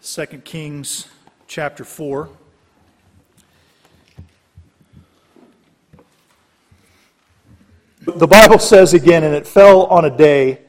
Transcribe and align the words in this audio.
2 0.00 0.26
Kings 0.44 1.08
chapter 1.48 1.84
4. 1.84 2.28
The 8.06 8.26
Bible 8.28 8.60
says 8.60 8.94
again, 8.94 9.24
and 9.24 9.34
it 9.34 9.44
fell 9.44 9.86
on 9.86 10.04
a 10.04 10.16
day 10.16 10.60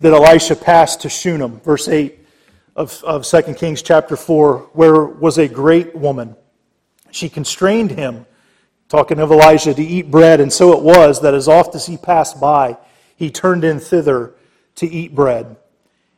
that 0.00 0.12
Elisha 0.12 0.56
passed 0.56 1.00
to 1.02 1.08
Shunem, 1.08 1.60
verse 1.60 1.86
8 1.86 2.18
of, 2.74 3.02
of 3.04 3.24
2 3.24 3.54
Kings 3.54 3.82
chapter 3.82 4.16
4, 4.16 4.58
where 4.72 5.04
was 5.04 5.38
a 5.38 5.46
great 5.46 5.94
woman. 5.94 6.34
She 7.12 7.28
constrained 7.28 7.92
him, 7.92 8.26
talking 8.88 9.20
of 9.20 9.30
Elijah, 9.30 9.74
to 9.74 9.82
eat 9.82 10.10
bread, 10.10 10.40
and 10.40 10.52
so 10.52 10.76
it 10.76 10.82
was 10.82 11.20
that 11.22 11.34
as 11.34 11.46
oft 11.46 11.76
as 11.76 11.86
he 11.86 11.96
passed 11.96 12.40
by, 12.40 12.76
he 13.14 13.30
turned 13.30 13.62
in 13.62 13.78
thither 13.78 14.34
to 14.74 14.86
eat 14.88 15.14
bread. 15.14 15.56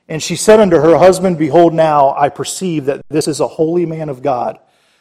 And 0.09 0.23
she 0.23 0.37
said 0.37 0.59
unto 0.59 0.77
her 0.77 0.97
husband, 0.97 1.39
Behold, 1.39 1.75
now 1.75 2.15
I 2.17 2.31
perceive 2.31 2.87
that 2.87 3.05
this 3.09 3.29
is 3.29 3.41
a 3.41 3.49
holy 3.49 3.85
man 3.85 4.09
of 4.09 4.23
God, 4.23 4.59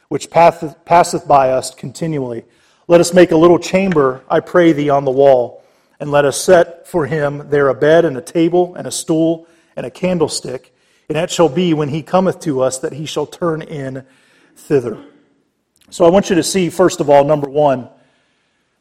which 0.09 0.29
passeth, 0.29 1.27
by 1.27 1.51
us 1.51 1.73
continually. 1.73 2.43
Let 2.87 2.99
us 3.01 3.13
make 3.13 3.31
a 3.31 3.37
little 3.37 3.59
chamber, 3.59 4.23
I 4.29 4.41
pray 4.41 4.73
thee, 4.73 4.89
on 4.89 5.05
the 5.05 5.11
wall, 5.11 5.63
and 5.99 6.11
let 6.11 6.25
us 6.25 6.41
set 6.41 6.87
for 6.87 7.05
him 7.05 7.49
there 7.49 7.69
a 7.69 7.73
bed 7.73 8.05
and 8.05 8.17
a 8.17 8.21
table 8.21 8.75
and 8.75 8.85
a 8.85 8.91
stool 8.91 9.47
and 9.75 9.85
a 9.85 9.91
candlestick. 9.91 10.73
And 11.09 11.17
it 11.17 11.31
shall 11.31 11.49
be 11.49 11.73
when 11.73 11.89
he 11.89 12.03
cometh 12.03 12.41
to 12.41 12.61
us 12.61 12.79
that 12.79 12.93
he 12.93 13.05
shall 13.05 13.25
turn 13.25 13.61
in 13.61 14.05
thither. 14.55 15.03
So 15.89 16.05
I 16.05 16.09
want 16.09 16.29
you 16.29 16.35
to 16.35 16.43
see, 16.43 16.69
first 16.69 16.99
of 16.99 17.09
all, 17.09 17.23
number 17.23 17.49
one, 17.49 17.89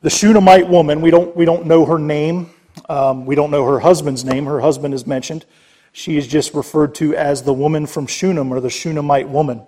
the 0.03 0.11
Shunammite 0.11 0.69
woman. 0.69 1.01
We 1.01 1.11
don't, 1.11 1.37
we 1.37 1.45
don't 1.45 1.67
know 1.67 1.85
her 1.85 1.99
name. 1.99 2.51
Um, 2.89 3.27
we 3.27 3.35
don't 3.35 3.51
know 3.51 3.65
her 3.65 3.79
husband's 3.79 4.25
name. 4.25 4.45
Her 4.45 4.61
husband 4.61 4.93
is 4.93 5.07
mentioned. 5.07 5.47
She 5.97 6.19
is 6.19 6.27
just 6.27 6.53
referred 6.53 6.95
to 6.97 7.17
as 7.17 7.45
the 7.45 7.55
woman 7.55 7.87
from 7.87 8.07
Shunem 8.07 8.53
or 8.53 8.61
the 8.61 8.69
Shunammite 8.69 9.31
woman. 9.31 9.67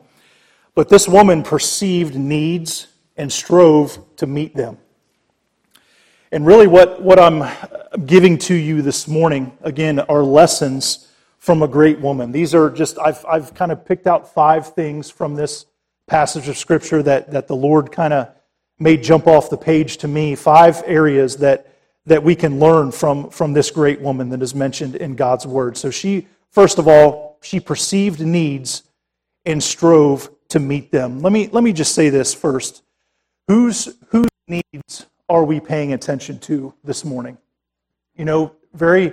But 0.74 0.90
this 0.90 1.08
woman 1.08 1.42
perceived 1.42 2.16
needs 2.16 2.86
and 3.16 3.32
strove 3.32 3.98
to 4.16 4.26
meet 4.26 4.54
them. 4.54 4.76
And 6.30 6.44
really, 6.44 6.66
what, 6.66 7.00
what 7.00 7.18
I'm 7.18 7.50
giving 8.04 8.36
to 8.40 8.54
you 8.54 8.82
this 8.82 9.08
morning, 9.08 9.56
again, 9.62 10.00
are 10.00 10.22
lessons 10.22 11.10
from 11.38 11.62
a 11.62 11.66
great 11.66 11.98
woman. 11.98 12.30
These 12.30 12.54
are 12.54 12.68
just, 12.68 12.98
I've, 12.98 13.24
I've 13.24 13.54
kind 13.54 13.72
of 13.72 13.86
picked 13.86 14.06
out 14.06 14.34
five 14.34 14.74
things 14.74 15.08
from 15.10 15.34
this 15.34 15.64
passage 16.06 16.46
of 16.46 16.58
Scripture 16.58 17.02
that, 17.04 17.30
that 17.30 17.48
the 17.48 17.56
Lord 17.56 17.90
kind 17.90 18.12
of 18.12 18.28
made 18.78 19.02
jump 19.02 19.26
off 19.26 19.48
the 19.48 19.56
page 19.56 19.96
to 19.96 20.08
me. 20.08 20.34
Five 20.34 20.82
areas 20.84 21.38
that, 21.38 21.74
that 22.08 22.22
we 22.22 22.34
can 22.34 22.58
learn 22.58 22.90
from, 22.90 23.30
from 23.30 23.52
this 23.52 23.70
great 23.70 24.00
woman 24.00 24.30
that 24.30 24.42
is 24.42 24.54
mentioned 24.54 24.96
in 24.96 25.14
God's 25.14 25.46
Word. 25.46 25.76
So 25.76 25.90
she, 25.90 26.26
first 26.50 26.78
of 26.78 26.88
all, 26.88 27.38
she 27.42 27.60
perceived 27.60 28.20
needs 28.20 28.82
and 29.44 29.62
strove 29.62 30.30
to 30.48 30.58
meet 30.58 30.90
them. 30.90 31.20
Let 31.20 31.32
me, 31.32 31.48
let 31.52 31.62
me 31.62 31.72
just 31.72 31.94
say 31.94 32.08
this 32.08 32.34
first. 32.34 32.82
Whose, 33.46 33.96
whose 34.08 34.28
needs 34.46 35.06
are 35.28 35.44
we 35.44 35.60
paying 35.60 35.92
attention 35.92 36.38
to 36.40 36.74
this 36.82 37.04
morning? 37.04 37.38
You 38.16 38.24
know, 38.24 38.52
very, 38.72 39.12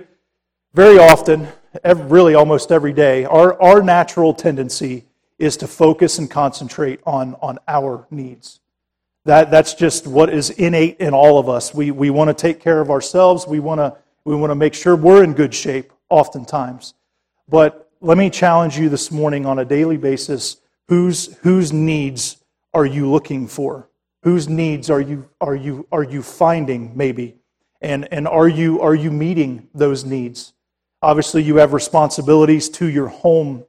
very 0.74 0.98
often, 0.98 1.48
every, 1.84 2.06
really 2.06 2.36
almost 2.36 2.72
every 2.72 2.94
day, 2.94 3.26
our, 3.26 3.62
our 3.62 3.82
natural 3.82 4.34
tendency 4.34 5.06
is 5.38 5.58
to 5.58 5.68
focus 5.68 6.18
and 6.18 6.32
concentrate 6.32 7.02
on, 7.06 7.36
on 7.42 7.60
our 7.68 8.08
needs. 8.10 8.62
That, 9.26 9.50
that's 9.50 9.74
just 9.74 10.06
what 10.06 10.30
is 10.30 10.52
innate 10.52 10.98
in 11.00 11.14
all 11.14 11.40
of 11.40 11.50
us. 11.50 11.74
We, 11.74 11.90
we 11.90 12.12
want 12.12 12.30
to 12.30 12.34
take 12.34 12.60
care 12.60 12.80
of 12.80 12.92
ourselves. 12.92 13.48
We 13.48 13.60
want 13.60 13.80
to, 13.80 13.98
we 14.24 14.36
want 14.36 14.52
to 14.52 14.56
make 14.56 14.76
sure 14.76 14.96
we're 14.96 15.24
in 15.24 15.34
good 15.34 15.54
shape, 15.54 15.92
oftentimes. 16.10 16.94
But 17.50 17.90
let 18.02 18.20
me 18.20 18.30
challenge 18.30 18.78
you 18.78 18.88
this 18.88 19.12
morning 19.12 19.48
on 19.48 19.58
a 19.58 19.66
daily 19.66 19.98
basis 19.98 20.58
whose, 20.88 21.36
whose 21.38 21.74
needs 21.74 22.38
are 22.74 22.86
you 22.86 23.10
looking 23.10 23.48
for? 23.48 23.90
Whose 24.22 24.48
needs 24.48 24.92
are 24.92 25.02
you, 25.02 25.28
are 25.42 25.56
you, 25.56 25.88
are 25.92 26.04
you 26.04 26.22
finding, 26.22 26.96
maybe? 26.96 27.36
And, 27.82 28.08
and 28.12 28.28
are, 28.28 28.48
you, 28.48 28.82
are 28.82 28.96
you 28.96 29.10
meeting 29.10 29.70
those 29.74 30.06
needs? 30.06 30.54
Obviously, 31.02 31.42
you 31.42 31.58
have 31.58 31.74
responsibilities 31.74 32.70
to 32.70 32.88
your 32.88 33.08
home, 33.08 33.64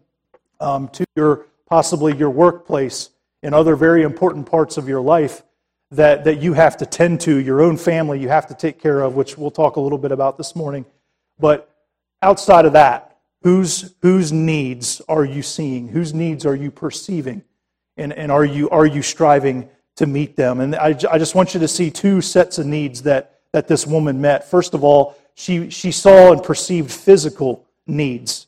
um, 0.60 0.88
to 0.88 1.04
your 1.14 1.46
possibly 1.66 2.14
your 2.14 2.30
workplace, 2.30 3.10
and 3.42 3.54
other 3.54 3.76
very 3.76 4.02
important 4.02 4.50
parts 4.50 4.76
of 4.76 4.88
your 4.88 5.00
life 5.00 5.42
that, 5.90 6.24
that 6.24 6.42
you 6.42 6.52
have 6.52 6.76
to 6.78 6.86
tend 6.86 7.20
to, 7.22 7.36
your 7.36 7.60
own 7.60 7.76
family 7.76 8.20
you 8.20 8.28
have 8.28 8.46
to 8.48 8.54
take 8.54 8.80
care 8.80 9.00
of, 9.00 9.14
which 9.14 9.38
we'll 9.38 9.50
talk 9.50 9.76
a 9.76 9.80
little 9.80 9.98
bit 9.98 10.12
about 10.12 10.36
this 10.36 10.56
morning. 10.56 10.84
But 11.38 11.70
outside 12.22 12.64
of 12.64 12.72
that, 12.72 13.18
whose, 13.42 13.94
whose 14.02 14.32
needs 14.32 15.00
are 15.08 15.24
you 15.24 15.42
seeing? 15.42 15.88
Whose 15.88 16.12
needs 16.12 16.44
are 16.44 16.56
you 16.56 16.70
perceiving? 16.70 17.42
And, 17.96 18.12
and 18.12 18.32
are, 18.32 18.44
you, 18.44 18.68
are 18.70 18.86
you 18.86 19.02
striving 19.02 19.68
to 19.96 20.06
meet 20.06 20.36
them. 20.36 20.60
And 20.60 20.76
I, 20.76 20.88
I 21.10 21.18
just 21.18 21.34
want 21.34 21.54
you 21.54 21.60
to 21.60 21.68
see 21.68 21.90
two 21.90 22.20
sets 22.20 22.58
of 22.58 22.66
needs 22.66 23.02
that, 23.02 23.40
that 23.52 23.66
this 23.66 23.86
woman 23.86 24.20
met. 24.20 24.48
First 24.48 24.74
of 24.74 24.84
all, 24.84 25.16
she, 25.34 25.70
she 25.70 25.90
saw 25.90 26.32
and 26.32 26.42
perceived 26.42 26.90
physical 26.90 27.66
needs. 27.86 28.45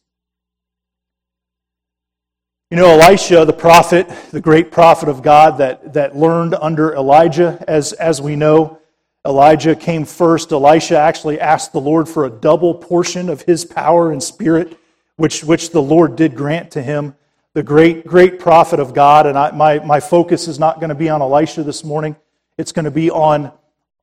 You 2.71 2.77
know, 2.77 3.01
Elisha, 3.01 3.47
the 3.47 3.53
prophet, 3.55 4.11
the 4.31 4.43
great 4.43 4.71
prophet 4.71 5.09
of 5.09 5.23
God 5.23 5.57
that, 5.57 5.95
that 5.95 6.15
learned 6.15 6.55
under 6.55 6.95
Elijah, 6.95 7.65
as, 7.67 7.95
as 7.95 8.21
we 8.21 8.37
know, 8.37 8.79
Elijah 9.27 9.75
came 9.75 10.05
first. 10.05 10.53
Elisha 10.53 10.99
actually 10.99 11.41
asked 11.41 11.73
the 11.73 11.81
Lord 11.81 12.11
for 12.11 12.27
a 12.27 12.31
double 12.31 12.75
portion 12.75 13.31
of 13.31 13.41
his 13.41 13.65
power 13.65 14.13
and 14.13 14.23
spirit, 14.23 14.79
which, 15.17 15.43
which 15.43 15.71
the 15.71 15.81
Lord 15.81 16.15
did 16.15 16.37
grant 16.37 16.71
to 16.73 16.83
him 16.83 17.15
the 17.55 17.63
great, 17.63 18.07
great 18.07 18.39
prophet 18.39 18.81
of 18.81 18.93
God. 18.93 19.25
And 19.25 19.39
I, 19.39 19.51
my, 19.53 19.79
my 19.79 19.99
focus 19.99 20.47
is 20.47 20.59
not 20.59 20.79
going 20.79 20.91
to 20.91 20.95
be 20.95 21.09
on 21.09 21.23
Elisha 21.23 21.63
this 21.63 21.83
morning, 21.83 22.17
it's 22.59 22.73
going 22.73 22.85
to 22.85 22.91
be 22.91 23.11
on, 23.11 23.51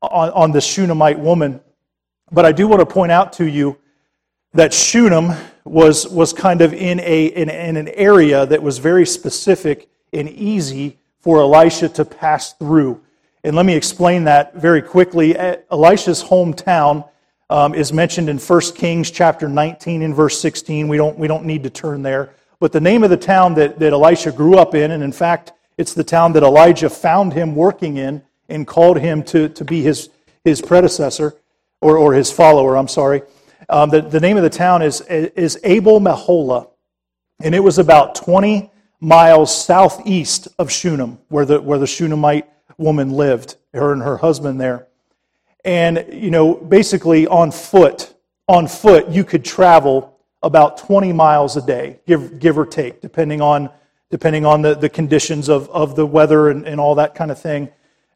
on, 0.02 0.32
on 0.32 0.52
the 0.52 0.60
Shunammite 0.60 1.20
woman. 1.20 1.62
But 2.32 2.46
I 2.46 2.52
do 2.52 2.68
want 2.68 2.80
to 2.80 2.88
point 2.88 3.12
out 3.12 3.34
to 3.34 3.46
you 3.46 3.78
that 4.56 4.74
Shunem 4.74 5.34
was, 5.66 6.08
was 6.08 6.32
kind 6.32 6.62
of 6.62 6.74
in, 6.74 7.02
a, 7.02 7.26
in, 7.26 7.50
in 7.50 7.76
an 7.76 7.90
area 7.90 8.46
that 8.46 8.64
was 8.64 8.78
very 8.78 9.06
specific 9.06 9.90
and 10.14 10.30
easy 10.30 10.98
for 11.20 11.40
Elisha 11.40 11.90
to 11.90 12.06
pass 12.06 12.54
through. 12.54 13.02
And 13.44 13.56
let 13.56 13.66
me 13.66 13.76
explain 13.76 14.24
that 14.24 14.56
very 14.56 14.82
quickly. 14.82 15.38
Elisha's 15.38 16.24
hometown 16.24 17.08
um, 17.50 17.76
is 17.76 17.92
mentioned 17.92 18.30
in 18.30 18.38
1 18.38 18.62
Kings 18.76 19.12
chapter 19.12 19.50
19 19.50 20.02
and 20.02 20.16
verse 20.16 20.40
16. 20.40 20.88
We 20.88 20.96
don't, 20.96 21.20
we 21.20 21.28
don't 21.28 21.46
need 21.46 21.64
to 21.64 21.70
turn 21.70 22.02
there. 22.02 22.34
But 22.60 22.72
the 22.72 22.82
name 22.82 23.04
of 23.04 23.10
the 23.10 23.18
town 23.18 23.56
that, 23.56 23.78
that 23.80 23.92
Elisha 23.92 24.32
grew 24.32 24.58
up 24.58 24.74
in, 24.74 24.92
and 24.92 25.04
in 25.04 25.12
fact, 25.12 25.52
it's 25.78 25.94
the 25.94 26.04
town 26.04 26.32
that 26.34 26.44
Elijah 26.44 26.90
found 26.90 27.34
him 27.34 27.56
working 27.56 27.98
in 27.98 28.24
and 28.48 28.66
called 28.66 29.00
him 29.00 29.22
to, 29.24 29.50
to 29.50 29.66
be 29.66 29.82
his, 29.82 30.10
his 30.46 30.62
predecessor, 30.62 31.36
or, 31.82 31.98
or 31.98 32.14
his 32.14 32.32
follower, 32.32 32.78
I'm 32.78 32.88
sorry. 32.88 33.22
Um, 33.70 33.90
the, 33.90 34.02
the 34.02 34.20
name 34.20 34.38
of 34.38 34.44
the 34.44 34.50
town 34.50 34.82
is, 34.82 35.02
is 35.02 35.60
Abel 35.64 36.00
Meholah, 36.00 36.70
and 37.42 37.56
it 37.56 37.60
was 37.60 37.78
about 37.78 38.16
20 38.16 38.72
miles 39.00 39.66
southeast 39.66 40.48
of 40.60 40.72
Shunem, 40.72 41.20
where 41.30 41.46
the, 41.46 41.62
where 41.62 41.80
the 41.80 41.88
Shunammite 41.88 42.50
woman 42.78 43.12
lived, 43.12 43.56
her 43.74 43.94
and 43.94 44.02
her 44.02 44.18
husband 44.18 44.60
there. 44.60 44.88
And, 45.64 46.06
you 46.12 46.30
know, 46.30 46.56
basically 46.56 47.26
on 47.28 47.52
foot, 47.52 48.14
on 48.48 48.68
foot, 48.68 49.10
you 49.10 49.24
could 49.24 49.44
travel 49.44 50.20
about 50.44 50.78
20 50.78 51.12
miles 51.12 51.58
a 51.58 51.62
day, 51.66 52.00
give, 52.06 52.40
give 52.40 52.58
or 52.58 52.66
take, 52.66 53.02
depending 53.02 53.42
on, 53.42 53.72
depending 54.12 54.46
on 54.46 54.62
the, 54.62 54.76
the 54.76 54.90
conditions 54.90 55.50
of, 55.50 55.68
of 55.70 55.96
the 55.96 56.06
weather 56.06 56.50
and, 56.50 56.68
and 56.68 56.80
all 56.80 56.96
that 56.96 57.16
kind 57.16 57.32
of 57.32 57.40
thing. 57.42 57.70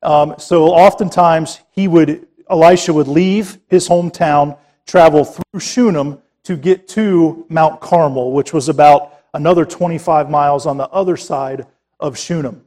Um, 0.04 0.36
so 0.38 0.68
oftentimes 0.68 1.60
he 1.72 1.88
would, 1.88 2.28
Elisha 2.50 2.94
would 2.94 3.08
leave 3.08 3.58
his 3.68 3.90
hometown, 3.90 4.58
travel 4.90 5.24
through 5.24 5.60
Shunem 5.60 6.20
to 6.44 6.58
get 6.58 6.88
to 6.90 7.46
Mount 7.48 7.80
Carmel, 7.80 8.32
which 8.32 8.54
was 8.54 8.70
about 8.70 9.20
another 9.36 9.64
25 9.64 10.32
miles 10.32 10.66
on 10.66 10.78
the 10.78 10.90
other 10.90 11.16
side 11.16 11.68
of 12.00 12.18
Shunem. 12.18 12.66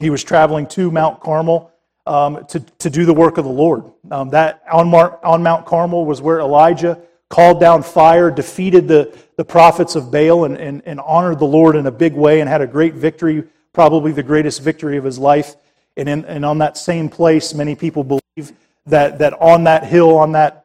He 0.00 0.10
was 0.10 0.24
traveling 0.24 0.66
to 0.68 0.90
Mount 0.90 1.20
Carmel 1.20 1.70
um, 2.04 2.44
to, 2.46 2.58
to 2.58 2.90
do 2.90 3.04
the 3.04 3.14
work 3.14 3.38
of 3.38 3.44
the 3.44 3.50
Lord. 3.50 3.84
Um, 4.10 4.30
that 4.30 4.64
on, 4.72 4.88
Mar- 4.88 5.24
on 5.24 5.44
Mount 5.44 5.64
Carmel 5.64 6.04
was 6.04 6.20
where 6.20 6.40
Elijah 6.40 7.00
called 7.28 7.60
down 7.60 7.84
fire, 7.84 8.28
defeated 8.30 8.88
the, 8.88 9.16
the 9.36 9.44
prophets 9.44 9.94
of 9.94 10.10
Baal, 10.10 10.44
and, 10.44 10.56
and, 10.56 10.82
and 10.84 10.98
honored 10.98 11.38
the 11.38 11.46
Lord 11.46 11.76
in 11.76 11.86
a 11.86 11.92
big 11.92 12.14
way 12.14 12.40
and 12.40 12.48
had 12.48 12.60
a 12.60 12.66
great 12.66 12.94
victory, 12.94 13.44
probably 13.72 14.10
the 14.10 14.22
greatest 14.22 14.62
victory 14.62 14.96
of 14.96 15.04
his 15.04 15.18
life. 15.18 15.54
And, 15.96 16.08
in, 16.08 16.24
and 16.24 16.44
on 16.44 16.58
that 16.58 16.76
same 16.76 17.08
place, 17.08 17.54
many 17.54 17.76
people 17.76 18.02
believe 18.02 18.52
that, 18.86 19.20
that 19.20 19.34
on 19.34 19.64
that 19.64 19.84
hill, 19.84 20.18
on 20.18 20.32
that, 20.32 20.61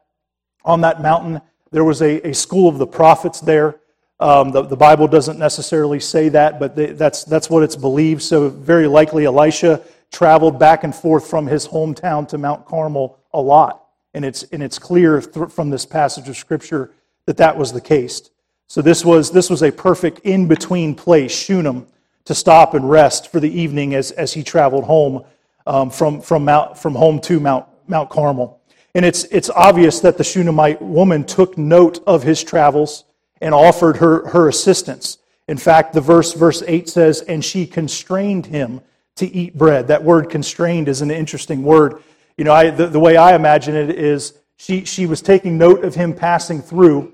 on 0.68 0.82
that 0.82 1.00
mountain, 1.00 1.40
there 1.70 1.82
was 1.82 2.02
a, 2.02 2.28
a 2.28 2.34
school 2.34 2.68
of 2.68 2.78
the 2.78 2.86
prophets 2.86 3.40
there. 3.40 3.80
Um, 4.20 4.52
the, 4.52 4.62
the 4.62 4.76
Bible 4.76 5.08
doesn't 5.08 5.38
necessarily 5.38 5.98
say 5.98 6.28
that, 6.28 6.60
but 6.60 6.76
they, 6.76 6.86
that's, 6.92 7.24
that's 7.24 7.48
what 7.48 7.62
it's 7.62 7.76
believed. 7.76 8.22
So, 8.22 8.50
very 8.50 8.86
likely, 8.86 9.24
Elisha 9.24 9.80
traveled 10.12 10.58
back 10.58 10.84
and 10.84 10.94
forth 10.94 11.28
from 11.28 11.46
his 11.46 11.66
hometown 11.66 12.28
to 12.28 12.38
Mount 12.38 12.66
Carmel 12.66 13.18
a 13.32 13.40
lot. 13.40 13.86
And 14.14 14.24
it's, 14.24 14.42
and 14.44 14.62
it's 14.62 14.78
clear 14.78 15.20
from 15.20 15.70
this 15.70 15.86
passage 15.86 16.28
of 16.28 16.36
Scripture 16.36 16.92
that 17.26 17.36
that 17.38 17.56
was 17.56 17.72
the 17.72 17.80
case. 17.80 18.30
So 18.66 18.82
this 18.82 19.04
was, 19.04 19.30
this 19.30 19.48
was 19.48 19.62
a 19.62 19.72
perfect 19.72 20.20
in 20.20 20.48
between 20.48 20.94
place, 20.94 21.32
Shunem, 21.32 21.86
to 22.26 22.34
stop 22.34 22.74
and 22.74 22.88
rest 22.90 23.32
for 23.32 23.40
the 23.40 23.50
evening 23.50 23.94
as, 23.94 24.10
as 24.12 24.34
he 24.34 24.42
traveled 24.42 24.84
home 24.84 25.24
um, 25.66 25.88
from, 25.90 26.20
from, 26.20 26.44
Mount, 26.44 26.76
from 26.76 26.94
home 26.94 27.20
to 27.20 27.40
Mount, 27.40 27.66
Mount 27.86 28.10
Carmel. 28.10 28.57
And 28.94 29.04
it's, 29.04 29.24
it's 29.24 29.50
obvious 29.50 30.00
that 30.00 30.18
the 30.18 30.24
Shunammite 30.24 30.80
woman 30.80 31.24
took 31.24 31.58
note 31.58 32.02
of 32.06 32.22
his 32.22 32.42
travels 32.42 33.04
and 33.40 33.54
offered 33.54 33.98
her, 33.98 34.28
her 34.28 34.48
assistance. 34.48 35.18
In 35.46 35.56
fact, 35.56 35.92
the 35.92 36.00
verse, 36.00 36.32
verse 36.32 36.62
8 36.66 36.88
says, 36.88 37.22
And 37.22 37.44
she 37.44 37.66
constrained 37.66 38.46
him 38.46 38.80
to 39.16 39.26
eat 39.26 39.56
bread. 39.56 39.88
That 39.88 40.04
word 40.04 40.30
constrained 40.30 40.88
is 40.88 41.02
an 41.02 41.10
interesting 41.10 41.62
word. 41.62 42.02
You 42.36 42.44
know, 42.44 42.52
I, 42.52 42.70
the, 42.70 42.86
the 42.86 43.00
way 43.00 43.16
I 43.16 43.34
imagine 43.34 43.74
it 43.74 43.90
is 43.90 44.38
she, 44.56 44.84
she 44.84 45.06
was 45.06 45.22
taking 45.22 45.58
note 45.58 45.84
of 45.84 45.94
him 45.94 46.14
passing 46.14 46.62
through, 46.62 47.12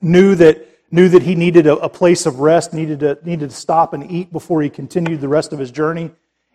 knew 0.00 0.34
that 0.36 0.68
knew 0.92 1.08
that 1.08 1.22
he 1.22 1.34
needed 1.34 1.66
a, 1.66 1.76
a, 1.78 1.88
place 1.88 2.26
of 2.26 2.40
rest, 2.40 2.74
needed 2.74 3.00
to, 3.00 3.18
needed 3.24 3.48
to 3.48 3.56
stop 3.56 3.94
and 3.94 4.08
eat 4.10 4.30
before 4.30 4.60
he 4.60 4.68
continued 4.68 5.22
the 5.22 5.28
rest 5.28 5.52
of 5.52 5.58
his 5.58 5.70
journey. 5.70 6.10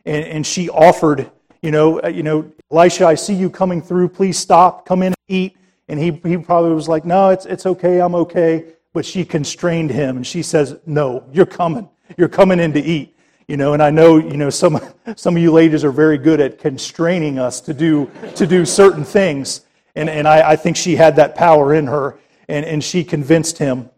And, 0.06 0.24
and 0.26 0.48
she 0.48 0.70
offered, 0.70 1.32
you 1.68 1.72
know, 1.72 2.00
uh, 2.02 2.08
you 2.08 2.24
know, 2.24 2.50
Elisha, 2.72 3.06
I 3.06 3.16
see 3.16 3.34
you 3.34 3.50
coming 3.50 3.82
through. 3.82 4.08
Please 4.08 4.40
stop, 4.40 4.86
come 4.86 5.02
in 5.02 5.08
and 5.08 5.16
eat. 5.28 5.58
And 5.90 6.00
he, 6.00 6.12
he 6.24 6.38
probably 6.38 6.74
was 6.74 6.88
like, 6.88 7.04
no, 7.04 7.30
it's, 7.32 7.46
it's 7.46 7.66
okay, 7.66 8.00
I'm 8.00 8.16
okay. 8.16 8.68
But 8.94 9.06
she 9.06 9.26
constrained 9.26 9.92
him 9.92 10.16
and 10.16 10.26
she 10.26 10.44
says, 10.44 10.80
no, 10.86 11.26
you're 11.34 11.46
coming. 11.46 11.90
You're 12.16 12.30
coming 12.30 12.62
in 12.62 12.72
to 12.72 12.80
eat. 12.80 13.18
You 13.50 13.58
know, 13.58 13.74
and 13.74 13.84
I 13.84 13.90
know, 13.90 14.16
you 14.16 14.38
know, 14.38 14.50
some, 14.50 14.80
some 15.18 15.36
of 15.36 15.42
you 15.42 15.52
ladies 15.52 15.84
are 15.84 15.92
very 15.92 16.18
good 16.18 16.40
at 16.40 16.58
constraining 16.58 17.38
us 17.38 17.60
to 17.60 17.74
do, 17.74 18.10
to 18.36 18.48
do 18.48 18.64
certain 18.64 19.04
things. 19.04 19.66
And, 19.94 20.10
and 20.10 20.26
I, 20.26 20.52
I 20.52 20.56
think 20.56 20.78
she 20.78 20.96
had 20.96 21.18
that 21.18 21.36
power 21.36 21.74
in 21.74 21.86
her 21.88 22.18
and, 22.48 22.66
and 22.66 22.82
she 22.82 23.04
convinced 23.04 23.58
him 23.58 23.90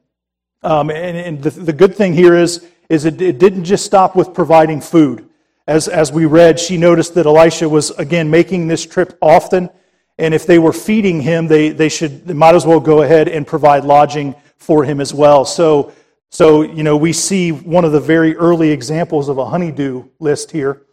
um, 0.64 0.90
and, 0.90 1.16
and 1.16 1.44
the, 1.44 1.52
the, 1.52 1.74
good 1.74 1.96
thing 1.96 2.14
here 2.14 2.36
is, 2.36 2.68
is 2.90 3.06
it, 3.06 3.22
it 3.22 3.38
didn't 3.40 3.64
just 3.64 3.86
stop 3.86 4.16
with 4.16 4.34
providing 4.34 4.82
food. 4.82 5.29
As, 5.70 5.88
as 5.88 6.12
we 6.12 6.26
read, 6.26 6.60
she 6.60 6.78
noticed 6.78 7.14
that 7.14 7.28
Elisha 7.28 7.70
was, 7.70 7.92
again, 7.92 8.32
making 8.32 8.68
this 8.68 8.84
trip 8.84 9.16
often. 9.22 9.70
And 10.18 10.34
if 10.34 10.48
they 10.48 10.58
were 10.58 10.74
feeding 10.74 11.22
him, 11.22 11.46
they, 11.46 11.70
they 11.70 11.90
should 11.90 12.26
they 12.26 12.34
might 12.34 12.56
as 12.56 12.66
well 12.66 12.80
go 12.80 13.04
ahead 13.04 13.28
and 13.28 13.46
provide 13.46 13.86
lodging 13.86 14.34
for 14.58 14.84
him 14.84 15.00
as 15.00 15.14
well. 15.14 15.46
So, 15.46 15.94
so, 16.32 16.64
you 16.64 16.82
know, 16.82 16.98
we 16.98 17.14
see 17.14 17.52
one 17.52 17.86
of 17.86 17.92
the 17.92 18.00
very 18.00 18.36
early 18.36 18.72
examples 18.72 19.30
of 19.30 19.38
a 19.38 19.46
honeydew 19.46 20.06
list 20.18 20.50
here. 20.50 20.88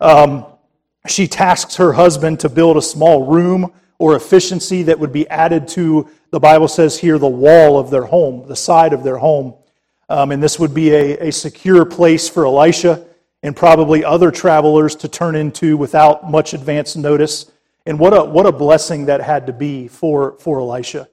Um, 0.00 0.46
she 1.08 1.26
tasks 1.26 1.74
her 1.74 1.92
husband 1.92 2.38
to 2.40 2.48
build 2.48 2.76
a 2.76 2.82
small 2.82 3.26
room 3.26 3.72
or 3.98 4.14
efficiency 4.14 4.84
that 4.84 5.00
would 5.00 5.12
be 5.12 5.28
added 5.30 5.66
to 5.68 6.08
the 6.30 6.38
Bible 6.38 6.68
says 6.68 6.96
here, 6.96 7.18
the 7.18 7.26
wall 7.26 7.76
of 7.76 7.90
their 7.90 8.04
home, 8.04 8.46
the 8.46 8.54
side 8.54 8.92
of 8.92 9.02
their 9.02 9.18
home. 9.18 9.54
Um, 10.08 10.30
and 10.30 10.40
this 10.40 10.60
would 10.60 10.72
be 10.72 10.92
a, 10.92 11.26
a 11.26 11.32
secure 11.32 11.84
place 11.84 12.28
for 12.28 12.46
Elisha 12.46 13.04
and 13.42 13.56
probably 13.56 14.04
other 14.04 14.30
travelers 14.30 14.94
to 14.96 15.08
turn 15.08 15.34
into 15.34 15.76
without 15.76 16.30
much 16.30 16.54
advance 16.54 16.96
notice. 16.96 17.50
And 17.86 17.98
what 17.98 18.12
a, 18.12 18.24
what 18.24 18.46
a 18.46 18.52
blessing 18.52 19.06
that 19.06 19.20
had 19.20 19.46
to 19.46 19.52
be 19.52 19.88
for, 19.88 20.38
for 20.38 20.60
Elisha. 20.60 21.08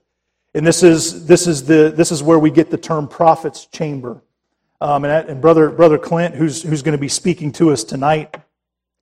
And 0.54 0.66
this 0.66 0.82
is, 0.82 1.26
this, 1.26 1.46
is 1.46 1.64
the, 1.64 1.92
this 1.94 2.12
is 2.12 2.22
where 2.22 2.38
we 2.38 2.50
get 2.50 2.70
the 2.70 2.78
term 2.78 3.08
prophet's 3.08 3.66
chamber. 3.66 4.22
Um, 4.80 5.04
and, 5.04 5.28
and, 5.28 5.40
brother, 5.40 5.70
brother 5.70 5.98
Clint, 5.98 6.34
who's, 6.34 6.62
who's 6.62 6.82
going 6.82 6.96
to 6.96 7.00
be 7.00 7.08
speaking 7.08 7.52
to 7.52 7.70
us 7.70 7.84
tonight, 7.84 8.36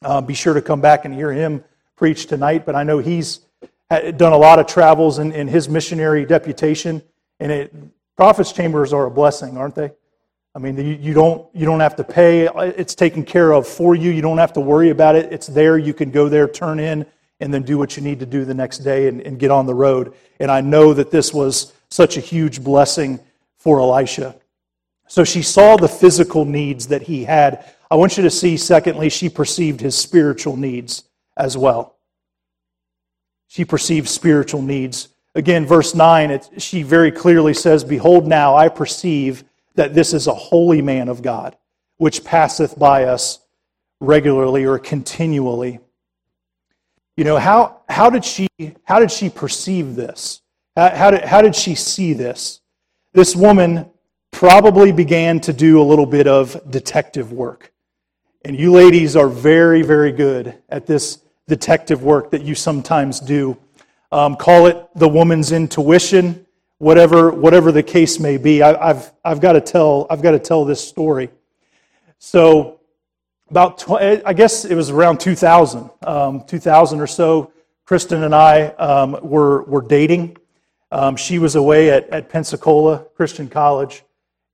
uh, 0.03 0.21
be 0.21 0.35
sure 0.35 0.55
to 0.55 0.63
come 0.63 0.81
back 0.81 1.05
and 1.05 1.15
hear 1.15 1.33
him 1.33 1.65
preach 1.97 2.27
tonight. 2.27 2.67
But 2.67 2.75
I 2.75 2.83
know 2.83 2.99
he's 2.99 3.41
done 3.91 4.33
a 4.33 4.39
lot 4.39 4.59
of 4.59 4.67
travels 4.67 5.19
in, 5.19 5.33
in 5.33 5.49
his 5.49 5.69
missionary 5.69 6.25
deputation, 6.25 7.03
and 7.41 7.53
it, 7.53 7.75
prophets' 8.17 8.53
chambers 8.53 8.93
are 8.93 9.07
a 9.07 9.11
blessing, 9.11 9.57
aren't 9.57 9.75
they? 9.75 9.93
I 10.59 10.61
mean, 10.61 10.77
you, 10.77 10.99
you, 11.01 11.15
don't, 11.15 11.49
you 11.55 11.65
don't 11.65 11.79
have 11.79 11.95
to 11.95 12.03
pay. 12.03 12.49
It's 12.49 12.97
taken 12.97 13.25
care 13.25 13.53
of 13.53 13.65
for 13.65 13.95
you. 13.95 14.11
You 14.11 14.21
don't 14.21 14.39
have 14.39 14.53
to 14.55 14.61
worry 14.61 14.91
about 14.91 15.15
it. 15.15 15.33
It's 15.33 15.47
there. 15.47 15.79
You 15.79 15.95
can 15.95 16.11
go 16.11 16.29
there, 16.29 16.49
turn 16.49 16.81
in, 16.81 17.07
and 17.39 17.55
then 17.55 17.63
do 17.63 17.79
what 17.79 17.97
you 17.97 18.03
need 18.03 18.19
to 18.19 18.27
do 18.27 18.45
the 18.45 18.55
next 18.55 18.79
day 18.79 19.07
and, 19.07 19.21
and 19.21 19.39
get 19.39 19.53
on 19.53 19.67
the 19.67 19.75
road. 19.75 20.15
And 20.41 20.51
I 20.51 20.61
know 20.61 20.93
that 20.95 21.13
this 21.13 21.33
was 21.33 21.75
such 21.91 22.17
a 22.17 22.21
huge 22.21 22.65
blessing 22.65 23.21
for 23.57 23.79
Elisha. 23.79 24.35
So 25.07 25.23
she 25.23 25.43
saw 25.43 25.77
the 25.77 25.87
physical 25.87 26.45
needs 26.45 26.89
that 26.89 27.03
he 27.03 27.23
had. 27.23 27.65
I 27.89 27.95
want 27.95 28.17
you 28.17 28.25
to 28.25 28.31
see, 28.31 28.57
secondly, 28.57 29.11
she 29.11 29.29
perceived 29.29 29.81
his 29.81 29.97
spiritual 29.97 30.57
needs 30.57 31.05
as 31.37 31.57
well. 31.57 31.99
She 33.47 33.65
perceived 33.65 34.09
spiritual 34.09 34.63
needs. 34.63 35.07
Again, 35.37 35.65
verse 35.65 35.95
9, 35.95 36.33
it, 36.33 36.51
she 36.59 36.83
very 36.83 37.13
clearly 37.13 37.55
says, 37.55 37.85
Behold, 37.85 38.27
now 38.27 38.57
I 38.57 38.69
perceive 38.69 39.45
that 39.79 39.95
this 39.95 40.13
is 40.13 40.27
a 40.27 40.35
holy 40.35 40.83
man 40.83 41.09
of 41.09 41.23
God, 41.23 41.57
which 41.99 42.25
passeth 42.25 42.77
by 42.77 43.05
us 43.05 43.39
regularly 44.01 44.65
or 44.65 44.77
continually. 44.77 45.79
You 47.17 47.23
know, 47.23 47.39
how, 47.39 47.83
how, 47.89 48.11
did, 48.11 48.25
she, 48.25 48.49
how 48.83 48.99
did 48.99 49.13
she 49.13 49.31
perceive 49.31 49.95
this? 49.95 50.43
How, 50.77 50.91
how, 50.91 51.11
did, 51.13 51.25
how 51.25 51.43
did 51.43 51.55
she 51.55 51.77
see 51.77 52.13
this? 52.13 52.61
This 53.13 53.37
woman 53.37 53.89
probably 54.33 54.91
began 54.91 55.39
to 55.43 55.53
do 55.53 55.81
a 55.81 55.85
little 55.85 56.07
bit 56.07 56.27
of 56.27 56.61
detective 56.71 57.33
work. 57.33 57.73
And 58.45 58.59
you 58.59 58.73
ladies 58.73 59.15
are 59.15 59.29
very, 59.29 59.83
very 59.83 60.11
good 60.11 60.61
at 60.69 60.87
this 60.87 61.23
detective 61.47 62.03
work 62.03 62.33
that 62.33 62.43
you 62.43 62.57
sometimes 62.57 63.21
do. 63.21 63.57
Um, 64.11 64.35
call 64.35 64.67
it 64.67 64.89
the 64.97 65.09
woman's 65.09 65.53
intuition, 65.53 66.47
whatever, 66.79 67.31
whatever 67.31 67.73
the 67.73 67.83
case 67.83 68.19
may 68.19 68.37
be. 68.37 68.63
I, 68.63 68.89
have 68.89 69.13
I've, 69.25 69.41
got 69.41 69.53
to 69.53 69.61
tell, 69.61 70.07
I've 70.11 70.23
got 70.23 70.33
to 70.33 70.39
tell 70.39 70.65
this 70.65 70.87
story. 70.87 71.31
So, 72.19 72.81
about, 73.51 73.79
tw- 73.79 73.93
I 73.93 74.33
guess 74.33 74.65
it 74.65 74.75
was 74.75 74.91
around 74.91 75.21
2000, 75.21 75.91
um, 76.07 76.45
2000 76.47 77.01
or 77.01 77.07
so, 77.07 77.53
Kristen 77.85 78.23
and 78.23 78.35
I 78.35 78.67
um, 78.67 79.19
were, 79.23 79.63
were 79.63 79.83
dating. 79.83 80.37
Um, 80.91 81.17
she 81.17 81.39
was 81.39 81.55
away 81.55 81.91
at, 81.91 82.09
at 82.11 82.29
Pensacola 82.29 83.07
Christian 83.15 83.49
College, 83.49 84.05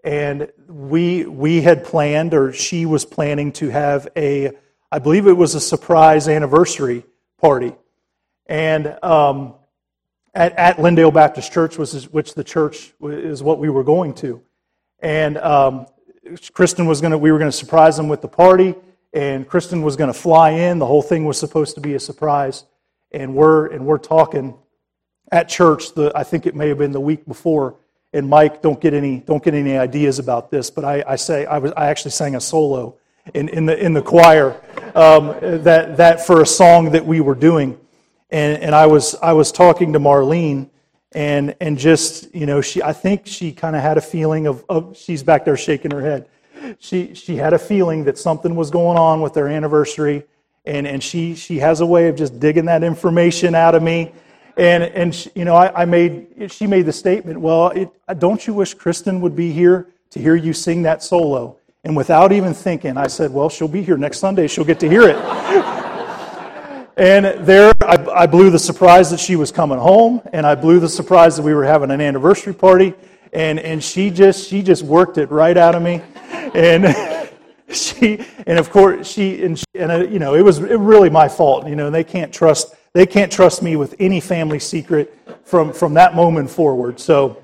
and 0.05 0.53
we, 0.69 1.25
we 1.25 1.61
had 1.61 1.85
planned, 1.85 2.35
or 2.35 2.53
she 2.53 2.87
was 2.87 3.05
planning 3.05 3.53
to 3.53 3.71
have 3.71 4.09
a 4.17 4.53
I 4.94 5.00
believe 5.00 5.26
it 5.26 5.32
was 5.32 5.56
a 5.56 5.61
surprise 5.61 6.29
anniversary 6.29 7.03
party. 7.41 7.75
And 8.47 8.97
um, 9.03 9.55
at, 10.34 10.52
at 10.56 10.76
Lindale 10.78 11.12
Baptist 11.12 11.52
Church, 11.52 11.78
which 11.78 11.94
is, 11.94 12.12
which 12.12 12.34
the 12.34 12.44
church 12.44 12.92
is 13.02 13.42
what 13.42 13.58
we 13.58 13.69
were 13.69 13.84
going 13.84 14.14
to. 14.14 14.42
And 15.00 15.38
um, 15.38 15.86
Kristen 16.52 16.86
was 16.86 17.00
going 17.00 17.12
to, 17.12 17.18
we 17.18 17.30
were 17.30 17.38
going 17.38 17.50
to 17.50 17.56
surprise 17.56 17.97
them 17.97 18.09
with 18.09 18.20
the 18.20 18.28
party, 18.28 18.75
and 19.12 19.47
Kristen 19.47 19.82
was 19.82 19.97
going 19.97 20.12
to 20.12 20.18
fly 20.18 20.50
in. 20.50 20.78
The 20.78 20.87
whole 20.87 21.02
thing 21.02 21.25
was 21.25 21.38
supposed 21.38 21.75
to 21.76 21.80
be 21.80 21.94
a 21.94 22.00
surprise. 22.00 22.64
And 23.12 23.35
we're, 23.35 23.68
and 23.68 23.87
we're 23.87 23.99
talking 23.99 24.56
at 25.30 25.49
church, 25.49 25.94
the, 25.94 26.11
I 26.16 26.25
think 26.25 26.47
it 26.47 26.56
may 26.56 26.68
have 26.68 26.78
been 26.78 26.92
the 26.92 27.00
week 27.00 27.26
before. 27.26 27.76
And 28.12 28.28
Mike, 28.28 28.61
don't 28.62 28.80
get 28.80 28.94
any, 28.94 29.18
don't 29.20 29.42
get 29.42 29.54
any 29.54 29.76
ideas 29.76 30.18
about 30.18 30.50
this, 30.50 30.70
but 30.70 30.85
I, 30.85 31.04
I 31.06 31.16
say, 31.16 31.47
I, 31.47 31.59
was, 31.59 31.73
I 31.76 31.87
actually 31.87 32.12
sang 32.12 32.35
a 32.35 32.40
solo 32.40 32.97
in, 33.35 33.49
in, 33.49 33.66
the, 33.66 33.78
in 33.78 33.92
the 33.92 34.02
choir 34.02 34.61
um, 34.94 35.35
that, 35.40 35.97
that 35.97 36.25
for 36.26 36.42
a 36.42 36.47
song 36.47 36.90
that 36.92 37.04
we 37.04 37.20
were 37.20 37.35
doing. 37.35 37.78
And, 38.35 38.61
and 38.64 38.75
I, 38.75 38.87
was, 38.87 39.14
I 39.23 39.33
was 39.33 39.53
talking 39.53 39.93
to 39.93 40.00
Marlene, 40.00 40.69
and, 41.12 41.55
and 41.61 41.79
just, 41.79 42.35
you 42.35 42.47
know, 42.47 42.61
she, 42.61 42.83
I 42.83 42.93
think 42.93 43.29
she 43.29 43.53
kind 43.53 43.76
of 43.76 43.83
had 43.83 43.97
a 43.97 44.00
feeling 44.00 44.49
of, 44.49 44.64
of, 44.69 44.97
she's 44.97 45.23
back 45.23 45.45
there 45.45 45.57
shaking 45.57 45.93
her 45.93 46.00
head. 46.00 46.29
She, 46.81 47.14
she 47.14 47.37
had 47.37 47.53
a 47.53 47.61
feeling 47.61 48.03
that 48.07 48.19
something 48.19 48.57
was 48.57 48.73
going 48.73 48.99
on 48.99 49.21
with 49.21 49.35
their 49.35 49.47
anniversary, 49.47 50.25
and, 50.64 50.85
and 50.85 51.00
she, 51.00 51.37
she 51.37 51.61
has 51.61 51.81
a 51.81 51.87
way 51.87 52.09
of 52.09 52.17
just 52.17 52.41
digging 52.41 52.64
that 52.64 52.83
information 52.83 53.55
out 53.55 53.76
of 53.76 53.85
me. 53.85 54.11
And, 54.57 54.83
and 54.83 55.14
she, 55.14 55.31
you 55.37 55.45
know, 55.45 55.55
I, 55.55 55.83
I, 55.83 55.85
made, 55.85 56.50
she 56.50 56.67
made 56.67 56.87
the 56.87 56.93
statement, 56.93 57.41
well, 57.41 57.69
it, 57.69 57.88
don't 58.19 58.45
you 58.49 58.53
wish 58.53 58.75
Kristen 58.75 59.21
would 59.21 59.37
be 59.37 59.53
here 59.53 59.87
to 60.11 60.19
hear 60.19 60.35
you 60.35 60.53
sing 60.53 60.83
that 60.83 61.05
solo? 61.05 61.57
And 61.85 61.97
without 61.97 62.33
even 62.33 62.53
thinking, 62.53 62.97
I 62.97 63.07
said, 63.07 63.31
Well, 63.31 63.49
she'll 63.49 63.69
be 63.69 63.83
here 63.83 63.99
next 63.99 64.19
Sunday. 64.19 64.49
She'll 64.49 64.64
get 64.64 64.81
to 64.81 64.88
hear 64.88 65.03
it. 65.03 65.17
and 66.96 67.46
there, 67.46 67.72
I, 67.82 68.06
I, 68.14 68.26
blew 68.26 68.50
the 68.50 68.58
surprise 68.58 69.10
that 69.10 69.20
she 69.20 69.36
was 69.36 69.50
coming 69.50 69.78
home, 69.78 70.20
and 70.32 70.46
I 70.46 70.54
blew 70.54 70.80
the 70.80 70.88
surprise 70.88 71.36
that 71.36 71.42
we 71.42 71.54
were 71.54 71.64
having 71.64 71.90
an 71.90 72.00
anniversary 72.00 72.54
party. 72.54 72.94
And, 73.32 73.58
and 73.58 73.82
she, 73.82 74.10
just, 74.10 74.48
she 74.48 74.62
just 74.62 74.82
worked 74.82 75.18
it 75.18 75.30
right 75.30 75.56
out 75.56 75.74
of 75.74 75.82
me. 75.82 76.02
And. 76.54 76.94
she 77.70 78.20
and 78.46 78.58
of 78.58 78.70
course 78.70 79.10
she 79.10 79.42
and, 79.42 79.58
she, 79.58 79.64
and 79.74 79.90
uh, 79.90 79.96
you 80.04 80.18
know 80.18 80.34
it 80.34 80.42
was 80.42 80.60
really 80.60 81.08
my 81.08 81.26
fault 81.26 81.66
you 81.66 81.74
know 81.74 81.90
they 81.90 82.04
can't 82.04 82.32
trust 82.32 82.74
they 82.92 83.06
can't 83.06 83.32
trust 83.32 83.62
me 83.62 83.74
with 83.74 83.96
any 83.98 84.20
family 84.20 84.58
secret 84.58 85.18
from 85.44 85.72
from 85.72 85.94
that 85.94 86.14
moment 86.14 86.48
forward 86.48 87.00
so 87.00 87.42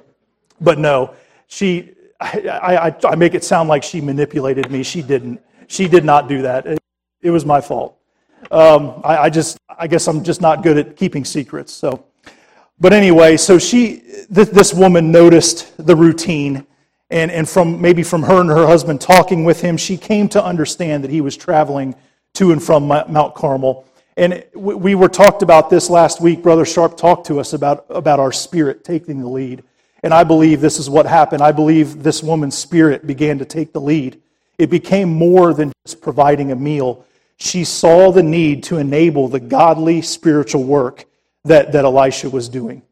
but 0.60 0.78
no 0.78 1.14
she 1.46 1.94
I, 2.20 2.90
I, 3.02 3.08
I, 3.08 3.14
make 3.16 3.34
it 3.34 3.44
sound 3.44 3.68
like 3.68 3.82
she 3.82 4.00
manipulated 4.00 4.70
me. 4.70 4.82
She 4.82 5.02
didn't. 5.02 5.40
She 5.68 5.88
did 5.88 6.04
not 6.04 6.28
do 6.28 6.42
that. 6.42 6.66
It, 6.66 6.78
it 7.22 7.30
was 7.30 7.46
my 7.46 7.60
fault. 7.60 7.96
Um, 8.50 9.00
I, 9.04 9.16
I, 9.16 9.30
just, 9.30 9.58
I 9.78 9.86
guess 9.86 10.08
I'm 10.08 10.24
just 10.24 10.40
not 10.40 10.62
good 10.62 10.76
at 10.76 10.96
keeping 10.96 11.24
secrets. 11.24 11.72
So, 11.72 12.04
but 12.80 12.92
anyway, 12.92 13.36
so 13.36 13.58
she, 13.58 14.02
th- 14.34 14.48
this 14.48 14.74
woman 14.74 15.12
noticed 15.12 15.76
the 15.76 15.94
routine 15.94 16.66
And, 17.10 17.30
and 17.30 17.48
from 17.48 17.80
maybe 17.80 18.04
from 18.04 18.22
her 18.22 18.40
and 18.40 18.48
her 18.48 18.66
husband 18.66 19.00
talking 19.00 19.44
with 19.44 19.60
him, 19.60 19.76
she 19.76 19.96
came 19.96 20.28
to 20.28 20.44
understand 20.44 21.02
that 21.02 21.10
he 21.10 21.20
was 21.20 21.36
traveling 21.36 21.94
to 22.34 22.52
and 22.52 22.62
from 22.62 22.86
Mount 22.86 23.34
Carmel. 23.34 23.84
And 24.16 24.44
we 24.54 24.94
were 24.94 25.08
talked 25.08 25.42
about 25.42 25.70
this 25.70 25.90
last 25.90 26.20
week. 26.20 26.42
Brother 26.42 26.64
Sharp 26.64 26.96
talked 26.96 27.26
to 27.26 27.40
us 27.40 27.52
about, 27.52 27.84
about 27.88 28.20
our 28.20 28.32
spirit 28.32 28.84
taking 28.84 29.20
the 29.20 29.28
lead. 29.28 29.64
And 30.04 30.14
I 30.14 30.24
believe 30.24 30.60
this 30.60 30.78
is 30.78 30.88
what 30.88 31.06
happened. 31.06 31.42
I 31.42 31.52
believe 31.52 32.02
this 32.02 32.22
woman's 32.22 32.56
spirit 32.56 33.06
began 33.06 33.38
to 33.38 33.44
take 33.44 33.72
the 33.72 33.80
lead. 33.80 34.20
It 34.56 34.70
became 34.70 35.08
more 35.08 35.52
than 35.52 35.72
just 35.86 36.00
providing 36.00 36.52
a 36.52 36.56
meal. 36.56 37.04
She 37.40 37.64
saw 37.64 38.12
the 38.12 38.22
need 38.22 38.64
to 38.64 38.76
enable 38.76 39.28
the 39.28 39.40
godly 39.40 40.02
spiritual 40.02 40.62
work 40.62 41.06
that, 41.44 41.72
that 41.72 41.86
Elisha 41.86 42.28
was 42.28 42.50
doing. 42.50 42.82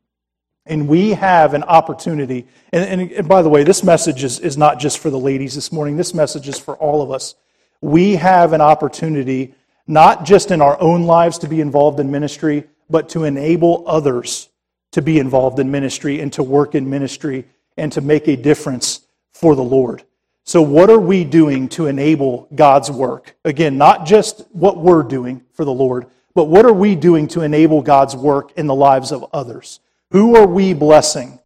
And 0.64 0.88
we 0.88 1.10
have 1.10 1.54
an 1.54 1.62
opportunity. 1.62 2.46
And, 2.72 3.00
and, 3.00 3.12
and, 3.12 3.28
by 3.28 3.42
the 3.42 3.48
way, 3.50 3.62
this 3.62 3.84
message 3.84 4.24
is, 4.24 4.40
is 4.40 4.56
not 4.56 4.78
just 4.78 4.98
for 4.98 5.10
the 5.10 5.18
ladies 5.18 5.54
this 5.54 5.70
morning, 5.70 5.96
this 5.96 6.14
message 6.14 6.48
is 6.48 6.58
for 6.58 6.76
all 6.76 7.02
of 7.02 7.10
us. 7.10 7.34
We 7.80 8.16
have 8.16 8.54
an 8.54 8.60
opportunity, 8.60 9.54
not 9.86 10.24
just 10.24 10.50
in 10.50 10.62
our 10.62 10.80
own 10.80 11.04
lives 11.04 11.38
to 11.38 11.48
be 11.48 11.60
involved 11.60 12.00
in 12.00 12.10
ministry, 12.10 12.64
but 12.90 13.10
to 13.10 13.24
enable 13.24 13.84
others 13.86 14.48
to 14.92 15.02
be 15.02 15.18
involved 15.18 15.58
in 15.58 15.70
ministry 15.70 16.20
and 16.20 16.32
to 16.32 16.42
work 16.42 16.74
in 16.74 16.88
ministry 16.88 17.46
and 17.76 17.92
to 17.92 18.00
make 18.00 18.28
a 18.28 18.36
difference 18.36 19.02
for 19.32 19.54
the 19.54 19.62
Lord. 19.62 20.04
So, 20.48 20.62
what 20.62 20.88
are 20.88 20.98
we 20.98 21.24
doing 21.24 21.68
to 21.70 21.88
enable 21.88 22.48
God's 22.54 22.90
work? 22.90 23.36
Again, 23.44 23.76
not 23.76 24.06
just 24.06 24.46
what 24.52 24.78
we're 24.78 25.02
doing 25.02 25.42
for 25.52 25.66
the 25.66 25.74
Lord, 25.74 26.06
but 26.34 26.44
what 26.44 26.64
are 26.64 26.72
we 26.72 26.94
doing 26.94 27.28
to 27.28 27.42
enable 27.42 27.82
God's 27.82 28.16
work 28.16 28.52
in 28.52 28.66
the 28.66 28.74
lives 28.74 29.12
of 29.12 29.26
others? 29.34 29.80
Who 30.10 30.36
are 30.36 30.46
we 30.46 30.72
blessing? 30.72 31.38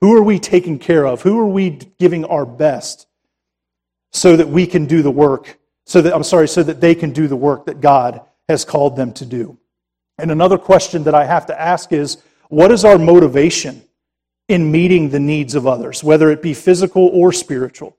Who 0.00 0.16
are 0.16 0.22
we 0.22 0.38
taking 0.38 0.78
care 0.78 1.06
of? 1.06 1.20
Who 1.20 1.38
are 1.38 1.46
we 1.46 1.80
giving 1.98 2.24
our 2.24 2.46
best 2.46 3.06
so 4.12 4.38
that 4.38 4.48
we 4.48 4.66
can 4.66 4.86
do 4.86 5.02
the 5.02 5.10
work, 5.10 5.58
so 5.84 6.00
that, 6.00 6.14
I'm 6.14 6.24
sorry, 6.24 6.48
so 6.48 6.62
that 6.62 6.80
they 6.80 6.94
can 6.94 7.10
do 7.10 7.28
the 7.28 7.36
work 7.36 7.66
that 7.66 7.82
God 7.82 8.22
has 8.48 8.64
called 8.64 8.96
them 8.96 9.12
to 9.12 9.26
do? 9.26 9.58
And 10.16 10.30
another 10.30 10.56
question 10.56 11.04
that 11.04 11.14
I 11.14 11.26
have 11.26 11.44
to 11.46 11.60
ask 11.60 11.92
is 11.92 12.22
what 12.48 12.72
is 12.72 12.86
our 12.86 12.96
motivation 12.96 13.82
in 14.48 14.72
meeting 14.72 15.10
the 15.10 15.20
needs 15.20 15.54
of 15.54 15.66
others, 15.66 16.02
whether 16.02 16.30
it 16.30 16.40
be 16.40 16.54
physical 16.54 17.10
or 17.12 17.34
spiritual? 17.34 17.98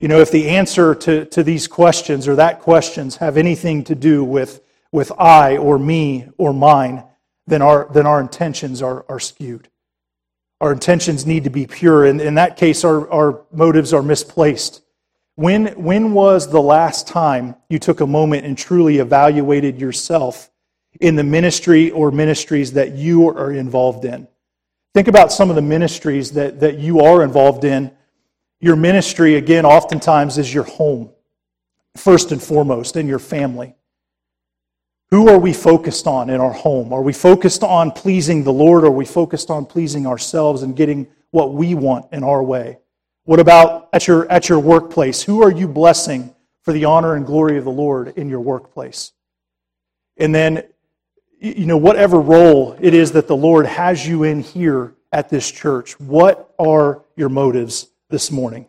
You 0.00 0.08
know, 0.08 0.20
if 0.20 0.30
the 0.30 0.48
answer 0.48 0.94
to, 0.94 1.26
to 1.26 1.42
these 1.42 1.68
questions 1.68 2.26
or 2.26 2.34
that 2.36 2.60
questions 2.60 3.16
have 3.16 3.36
anything 3.36 3.84
to 3.84 3.94
do 3.94 4.24
with, 4.24 4.62
with 4.90 5.12
I 5.18 5.58
or 5.58 5.78
me 5.78 6.28
or 6.38 6.54
mine, 6.54 7.04
then 7.46 7.60
our, 7.60 7.86
then 7.92 8.06
our 8.06 8.20
intentions 8.20 8.80
are, 8.80 9.04
are 9.10 9.20
skewed. 9.20 9.68
Our 10.60 10.72
intentions 10.72 11.26
need 11.26 11.44
to 11.44 11.50
be 11.50 11.66
pure. 11.66 12.06
And 12.06 12.20
in 12.20 12.34
that 12.36 12.56
case, 12.56 12.82
our, 12.82 13.10
our 13.10 13.42
motives 13.52 13.92
are 13.92 14.02
misplaced. 14.02 14.82
When, 15.36 15.68
when 15.82 16.12
was 16.12 16.50
the 16.50 16.62
last 16.62 17.06
time 17.06 17.56
you 17.68 17.78
took 17.78 18.00
a 18.00 18.06
moment 18.06 18.46
and 18.46 18.56
truly 18.56 18.98
evaluated 18.98 19.78
yourself 19.78 20.50
in 21.00 21.16
the 21.16 21.24
ministry 21.24 21.90
or 21.90 22.10
ministries 22.10 22.72
that 22.72 22.94
you 22.94 23.28
are 23.28 23.52
involved 23.52 24.04
in? 24.04 24.28
Think 24.94 25.08
about 25.08 25.30
some 25.30 25.50
of 25.50 25.56
the 25.56 25.62
ministries 25.62 26.32
that, 26.32 26.60
that 26.60 26.78
you 26.78 27.00
are 27.00 27.22
involved 27.22 27.64
in. 27.64 27.92
Your 28.60 28.76
ministry, 28.76 29.36
again, 29.36 29.64
oftentimes 29.64 30.36
is 30.36 30.52
your 30.52 30.64
home, 30.64 31.10
first 31.96 32.30
and 32.30 32.42
foremost, 32.42 32.96
in 32.96 33.08
your 33.08 33.18
family. 33.18 33.74
Who 35.10 35.28
are 35.28 35.38
we 35.38 35.52
focused 35.52 36.06
on 36.06 36.30
in 36.30 36.40
our 36.40 36.52
home? 36.52 36.92
Are 36.92 37.02
we 37.02 37.14
focused 37.14 37.64
on 37.64 37.90
pleasing 37.90 38.44
the 38.44 38.52
Lord? 38.52 38.84
Or 38.84 38.88
are 38.88 38.90
we 38.90 39.06
focused 39.06 39.50
on 39.50 39.66
pleasing 39.66 40.06
ourselves 40.06 40.62
and 40.62 40.76
getting 40.76 41.08
what 41.30 41.54
we 41.54 41.74
want 41.74 42.12
in 42.12 42.22
our 42.22 42.42
way? 42.42 42.78
What 43.24 43.40
about 43.40 43.88
at 43.92 44.06
your, 44.06 44.30
at 44.30 44.48
your 44.48 44.60
workplace? 44.60 45.22
Who 45.22 45.42
are 45.42 45.50
you 45.50 45.66
blessing 45.66 46.34
for 46.62 46.72
the 46.72 46.84
honor 46.84 47.14
and 47.16 47.26
glory 47.26 47.56
of 47.56 47.64
the 47.64 47.70
Lord 47.70 48.12
in 48.16 48.28
your 48.28 48.40
workplace? 48.40 49.12
And 50.16 50.34
then, 50.34 50.64
you 51.40 51.66
know, 51.66 51.78
whatever 51.78 52.20
role 52.20 52.76
it 52.78 52.92
is 52.92 53.12
that 53.12 53.26
the 53.26 53.36
Lord 53.36 53.66
has 53.66 54.06
you 54.06 54.24
in 54.24 54.40
here 54.40 54.94
at 55.12 55.28
this 55.28 55.50
church, 55.50 55.98
what 55.98 56.54
are 56.58 57.02
your 57.16 57.30
motives 57.30 57.88
this 58.10 58.30
morning? 58.30 58.66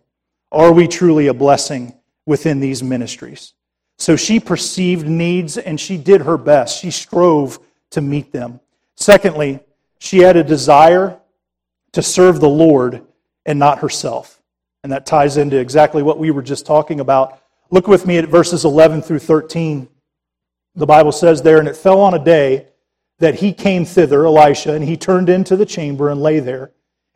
Are 0.51 0.71
we 0.71 0.87
truly 0.87 1.27
a 1.27 1.33
blessing 1.33 1.93
within 2.25 2.59
these 2.59 2.81
ministries? 2.81 3.53
So 3.97 4.15
she 4.15 4.39
perceived 4.39 5.07
needs 5.07 5.57
and 5.57 5.79
she 5.79 5.97
did 5.97 6.21
her 6.21 6.37
best. 6.37 6.81
She 6.81 6.91
strove 6.91 7.59
to 7.91 8.01
meet 8.01 8.31
them. 8.31 8.59
Secondly, 8.95 9.59
she 9.99 10.19
had 10.19 10.37
a 10.37 10.43
desire 10.43 11.19
to 11.91 12.01
serve 12.01 12.39
the 12.39 12.49
Lord 12.49 13.05
and 13.45 13.59
not 13.59 13.79
herself. 13.79 14.41
And 14.83 14.91
that 14.91 15.05
ties 15.05 15.37
into 15.37 15.57
exactly 15.57 16.01
what 16.01 16.17
we 16.17 16.31
were 16.31 16.41
just 16.41 16.65
talking 16.65 16.99
about. 16.99 17.39
Look 17.69 17.87
with 17.87 18.07
me 18.07 18.17
at 18.17 18.27
verses 18.27 18.65
11 18.65 19.03
through 19.03 19.19
13. 19.19 19.87
The 20.75 20.85
Bible 20.85 21.11
says 21.11 21.41
there, 21.41 21.59
and 21.59 21.67
it 21.67 21.75
fell 21.75 21.99
on 22.01 22.13
a 22.13 22.23
day 22.23 22.67
that 23.19 23.35
he 23.35 23.53
came 23.53 23.85
thither, 23.85 24.25
Elisha, 24.25 24.73
and 24.73 24.83
he 24.83 24.97
turned 24.97 25.29
into 25.29 25.55
the 25.55 25.65
chamber 25.65 26.09
and 26.09 26.21
lay 26.21 26.39
there. 26.39 26.71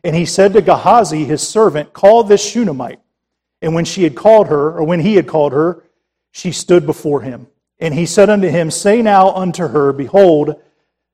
And 0.06 0.16
he 0.16 0.28
said 0.28 0.54
to 0.54 0.62
Gehazi, 0.62 1.26
his 1.26 1.46
servant, 1.46 1.92
Call 1.92 2.24
this 2.24 2.48
Shunammite. 2.48 3.00
And 3.64 3.74
when 3.74 3.86
she 3.86 4.04
had 4.04 4.16
called 4.16 4.50
her, 4.50 4.78
or 4.78 4.84
when 4.84 5.00
he 5.00 5.16
had 5.16 5.26
called 5.26 5.52
her, 5.52 5.84
she 6.32 6.52
stood 6.52 6.86
before 6.86 7.22
him. 7.22 7.48
And 7.80 7.92
he 7.92 8.06
said 8.06 8.30
unto 8.30 8.48
him, 8.48 8.70
Say 8.70 9.02
now 9.02 9.32
unto 9.32 9.70
her, 9.70 9.92
Behold, 9.92 10.62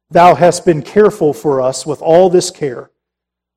thou 0.09 0.35
hast 0.35 0.65
been 0.65 0.81
careful 0.81 1.33
for 1.33 1.61
us 1.61 1.85
with 1.85 2.01
all 2.01 2.29
this 2.29 2.51
care. 2.51 2.91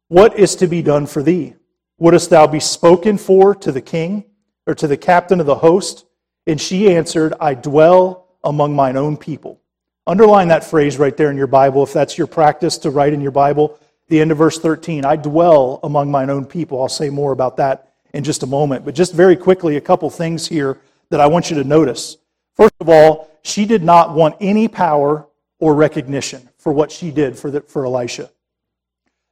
What 0.06 0.38
is 0.38 0.54
to 0.56 0.68
be 0.68 0.82
done 0.82 1.04
for 1.04 1.20
thee? 1.20 1.54
Wouldst 1.98 2.30
thou 2.30 2.46
be 2.46 2.60
spoken 2.60 3.18
for 3.18 3.56
to 3.56 3.72
the 3.72 3.80
king 3.80 4.26
or 4.68 4.76
to 4.76 4.86
the 4.86 4.96
captain 4.96 5.40
of 5.40 5.46
the 5.46 5.56
host? 5.56 6.06
And 6.46 6.60
she 6.60 6.94
answered, 6.94 7.34
I 7.40 7.54
dwell 7.54 8.28
among 8.44 8.76
mine 8.76 8.96
own 8.96 9.16
people. 9.16 9.60
Underline 10.06 10.46
that 10.48 10.62
phrase 10.62 10.96
right 10.96 11.16
there 11.16 11.32
in 11.32 11.36
your 11.36 11.48
Bible 11.48 11.82
if 11.82 11.92
that's 11.92 12.16
your 12.16 12.28
practice 12.28 12.78
to 12.78 12.90
write 12.90 13.14
in 13.14 13.20
your 13.20 13.32
Bible. 13.32 13.80
The 14.08 14.20
end 14.20 14.30
of 14.32 14.38
verse 14.38 14.58
13 14.58 15.04
I 15.04 15.16
dwell 15.16 15.80
among 15.82 16.10
mine 16.10 16.30
own 16.30 16.44
people. 16.44 16.82
I'll 16.82 16.88
say 16.88 17.10
more 17.10 17.32
about 17.32 17.56
that 17.56 17.92
in 18.12 18.24
just 18.24 18.42
a 18.42 18.46
moment. 18.46 18.84
But 18.84 18.94
just 18.94 19.12
very 19.12 19.36
quickly, 19.36 19.76
a 19.76 19.80
couple 19.80 20.08
things 20.10 20.46
here 20.46 20.78
that 21.10 21.20
I 21.20 21.26
want 21.26 21.50
you 21.50 21.56
to 21.56 21.64
notice. 21.64 22.16
First 22.54 22.74
of 22.80 22.88
all, 22.88 23.30
she 23.42 23.66
did 23.66 23.82
not 23.82 24.14
want 24.14 24.36
any 24.40 24.68
power 24.68 25.26
or 25.58 25.74
recognition 25.74 26.48
for 26.58 26.72
what 26.72 26.90
she 26.90 27.10
did 27.10 27.38
for, 27.38 27.50
the, 27.50 27.60
for 27.60 27.84
Elisha. 27.84 28.30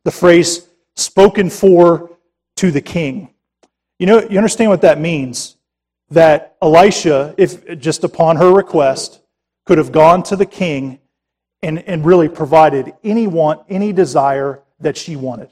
The 0.05 0.11
phrase 0.11 0.67
spoken 0.97 1.51
for 1.51 2.11
to 2.57 2.71
the 2.71 2.81
king. 2.81 3.33
You 3.99 4.07
know, 4.07 4.21
you 4.21 4.37
understand 4.37 4.71
what 4.71 4.83
that 4.83 5.01
means? 5.01 5.57
That 6.11 6.57
Elisha, 6.61 7.35
if 7.39 7.79
just 7.79 8.05
upon 8.05 8.37
her 8.37 8.53
request, 8.53 9.21
could 9.65 9.79
have 9.79 9.93
gone 9.93 10.23
to 10.25 10.37
the 10.37 10.47
king 10.47 10.99
and, 11.63 11.79
and 11.89 12.05
really 12.05 12.29
provided 12.29 12.93
any 13.05 13.27
want, 13.27 13.63
any 13.69 13.93
desire 13.93 14.62
that 14.83 14.97
she 14.97 15.17
wanted. 15.17 15.49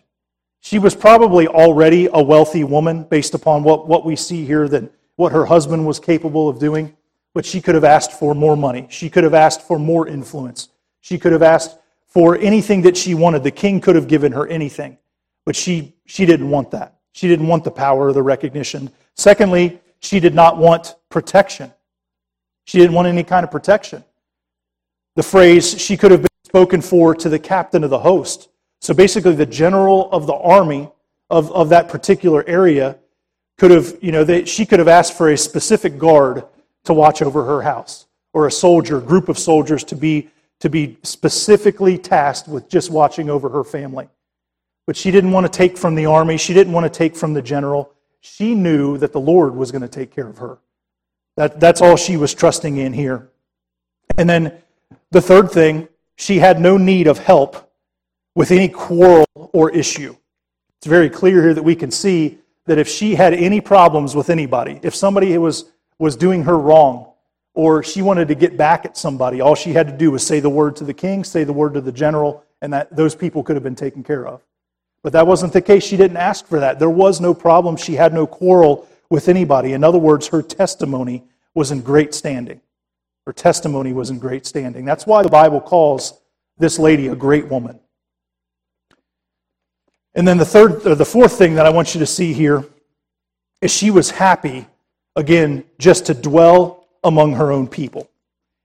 She 0.61 0.79
was 0.79 0.95
probably 0.95 1.49
already 1.49 2.09
a 2.13 2.23
wealthy 2.23 2.65
woman 2.65 3.05
based 3.05 3.35
upon 3.35 3.63
what, 3.63 3.89
what 3.89 4.05
we 4.05 4.15
see 4.17 4.45
here 4.45 4.69
that 4.69 4.93
what 5.17 5.33
her 5.33 5.47
husband 5.47 5.87
was 5.87 5.99
capable 5.99 6.49
of 6.49 6.59
doing, 6.59 6.97
but 7.35 7.47
she 7.47 7.61
could 7.61 7.75
have 7.75 7.85
asked 7.85 8.13
for 8.13 8.35
more 8.35 8.57
money. 8.57 8.87
She 8.91 9.09
could 9.09 9.25
have 9.25 9.35
asked 9.35 9.63
for 9.63 9.79
more 9.79 10.07
influence. 10.07 10.69
She 11.01 11.19
could 11.19 11.33
have 11.33 11.43
asked 11.43 11.79
for 12.07 12.37
anything 12.37 12.83
that 12.83 12.97
she 12.97 13.15
wanted. 13.15 13.43
The 13.43 13.51
king 13.51 13.81
could 13.81 13.95
have 13.97 14.09
given 14.09 14.33
her 14.33 14.47
anything, 14.49 14.99
but 15.47 15.57
she, 15.57 15.95
she 16.07 16.27
didn't 16.27 16.51
want 16.51 16.71
that. 16.73 16.99
She 17.13 17.27
didn't 17.29 17.47
want 17.47 17.65
the 17.65 17.71
power 17.71 18.09
or 18.09 18.13
the 18.13 18.23
recognition. 18.23 18.91
Secondly, 19.15 19.81
she 20.01 20.21
did 20.21 20.35
not 20.35 20.59
want 20.59 20.97
protection. 21.09 21.73
She 22.65 22.79
didn't 22.79 22.95
want 22.95 23.09
any 23.09 23.25
kind 23.25 23.45
of 23.45 23.51
protection. 23.51 24.05
The 25.17 25.23
phrase 25.23 25.81
she 25.81 25.97
could 25.97 26.11
have 26.11 26.23
been 26.23 26.29
spoken 26.45 26.81
for 26.81 27.15
to 27.15 27.29
the 27.29 27.39
captain 27.39 27.83
of 27.83 27.91
the 27.91 27.99
host. 27.99 28.49
So 28.81 28.95
basically, 28.95 29.35
the 29.35 29.47
general 29.47 30.11
of 30.11 30.27
the 30.27 30.35
army 30.35 30.91
of, 31.29 31.53
of 31.53 31.69
that 31.69 31.89
particular 31.89 32.47
area 32.49 32.99
could 33.59 33.71
have, 33.71 33.97
you 34.01 34.11
know, 34.11 34.25
they, 34.25 34.47
she 34.47 34.65
could 34.65 34.79
have 34.79 34.89
asked 34.89 35.17
for 35.17 35.31
a 35.31 35.37
specific 35.37 35.99
guard 35.99 36.45
to 36.85 36.95
watch 36.95 37.21
over 37.21 37.45
her 37.45 37.61
house, 37.61 38.07
or 38.33 38.47
a 38.47 38.51
soldier, 38.51 39.01
group 39.01 39.29
of 39.29 39.39
soldiers 39.39 39.85
to 39.85 39.95
be, 39.95 40.31
to 40.61 40.71
be 40.71 40.97
specifically 41.03 41.99
tasked 41.99 42.49
with 42.49 42.69
just 42.71 42.91
watching 42.91 43.29
over 43.29 43.51
her 43.51 43.65
family. 43.65 44.09
But 44.87 44.97
she 44.97 45.11
didn't 45.11 45.31
want 45.31 45.45
to 45.45 45.53
take 45.53 45.77
from 45.77 45.95
the 45.95 46.07
army, 46.07 46.39
she 46.39 46.55
didn't 46.55 46.73
want 46.73 46.91
to 46.91 46.99
take 46.99 47.15
from 47.15 47.35
the 47.35 47.43
general. 47.43 47.93
She 48.23 48.55
knew 48.55 48.99
that 48.99 49.13
the 49.13 49.21
Lord 49.21 49.55
was 49.55 49.71
going 49.71 49.83
to 49.83 49.89
take 49.89 50.15
care 50.15 50.27
of 50.27 50.39
her. 50.39 50.59
That, 51.37 51.61
that's 51.61 51.81
all 51.81 51.97
she 51.97 52.17
was 52.17 52.35
trusting 52.35 52.79
in 52.79 52.93
here. 52.93 53.31
And 54.19 54.29
then 54.29 54.55
the 55.11 55.21
third 55.23 55.51
thing, 55.51 55.89
she 56.17 56.39
had 56.39 56.61
no 56.61 56.77
need 56.77 57.07
of 57.07 57.19
help 57.19 57.70
with 58.35 58.51
any 58.51 58.69
quarrel 58.69 59.27
or 59.35 59.71
issue. 59.71 60.15
It's 60.79 60.87
very 60.87 61.11
clear 61.11 61.43
here 61.43 61.55
that 61.55 61.63
we 61.63 61.75
can 61.75 61.91
see 61.91 62.39
that 62.67 62.79
if 62.79 62.89
she 62.89 63.15
had 63.15 63.35
any 63.35 63.61
problems 63.61 64.15
with 64.15 64.31
anybody, 64.31 64.81
if 64.83 64.95
somebody 64.95 65.37
was, 65.39 65.67
was 65.99 66.17
doing 66.17 66.45
her 66.45 66.59
wrong, 66.59 67.07
or 67.55 67.83
she 67.83 68.01
wanted 68.01 68.29
to 68.29 68.35
get 68.35 68.57
back 68.57 68.85
at 68.85 68.97
somebody, 68.97 69.41
all 69.41 69.55
she 69.55 69.73
had 69.73 69.87
to 69.89 69.97
do 69.97 70.11
was 70.11 70.25
say 70.25 70.41
the 70.41 70.49
word 70.49 70.77
to 70.77 70.85
the 70.85 70.95
king, 70.95 71.25
say 71.25 71.45
the 71.45 71.53
word 71.53 71.75
to 71.75 71.81
the 71.81 71.93
general, 71.93 72.45
and 72.63 72.73
that 72.73 72.95
those 72.95 73.15
people 73.15 73.43
could 73.43 73.57
have 73.57 73.63
been 73.63 73.75
taken 73.75 74.03
care 74.03 74.27
of. 74.27 74.41
But 75.03 75.13
that 75.15 75.27
wasn't 75.27 75.53
the 75.53 75.63
case. 75.63 75.83
She 75.83 75.97
didn't 75.97 76.19
ask 76.19 76.47
for 76.47 76.61
that. 76.61 76.79
There 76.79 76.91
was 76.91 77.21
no 77.21 77.35
problem. 77.35 77.77
She 77.77 77.95
had 77.95 78.13
no 78.13 78.27
quarrel 78.27 78.87
with 79.09 79.29
anybody. 79.29 79.73
In 79.73 79.83
other 79.83 79.99
words, 79.99 80.29
her 80.29 80.43
testimony 80.43 81.25
was 81.55 81.71
in 81.71 81.81
great 81.81 82.15
standing. 82.15 82.61
Her 83.27 83.33
testimony 83.33 83.93
was 83.93 84.11
in 84.11 84.19
great 84.19 84.47
standing. 84.47 84.85
That's 84.85 85.07
why 85.07 85.23
the 85.23 85.29
Bible 85.29 85.61
calls 85.61 86.21
this 86.59 86.79
lady 86.79 87.09
a 87.09 87.17
great 87.17 87.49
woman. 87.49 87.81
And 90.15 90.27
then 90.27 90.39
the 90.39 90.45
third, 90.45 90.83
the 90.83 91.05
fourth 91.05 91.39
thing 91.39 91.55
that 91.55 91.67
I 91.67 91.71
want 91.71 91.95
you 91.95 92.01
to 92.01 92.07
see 92.07 92.33
here 92.33 92.65
is 93.61 93.71
she 93.71 93.91
was 93.91 94.11
happy, 94.11 94.67
again, 95.17 95.65
just 95.79 96.07
to 96.07 96.15
dwell 96.15 96.89
among 97.05 97.35
her 97.35 97.53
own 97.53 97.69
people. 97.69 98.09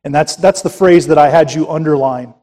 And 0.04 0.14
that's, 0.14 0.36
that's 0.36 0.62
the 0.62 0.70
phrase 0.70 1.08
that 1.08 1.18
I 1.18 1.30
had 1.30 1.54
you 1.54 1.70
underline 1.70 2.34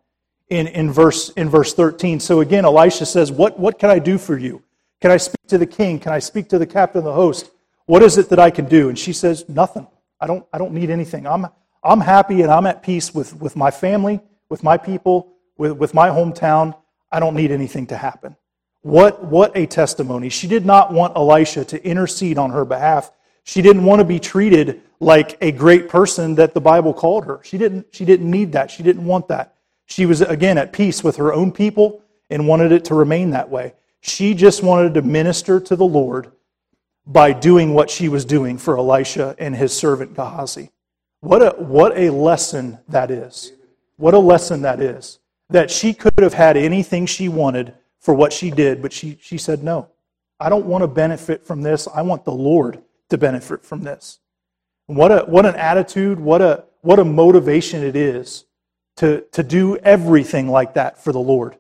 in, 0.49 0.67
in, 0.69 0.93
verse, 0.93 1.31
in 1.31 1.49
verse 1.49 1.75
13. 1.75 2.21
So 2.21 2.41
again, 2.41 2.65
Elisha 2.65 3.07
says, 3.07 3.33
what, 3.33 3.59
what 3.59 3.79
can 3.79 3.91
I 3.91 3.99
do 3.99 4.19
for 4.19 4.37
you? 4.37 4.63
Can 5.01 5.11
I 5.11 5.17
speak 5.17 5.49
to 5.49 5.59
the 5.59 5.67
king? 5.67 5.99
Can 5.99 6.13
I 6.13 6.21
speak 6.21 6.49
to 6.51 6.59
the 6.59 6.67
captain 6.67 6.99
of 6.99 7.05
the 7.05 7.13
host? 7.13 7.51
What 7.87 8.03
is 8.03 8.19
it 8.19 8.29
that 8.29 8.39
I 8.39 8.51
can 8.51 8.67
do? 8.67 8.89
And 8.89 8.99
she 8.99 9.13
says, 9.13 9.49
Nothing. 9.49 9.87
I 10.21 10.29
don't, 10.29 10.47
I 10.53 10.59
don't 10.59 10.73
need 10.73 10.91
anything. 10.91 11.27
I'm, 11.27 11.47
I'm 11.83 12.01
happy 12.01 12.43
and 12.43 12.53
I'm 12.53 12.67
at 12.67 12.85
peace 12.85 13.13
with, 13.13 13.35
with 13.35 13.57
my 13.57 13.73
family, 13.73 14.21
with 14.49 14.63
my 14.63 14.77
people, 14.77 15.33
with, 15.57 15.73
with 15.73 15.93
my 15.93 16.09
hometown. 16.09 16.77
I 17.11 17.19
don't 17.19 17.35
need 17.35 17.51
anything 17.51 17.89
to 17.89 17.97
happen. 17.97 18.37
What, 18.83 19.25
what 19.25 19.57
a 19.57 19.67
testimony. 19.67 20.29
She 20.29 20.49
did 20.49 20.67
not 20.67 20.93
want 20.93 21.17
Elisha 21.17 21.65
to 21.67 21.85
intercede 21.85 22.37
on 22.37 22.51
her 22.51 22.65
behalf. 22.65 23.13
She 23.45 23.63
didn't 23.63 23.85
want 23.85 24.01
to 24.01 24.05
be 24.05 24.19
treated 24.19 24.83
like 25.01 25.39
a 25.41 25.53
great 25.53 25.89
person 25.89 26.35
that 26.37 26.55
the 26.55 26.61
Bible 26.61 26.93
called 26.93 27.25
her. 27.25 27.41
She 27.43 27.59
didn't, 27.59 27.87
she 27.93 28.05
didn't 28.05 28.31
need 28.31 28.53
that. 28.53 28.71
She 28.71 28.83
didn't 28.83 29.05
want 29.05 29.29
that. 29.29 29.55
She 29.87 30.07
was, 30.07 30.21
again, 30.21 30.59
at 30.59 30.73
peace 30.73 31.03
with 31.03 31.17
her 31.17 31.33
own 31.33 31.53
people 31.53 32.03
and 32.31 32.49
wanted 32.49 32.73
it 32.73 32.85
to 32.87 32.95
remain 32.95 33.31
that 33.31 33.51
way. 33.51 33.75
She 34.01 34.35
just 34.35 34.63
wanted 34.63 34.95
to 34.95 35.03
minister 35.03 35.61
to 35.61 35.77
the 35.77 35.87
Lord 35.87 36.33
by 37.07 37.33
doing 37.33 37.75
what 37.75 37.91
she 37.91 38.09
was 38.09 38.25
doing 38.25 38.59
for 38.59 38.77
Elisha 38.79 39.35
and 39.39 39.55
his 39.55 39.77
servant 39.77 40.15
Gehazi. 40.15 40.71
What 41.21 41.43
a, 41.43 41.51
what 41.63 41.97
a 41.97 42.11
lesson 42.11 42.79
that 42.89 43.11
is. 43.11 43.53
What 43.97 44.15
a 44.15 44.19
lesson 44.19 44.63
that 44.63 44.81
is. 44.81 45.19
That 45.51 45.71
she 45.71 45.95
could 45.95 46.19
have 46.19 46.35
had 46.35 46.57
anything 46.57 47.07
she 47.07 47.29
wanted 47.29 47.75
for 48.03 48.13
what 48.13 48.33
she 48.33 48.51
did, 48.51 48.83
but 48.83 48.93
she, 48.93 49.17
she 49.23 49.39
said, 49.39 49.63
No, 49.63 49.89
I 50.39 50.49
don't 50.49 50.67
want 50.67 50.83
to 50.83 50.89
benefit 50.89 51.47
from 51.47 51.63
this. 51.63 51.89
I 51.89 52.03
want 52.03 52.25
the 52.25 52.33
Lord 52.33 52.83
to 53.09 53.17
benefit 53.17 53.65
from 53.65 53.83
this. 53.83 54.19
what, 54.87 55.13
a, 55.13 55.25
what 55.25 55.47
an 55.47 55.55
attitude, 55.55 56.21
what 56.21 56.43
a, 56.43 56.65
what 56.83 56.99
a 56.99 57.05
motivation 57.05 57.83
it 57.83 57.97
is 57.97 58.45
to, 58.97 59.25
to 59.33 59.43
do 59.43 59.77
everything 59.79 60.49
like 60.49 60.75
that 60.75 61.03
for 61.03 61.13
the 61.13 61.21
Lord. 61.21 61.57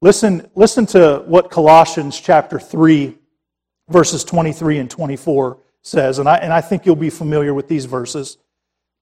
Listen, 0.00 0.48
listen 0.54 0.86
to 0.86 1.24
what 1.26 1.50
Colossians 1.50 2.18
chapter 2.18 2.58
3, 2.58 3.18
verses 3.88 4.24
23 4.24 4.78
and 4.78 4.90
24 4.90 5.58
says, 5.82 6.18
and 6.18 6.28
I, 6.28 6.36
and 6.36 6.52
I 6.52 6.60
think 6.60 6.86
you'll 6.86 6.96
be 6.96 7.10
familiar 7.10 7.52
with 7.52 7.68
these 7.68 7.84
verses. 7.84 8.38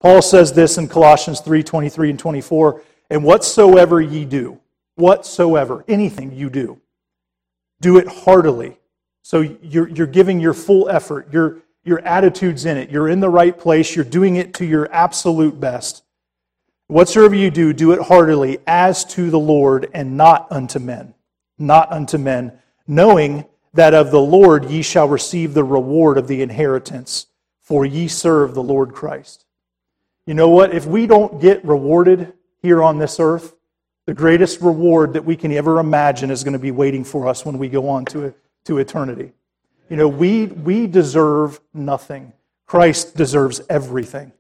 Paul 0.01 0.23
says 0.23 0.53
this 0.53 0.79
in 0.79 0.89
Colossians 0.89 1.41
3 1.41 1.63
23 1.63 2.11
and 2.11 2.19
24, 2.19 2.83
and 3.11 3.25
whatsoever 3.25 4.01
ye 4.01 4.25
do, 4.25 4.61
whatsoever, 4.99 5.85
anything 5.89 6.33
you 6.33 6.51
do, 6.51 6.81
do 7.81 7.97
it 7.99 8.09
heartily. 8.09 8.79
So 9.23 9.41
you're, 9.41 9.89
you're 9.89 10.07
giving 10.07 10.41
your 10.41 10.55
full 10.55 10.89
effort, 10.89 11.33
your, 11.33 11.59
your 11.85 12.01
attitude's 12.01 12.65
in 12.65 12.77
it, 12.77 12.91
you're 12.91 13.09
in 13.09 13.21
the 13.21 13.29
right 13.29 13.57
place, 13.57 13.95
you're 13.95 14.05
doing 14.05 14.37
it 14.37 14.55
to 14.55 14.65
your 14.65 14.93
absolute 14.93 15.61
best. 15.61 16.03
Whatsoever 16.89 17.35
you 17.35 17.51
do, 17.51 17.73
do 17.73 17.93
it 17.93 18.01
heartily 18.01 18.59
as 18.67 19.05
to 19.07 19.31
the 19.31 19.39
Lord 19.39 19.91
and 19.93 20.17
not 20.17 20.51
unto 20.51 20.79
men. 20.79 21.15
Not 21.59 21.93
unto 21.93 22.19
men, 22.19 22.59
knowing 22.87 23.45
that 23.75 23.93
of 23.93 24.11
the 24.11 24.21
Lord 24.21 24.71
ye 24.71 24.83
shall 24.83 25.09
receive 25.09 25.55
the 25.55 25.65
reward 25.65 26.17
of 26.17 26.29
the 26.29 26.41
inheritance, 26.41 27.27
for 27.61 27.85
ye 27.85 28.09
serve 28.09 28.55
the 28.55 28.63
Lord 28.63 28.95
Christ. 28.95 29.45
You 30.25 30.35
know 30.35 30.49
what? 30.49 30.75
If 30.75 30.87
we 30.87 31.07
don't 31.07 31.41
get 31.41 31.65
rewarded 31.65 32.33
here 32.63 32.83
on 32.83 32.99
this 32.99 33.21
earth, 33.21 33.55
the 34.09 34.15
greatest 34.15 34.63
reward 34.63 35.13
that 35.13 35.23
we 35.27 35.37
can 35.37 35.53
ever 35.53 35.79
imagine 35.79 36.31
is 36.31 36.43
going 36.43 36.55
to 36.55 36.59
be 36.59 36.71
waiting 36.71 37.05
for 37.05 37.29
us 37.29 37.45
when 37.45 37.59
we 37.59 37.69
go 37.69 37.91
on 37.91 38.07
to, 38.07 38.33
to 38.65 38.79
eternity. 38.79 39.33
You 39.91 39.97
know, 39.97 40.09
we, 40.09 40.47
we 40.47 40.87
deserve 40.87 41.61
nothing. 41.75 42.33
Christ 42.65 43.17
deserves 43.17 43.61
everything. 43.69 44.33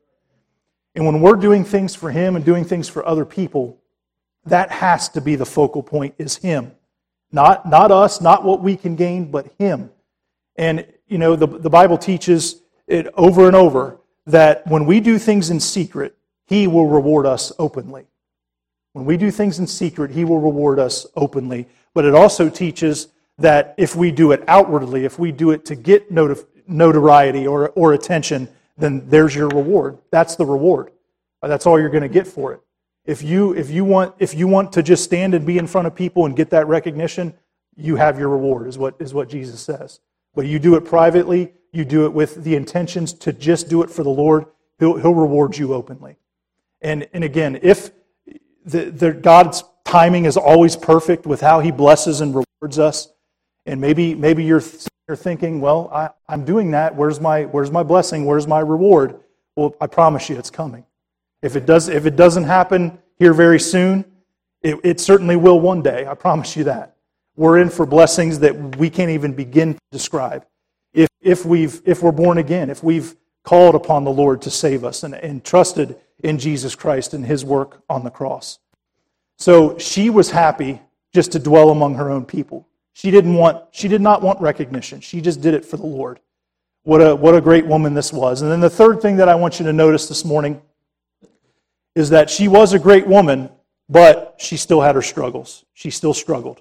And 0.94 1.04
when 1.04 1.20
we're 1.20 1.37
doing 1.37 1.64
things 1.64 1.94
for 1.94 2.11
Him 2.11 2.35
and 2.35 2.46
doing 2.46 2.64
things 2.64 2.88
for 2.88 3.07
other 3.07 3.26
people, 3.26 3.76
that 4.46 4.70
has 4.70 5.11
to 5.11 5.20
be 5.20 5.37
the 5.37 5.44
focal 5.44 5.83
point 5.83 6.14
is 6.16 6.37
Him. 6.37 6.72
Not, 7.31 7.68
not 7.68 7.90
us, 7.90 8.22
not 8.22 8.44
what 8.44 8.62
we 8.62 8.74
can 8.74 8.96
gain, 8.96 9.31
but 9.31 9.52
Him. 9.59 9.90
And, 10.57 10.87
you 11.09 11.18
know, 11.18 11.37
the, 11.37 11.46
the 11.46 11.68
Bible 11.68 11.98
teaches 11.98 12.62
it 12.87 13.07
over 13.18 13.46
and 13.46 13.54
over 13.54 13.98
that 14.24 14.66
when 14.66 14.87
we 14.87 15.00
do 15.00 15.18
things 15.18 15.50
in 15.50 15.61
secret, 15.61 16.16
He 16.46 16.66
will 16.66 16.87
reward 16.87 17.26
us 17.26 17.52
openly. 17.59 18.07
When 18.99 19.07
we 19.07 19.17
do 19.17 19.31
things 19.31 19.61
in 19.61 19.69
secret, 19.69 20.11
He 20.11 20.25
will 20.25 20.41
reward 20.41 20.81
us 20.81 21.07
openly. 21.15 21.69
But 21.95 22.05
it 22.05 22.17
also 22.17 22.49
teaches 22.49 23.07
that 23.39 23.77
if 23.79 23.95
we 23.95 24.11
do 24.11 24.33
it 24.33 24.43
outwardly, 24.49 25.05
if 25.05 25.21
we 25.21 25.31
do 25.31 25.53
it 25.53 25.65
to 25.67 25.77
get 25.77 26.11
notoriety 26.11 27.47
or, 27.47 27.69
or 27.71 27.93
attention, 27.93 28.49
then 28.77 29.09
there's 29.09 29.37
your 29.37 29.51
reward. 29.51 29.99
That's 30.11 30.35
the 30.35 30.45
reward. 30.45 30.91
That's 31.41 31.65
all 31.65 31.79
you're 31.79 31.91
going 31.91 32.03
to 32.03 32.09
get 32.09 32.27
for 32.27 32.53
it. 32.55 32.61
If 33.05 33.23
you, 33.23 33.55
if, 33.55 33.71
you 33.71 33.85
want, 33.85 34.17
if 34.19 34.35
you 34.35 34.49
want 34.49 34.73
to 34.73 34.83
just 34.83 35.05
stand 35.05 35.33
and 35.33 35.47
be 35.47 35.59
in 35.59 35.69
front 35.69 35.87
of 35.87 35.95
people 35.95 36.27
and 36.27 36.35
get 36.35 36.51
that 36.51 36.67
recognition, 36.67 37.35
you 37.77 37.95
have 37.95 38.19
your 38.19 38.31
reward, 38.31 38.67
is 38.67 38.79
what, 38.79 38.97
is 38.99 39.15
what 39.15 39.29
Jesus 39.29 39.61
says. 39.61 40.01
But 40.35 40.47
you 40.47 40.59
do 40.59 40.75
it 40.75 40.81
privately, 40.81 41.53
you 41.71 41.85
do 41.85 42.05
it 42.05 42.13
with 42.13 42.43
the 42.43 42.57
intentions 42.57 43.13
to 43.13 43.33
just 43.33 43.69
do 43.69 43.85
it 43.85 43.91
for 43.91 44.03
the 44.03 44.11
Lord, 44.11 44.47
He'll, 44.81 44.97
he'll 44.97 45.15
reward 45.15 45.57
you 45.57 45.73
openly. 45.73 46.17
And, 46.81 47.07
and 47.13 47.23
again, 47.23 47.61
if, 47.63 47.91
the, 48.68 48.90
the, 48.90 49.12
God's 49.12 49.64
timing 49.85 50.26
is 50.26 50.37
always 50.37 50.76
perfect 50.76 51.26
with 51.26 51.40
how 51.40 51.61
He 51.61 51.70
blesses 51.70 52.20
and 52.20 52.35
rewards 52.35 52.78
us. 52.78 53.09
And 53.66 53.81
maybe, 53.81 54.14
maybe 54.14 54.44
you're, 54.44 54.62
you're 55.07 55.16
thinking, 55.16 55.61
well, 55.61 55.88
I, 55.92 56.11
I'm 56.28 56.44
doing 56.44 56.70
that. 56.72 56.94
Where's 56.94 57.20
my, 57.20 57.44
where's 57.46 57.70
my 57.70 57.83
blessing? 57.83 58.24
Where's 58.24 58.46
my 58.46 58.61
reward? 58.61 59.20
Well, 59.57 59.74
I 59.81 59.87
promise 59.87 60.28
you 60.28 60.38
it's 60.38 60.50
coming. 60.50 60.85
If 61.42 61.57
it, 61.57 61.66
does, 61.66 61.88
if 61.88 62.07
it 62.07 62.16
doesn't 62.16 62.44
happen 62.44 62.98
here 63.18 63.33
very 63.33 63.61
soon, 63.61 64.04
it, 64.62 64.78
it 64.85 65.00
certainly 65.00 65.37
will 65.37 65.61
one 65.61 65.83
day. 65.83 66.07
I 66.07 66.14
promise 66.14 66.57
you 66.57 66.64
that. 66.64 66.96
We're 67.37 67.59
in 67.59 67.70
for 67.70 67.87
blessings 67.87 68.40
that 68.40 68.76
we 68.76 68.90
can't 68.90 69.11
even 69.11 69.33
begin 69.33 69.74
to 69.74 69.81
describe. 69.92 70.44
If, 70.92 71.09
if, 71.20 71.44
we've, 71.44 71.81
if 71.85 72.02
we're 72.02 72.12
born 72.12 72.38
again, 72.38 72.68
if 72.70 72.83
we've 72.83 73.14
called 73.49 73.75
upon 73.75 74.05
the 74.05 74.11
Lord 74.11 74.43
to 74.43 74.51
save 74.51 74.85
us 74.85 75.05
and, 75.05 75.15
and 75.15 75.43
trusted 75.43 75.97
in 76.23 76.39
Jesus 76.39 76.75
Christ 76.75 77.15
and 77.15 77.25
his 77.25 77.47
work 77.47 77.83
on 77.89 78.05
the 78.05 78.11
cross. 78.11 78.59
So 79.39 79.79
she 79.79 80.11
was 80.11 80.31
happy 80.31 80.83
just 81.15 81.33
to 81.33 81.39
dwell 81.39 81.71
among 81.71 81.95
her 81.95 82.11
own 82.11 82.27
people. 82.27 82.69
She 82.93 83.11
didn't 83.11 83.33
want 83.33 83.65
she 83.71 83.89
did 83.89 84.03
not 84.03 84.21
want 84.21 84.39
recognition. 84.43 85.01
She 85.01 85.23
just 85.23 85.41
did 85.41 85.55
it 85.55 85.65
for 85.65 85.79
the 85.79 85.87
Lord. 85.87 86.21
What 86.83 87.01
a 87.01 87.17
what 87.17 87.35
a 87.35 87.41
great 87.41 87.65
woman 87.65 87.95
this 87.95 88.13
was. 88.13 88.43
And 88.43 88.51
then 88.51 88.61
the 88.61 88.69
third 88.69 89.01
thing 89.01 89.17
that 89.17 89.31
I 89.31 89.35
want 89.35 89.59
you 89.59 89.65
to 89.65 89.73
notice 89.73 90.09
this 90.09 90.27
morning 90.27 90.61
is 91.95 92.11
that 92.11 92.29
she 92.29 92.49
was 92.49 92.75
a 92.75 92.79
great 92.79 93.07
woman, 93.07 93.49
but 93.89 94.35
she 94.37 94.59
still 94.59 94.83
had 94.83 94.95
her 94.95 95.01
struggles. 95.01 95.65
She 95.73 95.89
still 95.89 96.13
struggled. 96.13 96.61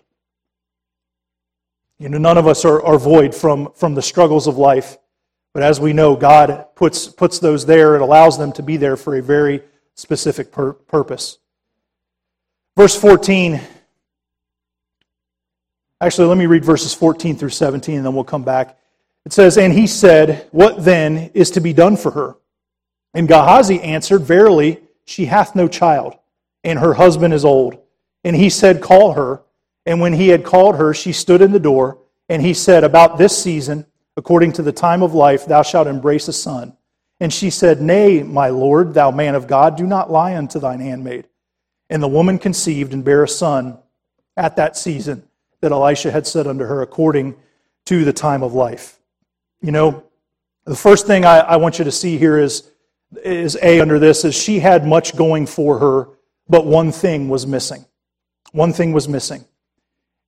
You 1.99 2.07
know, 2.07 2.17
none 2.17 2.37
of 2.37 2.47
us 2.47 2.63
are, 2.63 2.81
are 2.81 2.97
void 2.97 3.35
from, 3.35 3.73
from 3.75 3.93
the 3.93 4.01
struggles 4.01 4.47
of 4.47 4.57
life. 4.57 4.97
But 5.57 5.63
as 5.63 5.79
we 5.79 5.91
know, 5.91 6.15
God 6.15 6.67
puts, 6.75 7.07
puts 7.07 7.39
those 7.39 7.65
there 7.65 7.95
and 7.95 8.03
allows 8.03 8.37
them 8.37 8.51
to 8.51 8.61
be 8.61 8.77
there 8.77 8.95
for 8.95 9.15
a 9.15 9.23
very 9.23 9.63
specific 9.95 10.51
pur- 10.51 10.73
purpose. 10.73 11.39
Verse 12.77 12.95
14. 12.95 13.59
Actually, 15.99 16.27
let 16.27 16.37
me 16.37 16.45
read 16.45 16.63
verses 16.63 16.93
14 16.93 17.37
through 17.37 17.49
17 17.49 17.95
and 17.95 18.05
then 18.05 18.13
we'll 18.13 18.23
come 18.23 18.43
back. 18.43 18.77
It 19.25 19.33
says, 19.33 19.57
And 19.57 19.73
he 19.73 19.87
said, 19.87 20.47
What 20.51 20.85
then 20.85 21.31
is 21.33 21.49
to 21.49 21.59
be 21.59 21.73
done 21.73 21.97
for 21.97 22.11
her? 22.11 22.35
And 23.15 23.27
Gehazi 23.27 23.81
answered, 23.81 24.21
Verily, 24.21 24.79
she 25.05 25.25
hath 25.25 25.55
no 25.55 25.67
child, 25.67 26.13
and 26.63 26.77
her 26.77 26.93
husband 26.93 27.33
is 27.33 27.43
old. 27.43 27.79
And 28.23 28.35
he 28.35 28.51
said, 28.51 28.79
Call 28.79 29.13
her. 29.13 29.41
And 29.87 30.01
when 30.01 30.13
he 30.13 30.27
had 30.27 30.45
called 30.45 30.75
her, 30.75 30.93
she 30.93 31.13
stood 31.13 31.41
in 31.41 31.51
the 31.51 31.59
door. 31.59 31.97
And 32.29 32.43
he 32.43 32.53
said, 32.53 32.83
About 32.83 33.17
this 33.17 33.35
season, 33.35 33.87
according 34.17 34.51
to 34.53 34.63
the 34.63 34.71
time 34.71 35.03
of 35.03 35.13
life, 35.13 35.45
thou 35.45 35.61
shalt 35.61 35.87
embrace 35.87 36.27
a 36.27 36.33
son. 36.33 36.75
And 37.19 37.31
she 37.31 37.49
said, 37.49 37.81
Nay, 37.81 38.23
my 38.23 38.49
Lord, 38.49 38.93
thou 38.93 39.11
man 39.11 39.35
of 39.35 39.47
God, 39.47 39.77
do 39.77 39.85
not 39.85 40.11
lie 40.11 40.35
unto 40.35 40.59
thine 40.59 40.79
handmaid. 40.79 41.27
And 41.89 42.03
the 42.03 42.07
woman 42.07 42.37
conceived 42.37 42.93
and 42.93 43.05
bare 43.05 43.23
a 43.23 43.27
son 43.27 43.77
at 44.35 44.57
that 44.57 44.75
season 44.75 45.23
that 45.61 45.71
Elisha 45.71 46.11
had 46.11 46.27
said 46.27 46.47
unto 46.47 46.65
her, 46.65 46.81
according 46.81 47.35
to 47.85 48.03
the 48.03 48.13
time 48.13 48.43
of 48.43 48.53
life. 48.53 48.99
You 49.61 49.71
know, 49.71 50.03
the 50.65 50.75
first 50.75 51.07
thing 51.07 51.25
I, 51.25 51.39
I 51.39 51.55
want 51.55 51.79
you 51.79 51.85
to 51.85 51.91
see 51.91 52.17
here 52.17 52.37
is, 52.37 52.69
is 53.23 53.57
A 53.61 53.79
under 53.79 53.99
this 53.99 54.25
is 54.25 54.35
she 54.35 54.59
had 54.59 54.85
much 54.85 55.15
going 55.15 55.45
for 55.45 55.79
her, 55.79 56.09
but 56.49 56.65
one 56.65 56.91
thing 56.91 57.29
was 57.29 57.47
missing. 57.47 57.85
One 58.51 58.73
thing 58.73 58.91
was 58.91 59.07
missing. 59.07 59.45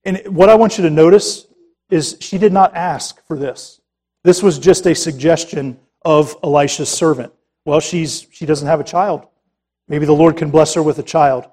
And 0.06 0.21
what 0.28 0.49
I 0.49 0.56
want 0.56 0.78
you 0.78 0.84
to 0.86 0.89
notice 0.89 1.45
is 1.89 2.17
she 2.19 2.38
did 2.38 2.54
not 2.54 2.75
ask 2.75 3.23
for 3.25 3.38
this. 3.38 3.78
This 4.23 4.43
was 4.43 4.60
just 4.60 4.86
a 4.86 4.95
suggestion 4.95 5.79
of 6.03 6.36
Elisha's 6.43 6.89
servant. 6.89 7.34
Well, 7.65 7.79
she's, 7.79 8.27
she 8.32 8.45
doesn't 8.45 8.67
have 8.67 8.79
a 8.79 8.84
child. 8.84 9.27
Maybe 9.88 10.05
the 10.05 10.13
Lord 10.13 10.38
can 10.38 10.51
bless 10.51 10.73
her 10.73 10.84
with 10.84 10.99
a 10.99 11.03
child. 11.03 11.49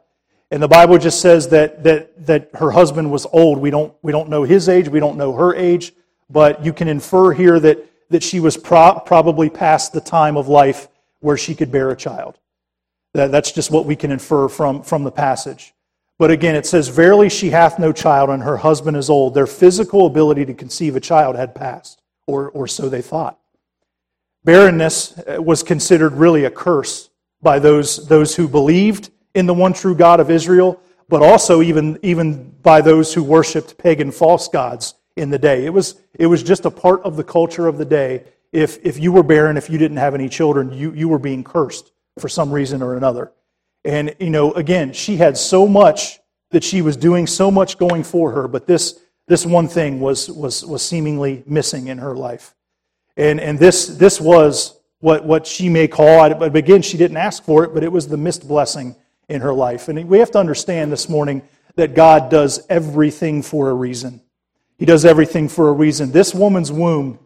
And 0.50 0.62
the 0.62 0.68
Bible 0.68 0.98
just 0.98 1.20
says 1.20 1.48
that, 1.48 1.82
that, 1.82 2.26
that 2.26 2.50
her 2.54 2.70
husband 2.70 3.10
was 3.10 3.26
old. 3.32 3.58
We 3.58 3.70
don't, 3.70 3.94
we 4.02 4.12
don't 4.12 4.28
know 4.28 4.44
his 4.44 4.68
age, 4.68 4.88
we 4.88 5.00
don't 5.00 5.16
know 5.16 5.32
her 5.32 5.54
age, 5.54 5.92
but 6.30 6.64
you 6.64 6.72
can 6.72 6.88
infer 6.88 7.32
here 7.32 7.58
that, 7.60 7.84
that 8.10 8.22
she 8.22 8.38
was 8.38 8.56
pro- 8.56 9.00
probably 9.04 9.50
past 9.50 9.92
the 9.92 10.00
time 10.00 10.36
of 10.36 10.46
life 10.48 10.88
where 11.20 11.36
she 11.36 11.54
could 11.54 11.72
bear 11.72 11.90
a 11.90 11.96
child. 11.96 12.38
That, 13.14 13.32
that's 13.32 13.50
just 13.50 13.70
what 13.70 13.86
we 13.86 13.96
can 13.96 14.12
infer 14.12 14.48
from, 14.48 14.82
from 14.82 15.02
the 15.02 15.10
passage. 15.10 15.74
But 16.18 16.30
again, 16.30 16.54
it 16.54 16.66
says, 16.66 16.88
Verily 16.88 17.28
she 17.28 17.50
hath 17.50 17.78
no 17.78 17.92
child, 17.92 18.30
and 18.30 18.42
her 18.42 18.58
husband 18.58 18.96
is 18.96 19.10
old. 19.10 19.34
Their 19.34 19.46
physical 19.46 20.06
ability 20.06 20.44
to 20.46 20.54
conceive 20.54 20.96
a 20.96 21.00
child 21.00 21.36
had 21.36 21.54
passed, 21.54 22.00
or, 22.26 22.50
or 22.50 22.66
so 22.66 22.88
they 22.88 23.02
thought. 23.02 23.38
Barrenness 24.44 25.18
uh, 25.18 25.42
was 25.42 25.62
considered 25.62 26.12
really 26.12 26.44
a 26.44 26.50
curse 26.50 27.10
by 27.42 27.58
those, 27.58 28.06
those 28.08 28.36
who 28.36 28.48
believed 28.48 29.10
in 29.34 29.46
the 29.46 29.54
one 29.54 29.72
true 29.72 29.94
God 29.94 30.20
of 30.20 30.30
Israel, 30.30 30.80
but 31.08 31.22
also 31.22 31.62
even, 31.62 31.98
even 32.02 32.50
by 32.62 32.80
those 32.80 33.12
who 33.12 33.22
worshiped 33.22 33.76
pagan 33.78 34.10
false 34.10 34.48
gods 34.48 34.94
in 35.16 35.30
the 35.30 35.38
day. 35.38 35.64
It 35.64 35.70
was, 35.70 36.00
it 36.14 36.26
was 36.26 36.42
just 36.42 36.64
a 36.64 36.70
part 36.70 37.02
of 37.02 37.16
the 37.16 37.24
culture 37.24 37.66
of 37.66 37.78
the 37.78 37.84
day. 37.84 38.24
If, 38.52 38.78
if 38.84 38.98
you 38.98 39.12
were 39.12 39.22
barren, 39.22 39.56
if 39.56 39.68
you 39.68 39.78
didn't 39.78 39.96
have 39.98 40.14
any 40.14 40.28
children, 40.28 40.72
you, 40.72 40.92
you 40.92 41.08
were 41.08 41.18
being 41.18 41.44
cursed 41.44 41.92
for 42.18 42.28
some 42.28 42.50
reason 42.50 42.82
or 42.82 42.96
another. 42.96 43.32
And, 43.84 44.14
you 44.18 44.30
know, 44.30 44.52
again, 44.52 44.92
she 44.92 45.16
had 45.16 45.36
so 45.36 45.66
much 45.66 46.18
that 46.50 46.64
she 46.64 46.82
was 46.82 46.96
doing, 46.96 47.26
so 47.26 47.50
much 47.50 47.78
going 47.78 48.02
for 48.02 48.32
her, 48.32 48.48
but 48.48 48.66
this, 48.66 49.00
this 49.28 49.44
one 49.44 49.68
thing 49.68 50.00
was, 50.00 50.30
was, 50.30 50.64
was 50.64 50.86
seemingly 50.86 51.42
missing 51.46 51.88
in 51.88 51.98
her 51.98 52.16
life. 52.16 52.54
And, 53.16 53.40
and 53.40 53.58
this, 53.58 53.86
this 53.86 54.20
was 54.20 54.78
what, 55.00 55.24
what 55.24 55.46
she 55.46 55.68
may 55.68 55.88
call, 55.88 56.24
it, 56.24 56.38
but 56.38 56.54
again, 56.54 56.82
she 56.82 56.96
didn't 56.96 57.16
ask 57.16 57.42
for 57.42 57.64
it, 57.64 57.74
but 57.74 57.82
it 57.82 57.90
was 57.90 58.08
the 58.08 58.16
missed 58.16 58.46
blessing 58.46 58.94
in 59.28 59.40
her 59.40 59.52
life. 59.52 59.88
And 59.88 60.08
we 60.08 60.18
have 60.18 60.30
to 60.32 60.38
understand 60.38 60.92
this 60.92 61.08
morning 61.08 61.42
that 61.74 61.94
God 61.94 62.30
does 62.30 62.64
everything 62.68 63.42
for 63.42 63.70
a 63.70 63.74
reason. 63.74 64.20
He 64.78 64.84
does 64.84 65.04
everything 65.04 65.48
for 65.48 65.68
a 65.68 65.72
reason. 65.72 66.12
This 66.12 66.34
woman's 66.34 66.70
womb 66.70 67.18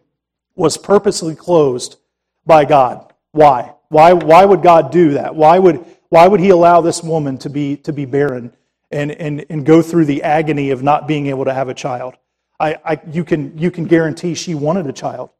was 0.55 0.77
purposely 0.77 1.35
closed 1.35 1.97
by 2.45 2.65
God. 2.65 3.13
Why? 3.31 3.73
Why, 3.89 4.13
why 4.13 4.45
would 4.45 4.61
God 4.61 4.91
do 4.91 5.11
that? 5.11 5.35
Why 5.35 5.59
would, 5.59 5.85
why 6.09 6.27
would 6.27 6.39
He 6.39 6.49
allow 6.49 6.81
this 6.81 7.03
woman 7.03 7.37
to 7.39 7.49
be, 7.49 7.77
to 7.77 7.93
be 7.93 8.05
barren 8.05 8.53
and, 8.91 9.11
and, 9.11 9.45
and 9.49 9.65
go 9.65 9.81
through 9.81 10.05
the 10.05 10.23
agony 10.23 10.71
of 10.71 10.83
not 10.83 11.07
being 11.07 11.27
able 11.27 11.45
to 11.45 11.53
have 11.53 11.69
a 11.69 11.73
child? 11.73 12.15
I, 12.59 12.77
I, 12.85 13.01
you, 13.11 13.23
can, 13.23 13.57
you 13.57 13.71
can 13.71 13.85
guarantee 13.85 14.35
she 14.35 14.53
wanted 14.55 14.87
a 14.87 14.93
child. 14.93 15.31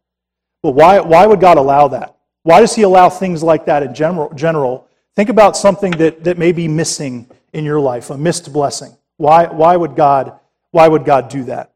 But 0.63 0.71
why, 0.71 0.99
why 0.99 1.25
would 1.25 1.39
God 1.39 1.57
allow 1.57 1.87
that? 1.89 2.17
Why 2.43 2.59
does 2.59 2.75
He 2.75 2.81
allow 2.81 3.09
things 3.09 3.43
like 3.43 3.65
that 3.65 3.83
in 3.83 3.93
general? 3.93 4.33
general? 4.33 4.87
Think 5.15 5.29
about 5.29 5.57
something 5.57 5.91
that, 5.93 6.23
that 6.23 6.37
may 6.37 6.51
be 6.51 6.67
missing 6.67 7.29
in 7.53 7.65
your 7.65 7.79
life, 7.79 8.09
a 8.09 8.17
missed 8.17 8.51
blessing. 8.51 8.95
Why, 9.17 9.47
why, 9.47 9.75
would 9.75 9.95
God, 9.95 10.39
why 10.71 10.87
would 10.87 11.05
God 11.05 11.29
do 11.29 11.43
that? 11.43 11.73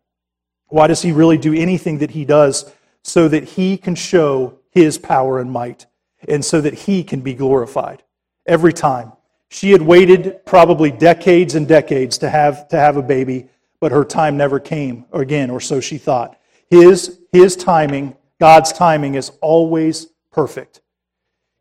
Why 0.68 0.88
does 0.88 1.02
He 1.02 1.12
really 1.12 1.38
do 1.38 1.54
anything 1.54 2.00
that 2.00 2.12
He 2.12 2.26
does 2.26 2.72
so 3.04 3.28
that 3.28 3.44
He 3.44 3.78
can 3.78 3.96
show 3.96 4.60
His 4.72 4.98
power 4.98 5.40
and 5.40 5.52
might 5.52 5.86
and 6.28 6.44
so 6.44 6.62
that 6.62 6.74
He 6.74 7.04
can 7.04 7.22
be 7.22 7.36
glorified 7.36 8.02
every 8.48 8.74
time? 8.74 9.12
She 9.50 9.72
had 9.72 9.82
waited 9.82 10.46
probably 10.46 10.92
decades 10.92 11.56
and 11.56 11.68
decades 11.68 12.18
to 12.20 12.30
have, 12.30 12.68
to 12.70 12.78
have 12.78 12.98
a 12.98 13.04
baby, 13.04 13.50
but 13.80 13.92
her 13.92 14.04
time 14.04 14.38
never 14.38 14.60
came 14.60 15.06
again, 15.14 15.50
or 15.50 15.60
so 15.60 15.80
she 15.80 15.98
thought. 15.98 16.40
His, 16.70 17.20
his 17.32 17.56
timing 17.56 18.16
God's 18.40 18.74
timing 18.74 19.16
is 19.16 19.32
always 19.42 20.08
perfect. 20.32 20.82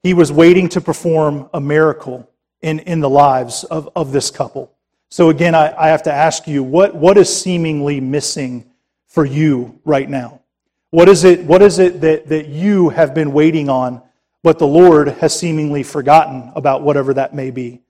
He 0.03 0.15
was 0.15 0.33
waiting 0.33 0.69
to 0.71 0.81
perform 0.81 1.49
a 1.55 1.61
miracle 1.61 2.29
in, 2.63 2.81
in 2.81 3.01
the 3.01 3.09
lives 3.09 3.65
of, 3.65 3.89
of 3.95 4.13
this 4.13 4.31
couple. 4.31 4.73
So, 5.11 5.31
again, 5.31 5.55
I, 5.55 5.73
I 5.79 5.89
have 5.89 6.03
to 6.05 6.13
ask 6.13 6.49
you 6.49 6.63
what, 6.63 6.95
what 6.95 7.17
is 7.17 7.35
seemingly 7.35 8.01
missing 8.01 8.71
for 9.07 9.25
you 9.25 9.81
right 9.85 10.09
now? 10.09 10.41
What 10.91 11.09
is 11.09 11.25
it, 11.25 11.45
what 11.45 11.63
is 11.63 11.79
it 11.79 12.01
that, 12.01 12.29
that 12.29 12.49
you 12.49 12.89
have 12.89 13.15
been 13.15 13.33
waiting 13.33 13.69
on, 13.69 14.03
but 14.45 14.59
the 14.59 14.67
Lord 14.67 15.09
has 15.09 15.37
seemingly 15.37 15.83
forgotten 15.83 16.53
about 16.55 16.83
whatever 16.83 17.15
that 17.15 17.35
may 17.35 17.51
be? 17.51 17.81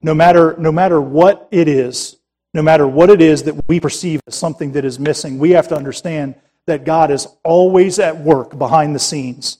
No 0.00 0.14
matter, 0.14 0.54
no 0.56 0.70
matter 0.70 1.00
what 1.00 1.48
it 1.50 1.66
is, 1.66 2.14
no 2.54 2.62
matter 2.62 2.86
what 2.86 3.10
it 3.10 3.20
is 3.20 3.42
that 3.42 3.68
we 3.68 3.80
perceive 3.80 4.20
as 4.28 4.36
something 4.36 4.70
that 4.72 4.84
is 4.84 5.00
missing, 5.00 5.40
we 5.40 5.50
have 5.50 5.66
to 5.66 5.76
understand 5.76 6.36
that 6.66 6.84
God 6.84 7.10
is 7.10 7.26
always 7.42 7.98
at 7.98 8.16
work 8.16 8.56
behind 8.56 8.94
the 8.94 9.00
scenes 9.00 9.58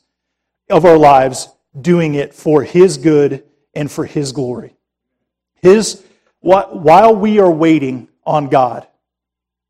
of 0.71 0.85
our 0.85 0.97
lives, 0.97 1.49
doing 1.81 2.15
it 2.15 2.33
for 2.33 2.63
His 2.63 2.97
good 2.97 3.43
and 3.75 3.91
for 3.91 4.05
His 4.05 4.31
glory. 4.31 4.77
His, 5.57 6.05
while 6.39 7.17
we 7.17 7.41
are 7.41 7.51
waiting 7.51 8.07
on 8.25 8.51
God, 8.51 8.87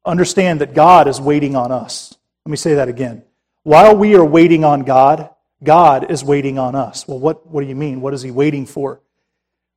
understand 0.04 0.60
that 0.60 0.74
God 0.74 1.08
is 1.08 1.22
waiting 1.22 1.56
on 1.56 1.72
us. 1.72 2.14
Let 2.44 2.50
me 2.50 2.58
say 2.58 2.74
that 2.74 2.88
again. 2.88 3.22
While 3.62 3.96
we 3.96 4.14
are 4.14 4.24
waiting 4.24 4.62
on 4.62 4.82
God, 4.82 5.30
God 5.62 6.10
is 6.10 6.22
waiting 6.22 6.58
on 6.58 6.74
us. 6.74 7.08
Well, 7.08 7.18
what, 7.18 7.46
what 7.46 7.62
do 7.62 7.66
you 7.66 7.74
mean? 7.74 8.00
What 8.00 8.14
is 8.14 8.22
He 8.22 8.30
waiting 8.30 8.66
for? 8.66 9.00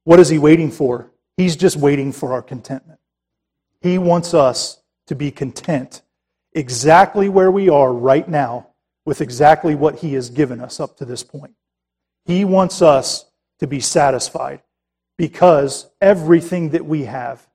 What 0.04 0.20
is 0.20 0.30
He 0.30 0.38
waiting 0.38 0.72
for? 0.72 1.12
He's 1.38 1.56
just 1.56 1.78
waiting 1.78 2.12
for 2.12 2.34
our 2.34 2.42
contentment. 2.42 3.00
He 3.82 3.98
wants 3.98 4.34
us 4.34 4.82
to 5.08 5.16
be 5.16 5.32
content 5.32 6.02
exactly 6.54 7.30
where 7.30 7.52
we 7.52 7.70
are 7.70 7.94
right 7.94 8.28
now 8.28 8.68
with 9.06 9.22
exactly 9.22 9.76
what 9.76 10.00
He 10.00 10.14
has 10.16 10.30
given 10.30 10.60
us 10.60 10.80
up 10.80 10.98
to 10.98 11.06
this 11.06 11.24
point. 11.24 11.54
He 12.26 12.44
wants 12.46 12.82
us 12.82 13.26
to 13.60 13.68
be 13.68 13.80
satisfied 13.80 14.62
because 15.18 15.90
everything 16.02 16.70
that 16.70 16.86
we 16.86 17.06
have, 17.06 17.48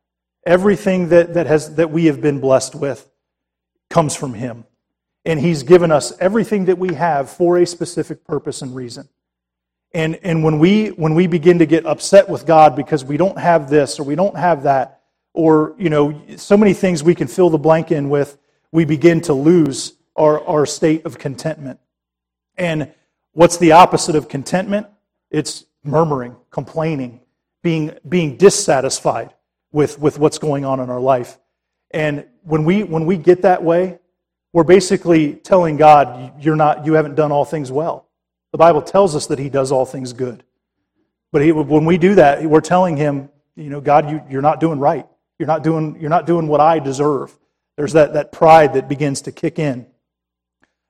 everything 0.46 1.10
that, 1.10 1.34
that, 1.34 1.46
has, 1.46 1.74
that 1.76 1.90
we 1.90 2.06
have 2.06 2.20
been 2.20 2.40
blessed 2.40 2.74
with, 2.74 3.08
comes 3.90 4.16
from 4.16 4.34
Him. 4.34 4.64
And 5.24 5.40
He's 5.40 5.62
given 5.62 5.90
us 5.90 6.12
everything 6.20 6.66
that 6.66 6.78
we 6.78 6.94
have 6.94 7.30
for 7.30 7.58
a 7.58 7.66
specific 7.66 8.24
purpose 8.24 8.62
and 8.62 8.74
reason. 8.74 9.08
And, 9.92 10.16
and 10.22 10.42
when, 10.42 10.58
we, 10.58 10.88
when 10.88 11.14
we 11.14 11.28
begin 11.28 11.60
to 11.60 11.66
get 11.66 11.87
upset 11.87 12.28
with 12.28 12.46
God 12.46 12.74
because 12.74 13.04
we 13.04 13.16
don't 13.16 13.38
have 13.38 13.70
this 13.70 14.00
or 14.00 14.02
we 14.02 14.16
don't 14.16 14.37
have 14.37 14.64
that, 14.64 15.02
or, 15.32 15.74
you 15.78 15.88
know, 15.88 16.20
so 16.37 16.56
many 16.56 16.74
things 16.74 17.02
we 17.02 17.14
can 17.14 17.28
fill 17.28 17.48
the 17.48 17.58
blank 17.58 17.92
in 17.92 18.08
with, 18.08 18.37
we 18.72 18.84
begin 18.84 19.20
to 19.22 19.32
lose 19.32 19.94
our, 20.16 20.44
our 20.46 20.66
state 20.66 21.06
of 21.06 21.18
contentment. 21.18 21.78
And 22.56 22.92
what's 23.32 23.56
the 23.56 23.72
opposite 23.72 24.16
of 24.16 24.28
contentment? 24.28 24.88
It's 25.30 25.64
murmuring, 25.84 26.37
complaining, 26.50 27.20
being, 27.62 27.96
being 28.08 28.37
dissatisfied 28.37 29.34
with, 29.72 29.98
with 29.98 30.18
what's 30.18 30.38
going 30.38 30.64
on 30.64 30.80
in 30.80 30.90
our 30.90 31.00
life. 31.00 31.38
And 31.90 32.26
when 32.42 32.64
we, 32.64 32.82
when 32.82 33.06
we 33.06 33.16
get 33.16 33.42
that 33.42 33.62
way, 33.62 33.98
we're 34.55 34.62
basically 34.62 35.35
telling 35.35 35.77
God, 35.77 36.40
you're 36.40 36.55
not, 36.55 36.87
you 36.87 36.93
haven't 36.93 37.17
done 37.17 37.33
all 37.33 37.45
things 37.45 37.73
well. 37.73 38.09
The 38.53 38.59
Bible 38.59 38.83
tells 38.83 39.17
us 39.17 39.27
that 39.27 39.40
He 39.40 39.51
does 39.51 39.73
all 39.73 39.85
things 39.85 40.12
good. 40.12 40.45
But 41.33 41.43
he, 41.43 41.51
when 41.51 41.85
we 41.85 41.99
do 41.99 42.14
that, 42.14 42.40
we're 42.45 42.61
telling 42.61 42.97
Him, 42.97 43.31
you 43.57 43.69
know, 43.69 43.81
God, 43.81 44.09
you, 44.09 44.23
you're 44.31 44.43
not 44.43 44.61
doing 44.61 44.79
right. 44.79 45.09
You're 45.40 45.49
not 45.49 45.64
doing, 45.64 46.01
you're 46.01 46.09
not 46.09 46.25
doing 46.25 46.47
what 46.47 46.61
I 46.61 46.79
deserve. 46.79 47.37
There's 47.77 47.95
that, 47.95 48.12
that 48.12 48.31
pride 48.31 48.75
that 48.75 48.88
begins 48.88 49.23
to 49.23 49.33
kick 49.33 49.59
in. 49.59 49.87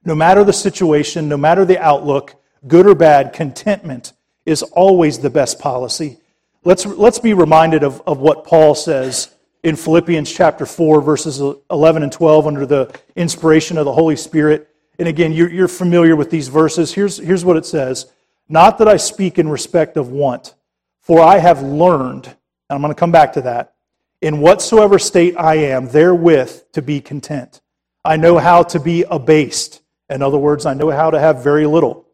No 0.04 0.14
matter 0.14 0.44
the 0.44 0.52
situation, 0.52 1.30
no 1.30 1.38
matter 1.38 1.64
the 1.64 1.78
outlook, 1.78 2.34
good 2.68 2.86
or 2.86 2.94
bad, 2.94 3.32
contentment 3.32 4.12
is 4.44 4.62
always 4.62 5.20
the 5.20 5.30
best 5.30 5.58
policy. 5.58 6.18
Let's, 6.64 6.84
let's 6.84 7.18
be 7.18 7.32
reminded 7.32 7.82
of, 7.82 8.02
of 8.06 8.18
what 8.18 8.44
Paul 8.44 8.74
says 8.74 9.33
in 9.64 9.76
Philippians 9.76 10.30
chapter 10.30 10.66
4, 10.66 11.00
verses 11.00 11.40
11 11.70 12.02
and 12.02 12.12
12, 12.12 12.46
under 12.46 12.66
the 12.66 12.94
inspiration 13.16 13.78
of 13.78 13.86
the 13.86 13.92
Holy 13.92 14.14
Spirit. 14.14 14.68
And 14.98 15.08
again, 15.08 15.32
you're, 15.32 15.50
you're 15.50 15.68
familiar 15.68 16.14
with 16.14 16.30
these 16.30 16.48
verses. 16.48 16.92
Here's, 16.92 17.16
here's 17.16 17.46
what 17.46 17.56
it 17.56 17.64
says 17.64 18.12
Not 18.48 18.78
that 18.78 18.88
I 18.88 18.98
speak 18.98 19.38
in 19.38 19.48
respect 19.48 19.96
of 19.96 20.10
want, 20.10 20.54
for 21.00 21.20
I 21.20 21.38
have 21.38 21.62
learned, 21.62 22.26
and 22.26 22.36
I'm 22.68 22.82
going 22.82 22.92
to 22.92 22.98
come 22.98 23.10
back 23.10 23.32
to 23.32 23.40
that 23.42 23.74
in 24.20 24.40
whatsoever 24.40 24.98
state 24.98 25.34
I 25.36 25.54
am, 25.54 25.88
therewith 25.88 26.72
to 26.72 26.82
be 26.82 27.00
content. 27.00 27.62
I 28.04 28.16
know 28.16 28.36
how 28.36 28.64
to 28.64 28.78
be 28.78 29.02
abased. 29.02 29.80
In 30.10 30.20
other 30.20 30.38
words, 30.38 30.66
I 30.66 30.74
know 30.74 30.90
how 30.90 31.10
to 31.10 31.18
have 31.18 31.42
very 31.42 31.66
little. 31.66 32.06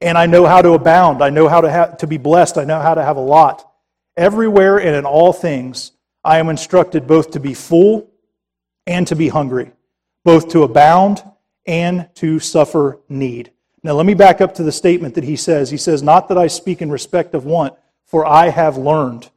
And 0.00 0.18
I 0.18 0.26
know 0.26 0.46
how 0.46 0.62
to 0.62 0.72
abound. 0.72 1.22
I 1.22 1.30
know 1.30 1.46
how 1.46 1.60
to, 1.60 1.70
have, 1.70 1.98
to 1.98 2.08
be 2.08 2.16
blessed. 2.16 2.58
I 2.58 2.64
know 2.64 2.80
how 2.80 2.94
to 2.94 3.04
have 3.04 3.16
a 3.16 3.20
lot. 3.20 3.70
Everywhere 4.16 4.78
and 4.78 4.96
in 4.96 5.04
all 5.04 5.32
things, 5.32 5.92
I 6.24 6.38
am 6.38 6.48
instructed 6.48 7.06
both 7.06 7.30
to 7.32 7.40
be 7.40 7.54
full 7.54 8.10
and 8.86 9.06
to 9.06 9.16
be 9.16 9.28
hungry, 9.28 9.72
both 10.24 10.50
to 10.50 10.62
abound 10.62 11.22
and 11.66 12.08
to 12.16 12.38
suffer 12.38 12.98
need. 13.08 13.52
Now, 13.82 13.92
let 13.92 14.06
me 14.06 14.14
back 14.14 14.40
up 14.40 14.54
to 14.56 14.62
the 14.62 14.72
statement 14.72 15.14
that 15.14 15.24
he 15.24 15.36
says. 15.36 15.70
He 15.70 15.76
says, 15.76 16.02
Not 16.02 16.28
that 16.28 16.38
I 16.38 16.48
speak 16.48 16.82
in 16.82 16.90
respect 16.90 17.34
of 17.34 17.44
want, 17.46 17.74
for 18.04 18.26
I 18.26 18.50
have 18.50 18.76
learned 18.76 19.30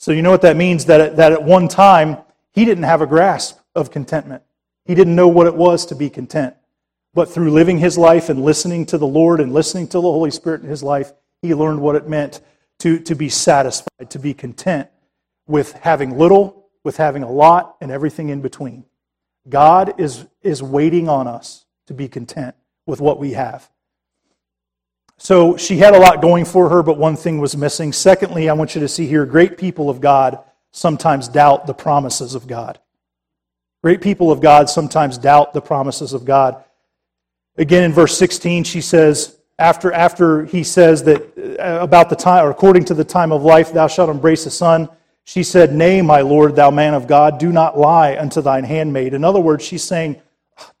so 0.00 0.12
you 0.12 0.22
know 0.22 0.30
what 0.30 0.40
that 0.42 0.56
means? 0.56 0.86
That, 0.86 1.16
that 1.16 1.32
at 1.32 1.42
one 1.42 1.68
time 1.68 2.16
he 2.54 2.64
didn't 2.64 2.84
have 2.84 3.02
a 3.02 3.06
grasp 3.06 3.58
of 3.74 3.90
contentment. 3.90 4.42
He 4.86 4.94
didn't 4.94 5.14
know 5.14 5.28
what 5.28 5.46
it 5.46 5.54
was 5.54 5.84
to 5.86 5.94
be 5.94 6.08
content. 6.08 6.54
But 7.12 7.28
through 7.28 7.50
living 7.50 7.76
his 7.76 7.98
life 7.98 8.30
and 8.30 8.42
listening 8.42 8.86
to 8.86 8.98
the 8.98 9.06
Lord 9.06 9.40
and 9.40 9.52
listening 9.52 9.88
to 9.88 9.98
the 9.98 10.00
Holy 10.00 10.30
Spirit 10.30 10.62
in 10.62 10.68
his 10.70 10.82
life, 10.82 11.12
he 11.42 11.54
learned 11.54 11.82
what 11.82 11.96
it 11.96 12.08
meant 12.08 12.40
to, 12.78 12.98
to 13.00 13.14
be 13.14 13.28
satisfied, 13.28 14.08
to 14.08 14.18
be 14.18 14.32
content 14.32 14.88
with 15.50 15.72
having 15.72 16.16
little, 16.16 16.68
with 16.84 16.96
having 16.96 17.22
a 17.22 17.30
lot, 17.30 17.76
and 17.80 17.90
everything 17.90 18.28
in 18.28 18.40
between. 18.40 18.84
God 19.48 20.00
is, 20.00 20.26
is 20.42 20.62
waiting 20.62 21.08
on 21.08 21.26
us 21.26 21.66
to 21.86 21.94
be 21.94 22.08
content 22.08 22.54
with 22.86 23.00
what 23.00 23.18
we 23.18 23.32
have. 23.32 23.68
So 25.18 25.56
she 25.56 25.76
had 25.76 25.94
a 25.94 25.98
lot 25.98 26.22
going 26.22 26.46
for 26.46 26.68
her, 26.70 26.82
but 26.82 26.96
one 26.96 27.16
thing 27.16 27.40
was 27.40 27.56
missing. 27.56 27.92
Secondly, 27.92 28.48
I 28.48 28.54
want 28.54 28.74
you 28.74 28.80
to 28.80 28.88
see 28.88 29.06
here 29.06 29.26
great 29.26 29.58
people 29.58 29.90
of 29.90 30.00
God 30.00 30.38
sometimes 30.72 31.28
doubt 31.28 31.66
the 31.66 31.74
promises 31.74 32.34
of 32.34 32.46
God. 32.46 32.78
Great 33.82 34.00
people 34.00 34.30
of 34.30 34.40
God 34.40 34.70
sometimes 34.70 35.18
doubt 35.18 35.52
the 35.52 35.60
promises 35.60 36.12
of 36.12 36.24
God. 36.24 36.64
Again, 37.56 37.82
in 37.82 37.92
verse 37.92 38.16
16, 38.16 38.64
she 38.64 38.80
says, 38.80 39.36
after, 39.58 39.92
after 39.92 40.46
he 40.46 40.64
says 40.64 41.02
that 41.04 41.58
uh, 41.58 41.82
about 41.82 42.08
the 42.08 42.16
time, 42.16 42.46
or 42.46 42.50
according 42.50 42.84
to 42.86 42.94
the 42.94 43.04
time 43.04 43.32
of 43.32 43.42
life, 43.42 43.72
thou 43.72 43.88
shalt 43.88 44.08
embrace 44.08 44.46
a 44.46 44.50
son, 44.50 44.88
she 45.30 45.44
said, 45.44 45.72
Nay, 45.72 46.02
my 46.02 46.22
Lord, 46.22 46.56
thou 46.56 46.72
man 46.72 46.92
of 46.92 47.06
God, 47.06 47.38
do 47.38 47.52
not 47.52 47.78
lie 47.78 48.16
unto 48.18 48.42
thine 48.42 48.64
handmaid. 48.64 49.14
In 49.14 49.22
other 49.22 49.38
words, 49.38 49.64
she's 49.64 49.84
saying, 49.84 50.20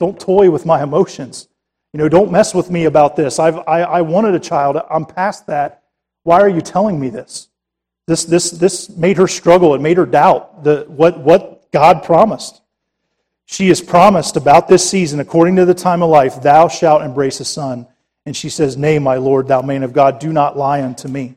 Don't 0.00 0.18
toy 0.18 0.50
with 0.50 0.66
my 0.66 0.82
emotions. 0.82 1.46
You 1.92 1.98
know, 1.98 2.08
don't 2.08 2.32
mess 2.32 2.52
with 2.52 2.68
me 2.68 2.86
about 2.86 3.14
this. 3.14 3.38
I've, 3.38 3.58
I, 3.58 3.82
I 3.82 4.00
wanted 4.00 4.34
a 4.34 4.40
child. 4.40 4.76
I'm 4.90 5.06
past 5.06 5.46
that. 5.46 5.84
Why 6.24 6.40
are 6.40 6.48
you 6.48 6.60
telling 6.60 6.98
me 6.98 7.10
this? 7.10 7.46
This, 8.08 8.24
this, 8.24 8.50
this 8.50 8.90
made 8.90 9.18
her 9.18 9.28
struggle. 9.28 9.72
It 9.76 9.80
made 9.80 9.98
her 9.98 10.04
doubt 10.04 10.64
the, 10.64 10.84
what, 10.88 11.20
what 11.20 11.70
God 11.70 12.02
promised. 12.02 12.60
She 13.46 13.70
is 13.70 13.80
promised 13.80 14.36
about 14.36 14.66
this 14.66 14.90
season, 14.90 15.20
according 15.20 15.54
to 15.56 15.64
the 15.64 15.74
time 15.74 16.02
of 16.02 16.10
life, 16.10 16.42
thou 16.42 16.66
shalt 16.66 17.02
embrace 17.02 17.38
a 17.38 17.44
son. 17.44 17.86
And 18.26 18.36
she 18.36 18.48
says, 18.48 18.76
Nay, 18.76 18.98
my 18.98 19.14
Lord, 19.14 19.46
thou 19.46 19.62
man 19.62 19.84
of 19.84 19.92
God, 19.92 20.18
do 20.18 20.32
not 20.32 20.58
lie 20.58 20.82
unto 20.82 21.06
me. 21.06 21.36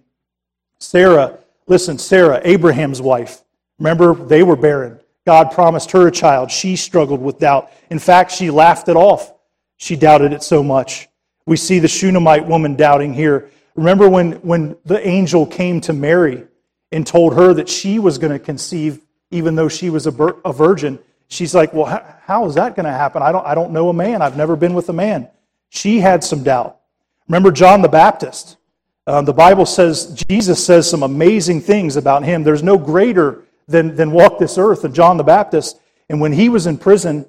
Sarah, 0.79 1.37
listen, 1.67 1.97
Sarah, 1.97 2.41
Abraham's 2.43 3.01
wife, 3.01 3.41
remember, 3.79 4.13
they 4.13 4.43
were 4.43 4.55
barren. 4.55 4.99
God 5.25 5.51
promised 5.51 5.91
her 5.91 6.07
a 6.07 6.11
child. 6.11 6.51
She 6.51 6.75
struggled 6.75 7.21
with 7.21 7.39
doubt. 7.39 7.71
In 7.89 7.99
fact, 7.99 8.31
she 8.31 8.49
laughed 8.49 8.89
it 8.89 8.95
off. 8.95 9.33
She 9.77 9.95
doubted 9.95 10.33
it 10.33 10.43
so 10.43 10.61
much. 10.63 11.07
We 11.45 11.57
see 11.57 11.79
the 11.79 11.87
Shunammite 11.87 12.45
woman 12.45 12.75
doubting 12.75 13.13
here. 13.13 13.49
Remember 13.75 14.07
when, 14.09 14.33
when 14.41 14.75
the 14.85 15.05
angel 15.05 15.45
came 15.45 15.81
to 15.81 15.93
Mary 15.93 16.45
and 16.91 17.07
told 17.07 17.35
her 17.35 17.53
that 17.53 17.69
she 17.69 17.99
was 17.99 18.17
going 18.17 18.33
to 18.33 18.39
conceive 18.39 19.01
even 19.31 19.55
though 19.55 19.69
she 19.69 19.89
was 19.89 20.07
a, 20.07 20.11
a 20.45 20.53
virgin? 20.53 20.99
She's 21.27 21.55
like, 21.55 21.73
Well, 21.73 21.85
how, 21.85 22.15
how 22.21 22.45
is 22.45 22.55
that 22.55 22.75
going 22.75 22.85
to 22.85 22.91
happen? 22.91 23.21
I 23.21 23.31
don't, 23.31 23.45
I 23.45 23.55
don't 23.55 23.71
know 23.71 23.89
a 23.89 23.93
man. 23.93 24.21
I've 24.21 24.37
never 24.37 24.55
been 24.55 24.73
with 24.73 24.89
a 24.89 24.93
man. 24.93 25.29
She 25.69 25.99
had 25.99 26.23
some 26.23 26.43
doubt. 26.43 26.79
Remember 27.27 27.51
John 27.51 27.81
the 27.81 27.89
Baptist? 27.89 28.57
Um, 29.05 29.25
the 29.25 29.33
Bible 29.33 29.65
says, 29.65 30.23
Jesus 30.27 30.65
says 30.65 30.89
some 30.89 31.03
amazing 31.03 31.61
things 31.61 31.97
about 31.97 32.23
him. 32.23 32.43
There's 32.43 32.63
no 32.63 32.77
greater 32.77 33.43
than, 33.67 33.95
than 33.95 34.11
walk 34.11 34.39
this 34.39 34.57
earth 34.57 34.83
than 34.83 34.93
John 34.93 35.17
the 35.17 35.23
Baptist. 35.23 35.79
And 36.09 36.21
when 36.21 36.33
he 36.33 36.49
was 36.49 36.67
in 36.67 36.77
prison, 36.77 37.25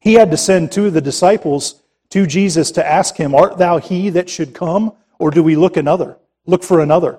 he 0.00 0.14
had 0.14 0.30
to 0.30 0.36
send 0.36 0.70
two 0.70 0.86
of 0.86 0.92
the 0.92 1.00
disciples 1.00 1.82
to 2.10 2.26
Jesus 2.26 2.70
to 2.72 2.86
ask 2.86 3.16
him, 3.16 3.34
Art 3.34 3.58
thou 3.58 3.78
he 3.78 4.10
that 4.10 4.28
should 4.28 4.54
come, 4.54 4.92
or 5.18 5.30
do 5.30 5.42
we 5.42 5.56
look 5.56 5.76
another? 5.76 6.16
Look 6.46 6.62
for 6.62 6.80
another. 6.80 7.18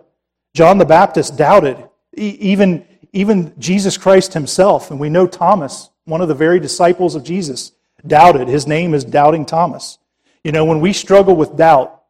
John 0.53 0.77
the 0.77 0.85
Baptist 0.85 1.37
doubted, 1.37 1.77
even, 2.13 2.85
even 3.13 3.53
Jesus 3.59 3.97
Christ 3.97 4.33
himself. 4.33 4.91
And 4.91 4.99
we 4.99 5.09
know 5.09 5.27
Thomas, 5.27 5.89
one 6.05 6.21
of 6.21 6.27
the 6.27 6.33
very 6.33 6.59
disciples 6.59 7.15
of 7.15 7.23
Jesus, 7.23 7.71
doubted. 8.05 8.47
His 8.47 8.67
name 8.67 8.93
is 8.93 9.05
Doubting 9.05 9.45
Thomas. 9.45 9.97
You 10.43 10.51
know, 10.51 10.65
when 10.65 10.81
we 10.81 10.91
struggle 10.91 11.35
with 11.35 11.55
doubt, 11.55 12.00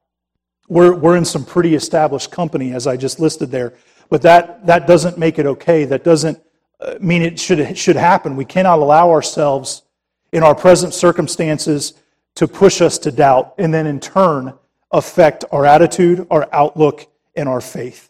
we're, 0.71 0.95
we're 0.95 1.17
in 1.17 1.25
some 1.25 1.43
pretty 1.43 1.75
established 1.75 2.31
company, 2.31 2.71
as 2.71 2.88
I 2.88 2.95
just 2.95 3.19
listed 3.19 3.51
there. 3.51 3.73
But 4.10 4.21
that, 4.21 4.65
that 4.67 4.88
doesn't 4.88 5.17
make 5.17 5.38
it 5.38 5.45
okay. 5.45 5.84
That 5.84 6.05
doesn't 6.05 6.41
uh, 6.79 6.95
mean 7.01 7.23
it 7.23 7.38
should, 7.38 7.60
it 7.60 7.77
should 7.77 7.97
happen. 7.97 8.38
We 8.38 8.45
cannot 8.45 8.79
allow 8.79 9.12
ourselves 9.12 9.84
in 10.31 10.43
our 10.43 10.55
present 10.55 10.93
circumstances 10.93 11.95
to 12.36 12.47
push 12.47 12.79
us 12.79 12.97
to 12.99 13.12
doubt 13.12 13.55
and 13.57 13.73
then 13.73 13.86
in 13.86 13.99
turn 13.99 14.57
affect 14.91 15.43
our 15.51 15.65
attitude, 15.65 16.25
our 16.31 16.47
outlook, 16.53 17.05
and 17.36 17.49
our 17.49 17.60
faith. 17.60 18.10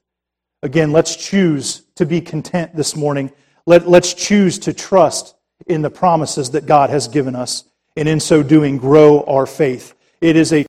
Again, 0.61 0.91
let's 0.91 1.15
choose 1.15 1.81
to 1.95 2.05
be 2.05 2.21
content 2.21 2.75
this 2.75 2.95
morning. 2.95 3.31
Let, 3.65 3.89
let's 3.89 4.13
choose 4.13 4.59
to 4.59 4.73
trust 4.73 5.33
in 5.65 5.81
the 5.81 5.89
promises 5.89 6.51
that 6.51 6.67
God 6.67 6.91
has 6.91 7.07
given 7.07 7.35
us, 7.35 7.63
and 7.97 8.07
in 8.07 8.19
so 8.19 8.43
doing, 8.43 8.77
grow 8.77 9.23
our 9.23 9.47
faith. 9.47 9.95
It 10.21 10.35
is 10.35 10.53
a 10.53 10.63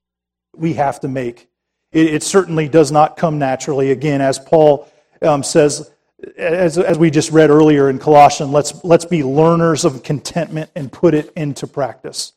we 0.56 0.72
have 0.74 0.98
to 1.00 1.08
make. 1.08 1.48
It, 1.92 2.14
it 2.14 2.22
certainly 2.22 2.68
does 2.68 2.90
not 2.90 3.16
come 3.16 3.38
naturally. 3.38 3.90
Again, 3.90 4.20
as 4.20 4.38
Paul 4.38 4.90
um, 5.20 5.42
says, 5.42 5.90
as, 6.36 6.78
as 6.78 6.98
we 6.98 7.10
just 7.10 7.30
read 7.30 7.50
earlier 7.50 7.90
in 7.90 7.98
Colossians, 7.98 8.50
let's, 8.50 8.84
let's 8.84 9.04
be 9.04 9.22
learners 9.22 9.84
of 9.84 10.02
contentment 10.02 10.70
and 10.74 10.90
put 10.90 11.14
it 11.14 11.32
into 11.36 11.66
practice. 11.66 12.32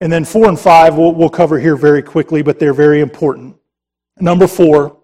And 0.00 0.12
then 0.12 0.24
four 0.24 0.48
and 0.48 0.58
five 0.58 0.96
we'll, 0.96 1.14
we'll 1.14 1.30
cover 1.30 1.58
here 1.58 1.76
very 1.76 2.02
quickly, 2.02 2.42
but 2.42 2.58
they're 2.58 2.74
very 2.74 3.00
important. 3.00 3.56
Number 4.18 4.46
four, 4.46 4.98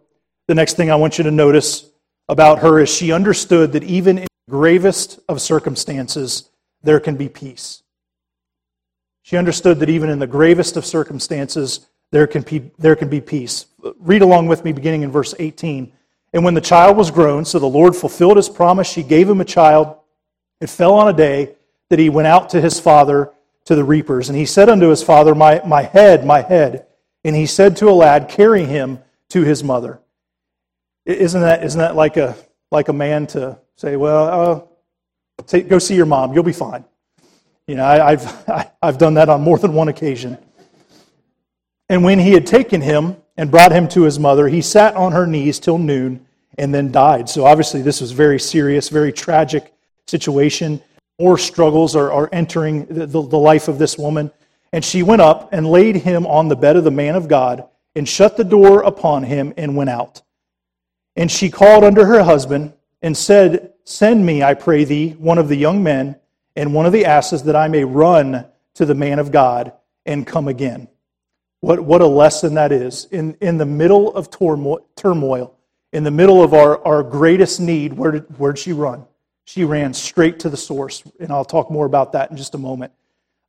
the 0.49 0.55
next 0.55 0.75
thing 0.75 0.91
I 0.91 0.97
want 0.97 1.19
you 1.19 1.25
to 1.25 1.31
notice 1.31 1.91
about 2.29 2.61
her 2.61 2.81
is 2.81 2.89
she 2.89 3.13
understood 3.13 3.73
that 3.73 3.85
even 3.85 4.19
in 4.19 4.25
the 4.25 4.51
gravest 4.51 5.21
of 5.29 5.41
circumstances, 5.41 6.51
there 6.83 7.01
can 7.01 7.17
be 7.17 7.29
peace. 7.29 7.83
She 9.23 9.37
understood 9.37 9.79
that 9.81 9.91
even 9.91 10.09
in 10.11 10.19
the 10.19 10.27
gravest 10.27 10.77
of 10.77 10.87
circumstances, 10.87 11.87
there 12.11 12.27
can 12.27 12.43
be, 12.43 12.71
there 12.79 12.97
can 12.97 13.09
be 13.09 13.21
peace. 13.21 13.67
Read 13.99 14.23
along 14.23 14.47
with 14.47 14.65
me, 14.65 14.73
beginning 14.73 15.03
in 15.03 15.11
verse 15.11 15.35
18. 15.39 15.93
And 16.33 16.45
when 16.45 16.55
the 16.55 16.61
child 16.61 16.97
was 16.97 17.11
grown, 17.11 17.45
so 17.45 17.59
the 17.59 17.67
Lord 17.67 17.97
fulfilled 17.97 18.37
his 18.37 18.49
promise, 18.49 18.89
she 18.89 19.03
gave 19.03 19.29
him 19.29 19.41
a 19.41 19.45
child. 19.45 19.97
It 20.61 20.69
fell 20.69 20.95
on 20.95 21.09
a 21.09 21.13
day 21.13 21.55
that 21.91 21.99
he 21.99 22.09
went 22.09 22.29
out 22.29 22.51
to 22.51 22.61
his 22.61 22.79
father 22.81 23.33
to 23.65 23.75
the 23.75 23.85
reapers. 23.85 24.29
And 24.29 24.39
he 24.39 24.47
said 24.47 24.69
unto 24.69 24.89
his 24.89 25.03
father, 25.03 25.35
My, 25.35 25.61
my 25.67 25.83
head, 25.83 26.25
my 26.25 26.43
head. 26.43 26.87
And 27.25 27.35
he 27.35 27.47
said 27.47 27.77
to 27.79 27.89
a 27.89 27.93
lad, 27.93 28.29
Carry 28.29 28.65
him 28.65 29.01
to 29.31 29.43
his 29.43 29.63
mother. 29.63 30.01
Isn't 31.05 31.41
that, 31.41 31.65
isn't 31.65 31.79
that 31.79 31.97
like, 31.97 32.17
a, 32.17 32.37
like 32.71 32.89
a 32.89 32.93
man 32.93 33.27
to 33.29 33.59
say, 33.77 33.97
Well, 33.97 34.69
uh, 35.39 35.43
take, 35.47 35.69
go 35.69 35.79
see 35.79 35.95
your 35.95 36.07
mom, 36.07 36.33
you'll 36.33 36.43
be 36.43 36.53
fine? 36.53 36.85
You 37.67 37.77
know, 37.77 37.85
I, 37.85 38.17
have 38.17 38.73
I've 38.83 38.99
done 38.99 39.15
that 39.15 39.29
on 39.29 39.43
more 39.43 39.59
than 39.59 39.75
one 39.75 39.89
occasion. 39.89 40.39
And 41.89 42.05
when 42.05 42.19
he 42.19 42.33
had 42.33 42.47
taken 42.47 42.81
him 42.81 43.17
and 43.37 43.51
brought 43.51 43.73
him 43.73 43.89
to 43.89 44.03
his 44.03 44.19
mother, 44.19 44.49
he 44.49 44.61
sat 44.61 44.95
on 44.95 45.13
her 45.13 45.27
knees 45.27 45.59
till 45.59 45.79
noon 45.79 46.27
and 46.59 46.75
then 46.75 46.93
died. 46.93 47.29
So 47.29 47.47
obviously, 47.47 47.83
this 47.83 48.01
was 48.01 48.13
very 48.13 48.39
serious, 48.39 48.89
very 48.89 49.13
tragic 49.13 49.73
situation. 50.07 50.83
More 51.19 51.39
struggles 51.39 51.97
are, 51.97 52.13
are 52.13 52.29
entering 52.33 52.87
the, 52.87 53.07
the, 53.07 53.23
the 53.23 53.39
life 53.39 53.69
of 53.69 53.79
this 53.79 53.97
woman. 53.97 54.31
And 54.73 54.85
she 54.85 55.03
went 55.03 55.23
up 55.23 55.51
and 55.53 55.67
laid 55.67 55.97
him 55.97 56.27
on 56.27 56.49
the 56.49 56.57
bed 56.57 56.77
of 56.77 56.85
the 56.85 56.91
man 56.91 57.15
of 57.15 57.29
God 57.29 57.65
and 57.95 58.09
shut 58.09 58.37
the 58.37 58.45
door 58.45 58.83
upon 58.83 59.23
him 59.23 59.55
and 59.57 59.77
went 59.77 59.91
out. 59.91 60.23
And 61.17 61.31
she 61.31 61.51
called 61.51 61.85
unto 61.85 62.05
her 62.05 62.23
husband 62.23 62.75
and 63.03 63.17
said, 63.17 63.73
Send 63.85 64.25
me, 64.25 64.43
I 64.43 64.55
pray 64.55 64.85
thee, 64.85 65.11
one 65.13 65.39
of 65.39 65.49
the 65.49 65.57
young 65.57 65.83
men 65.83 66.17
and 66.55 66.75
one 66.75 66.87
of 66.87 66.93
the 66.93 67.07
asses 67.07 67.45
that 67.45 67.57
I 67.57 67.69
may 67.69 67.85
run 67.85 68.45
to 68.75 68.85
the 68.85 68.95
man 68.95 69.19
of 69.19 69.33
God 69.33 69.73
and 70.05 70.27
come 70.27 70.49
again. 70.49 70.89
What, 71.61 71.81
what 71.81 72.01
a 72.01 72.07
lesson 72.07 72.55
that 72.55 72.73
is. 72.73 73.07
In, 73.07 73.37
in 73.41 73.59
the 73.59 73.67
middle 73.67 74.15
of 74.15 74.31
turmoil, 74.31 75.55
in 75.93 76.05
the 76.05 76.11
middle 76.11 76.43
of 76.43 76.55
our, 76.55 76.85
our 76.87 77.03
greatest 77.03 77.61
need, 77.61 77.93
where 77.95 78.13
did, 78.13 78.39
where 78.39 78.53
did 78.53 78.61
she 78.61 78.73
run? 78.73 79.07
She 79.45 79.65
ran 79.65 79.95
straight 79.95 80.41
to 80.41 80.51
the 80.51 80.57
source. 80.57 81.03
And 81.19 81.33
I'll 81.33 81.45
talk 81.45 81.71
more 81.71 81.87
about 81.87 82.13
that 82.13 82.31
in 82.31 82.37
just 82.37 82.55
a 82.55 82.59
moment. 82.59 82.93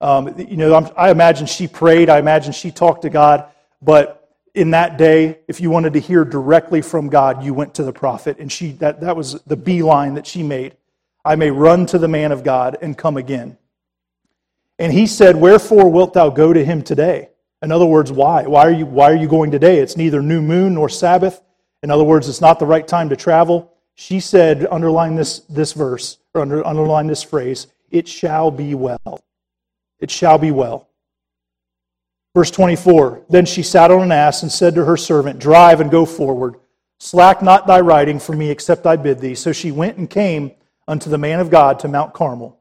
Um, 0.01 0.33
you 0.39 0.57
know, 0.57 0.73
I'm, 0.73 0.87
I 0.95 1.11
imagine 1.11 1.45
she 1.45 1.67
prayed. 1.67 2.09
I 2.09 2.19
imagine 2.19 2.53
she 2.53 2.71
talked 2.71 3.01
to 3.01 3.09
God. 3.09 3.45
But 3.81 4.15
in 4.55 4.71
that 4.71 4.97
day, 4.97 5.39
if 5.47 5.59
you 5.59 5.69
wanted 5.69 5.93
to 5.93 5.99
hear 5.99 6.23
directly 6.23 6.81
from 6.81 7.09
God, 7.09 7.43
you 7.43 7.53
went 7.53 7.75
to 7.75 7.83
the 7.83 7.93
prophet. 7.93 8.39
And 8.39 8.51
she, 8.51 8.71
that, 8.73 9.01
that 9.01 9.15
was 9.15 9.41
the 9.43 9.57
beeline 9.57 10.15
that 10.15 10.25
she 10.25 10.41
made. 10.41 10.77
I 11.23 11.35
may 11.35 11.51
run 11.51 11.85
to 11.87 11.99
the 11.99 12.07
man 12.07 12.31
of 12.31 12.43
God 12.43 12.77
and 12.81 12.97
come 12.97 13.17
again. 13.17 13.57
And 14.79 14.93
he 14.93 15.05
said, 15.05 15.35
Wherefore 15.35 15.91
wilt 15.91 16.13
thou 16.13 16.29
go 16.29 16.53
to 16.53 16.63
him 16.63 16.81
today? 16.81 17.29
In 17.61 17.71
other 17.71 17.85
words, 17.85 18.11
why? 18.11 18.43
Why 18.43 18.65
are 18.65 18.71
you, 18.71 18.85
why 18.85 19.11
are 19.11 19.15
you 19.15 19.27
going 19.27 19.51
today? 19.51 19.79
It's 19.79 19.97
neither 19.97 20.21
new 20.21 20.41
moon 20.41 20.75
nor 20.75 20.89
Sabbath. 20.89 21.41
In 21.83 21.91
other 21.91 22.03
words, 22.03 22.29
it's 22.29 22.41
not 22.41 22.59
the 22.59 22.65
right 22.65 22.87
time 22.87 23.09
to 23.09 23.15
travel. 23.15 23.73
She 23.95 24.19
said, 24.19 24.65
underline 24.71 25.15
this, 25.15 25.39
this 25.41 25.73
verse, 25.73 26.19
or 26.33 26.41
under, 26.41 26.65
underline 26.65 27.07
this 27.07 27.23
phrase, 27.23 27.67
it 27.91 28.07
shall 28.07 28.49
be 28.49 28.75
well. 28.75 29.21
It 29.99 30.09
shall 30.09 30.37
be 30.37 30.51
well. 30.51 30.87
Verse 32.35 32.51
24 32.51 33.25
Then 33.29 33.45
she 33.45 33.63
sat 33.63 33.91
on 33.91 34.03
an 34.03 34.11
ass 34.11 34.43
and 34.43 34.51
said 34.51 34.75
to 34.75 34.85
her 34.85 34.95
servant, 34.95 35.39
Drive 35.39 35.81
and 35.81 35.91
go 35.91 36.05
forward. 36.05 36.55
Slack 36.99 37.41
not 37.41 37.67
thy 37.67 37.79
riding 37.79 38.19
for 38.19 38.33
me, 38.33 38.49
except 38.49 38.85
I 38.85 38.95
bid 38.95 39.19
thee. 39.19 39.35
So 39.35 39.51
she 39.51 39.71
went 39.71 39.97
and 39.97 40.09
came 40.09 40.51
unto 40.87 41.09
the 41.09 41.17
man 41.17 41.39
of 41.39 41.49
God 41.49 41.79
to 41.79 41.87
Mount 41.87 42.13
Carmel. 42.13 42.59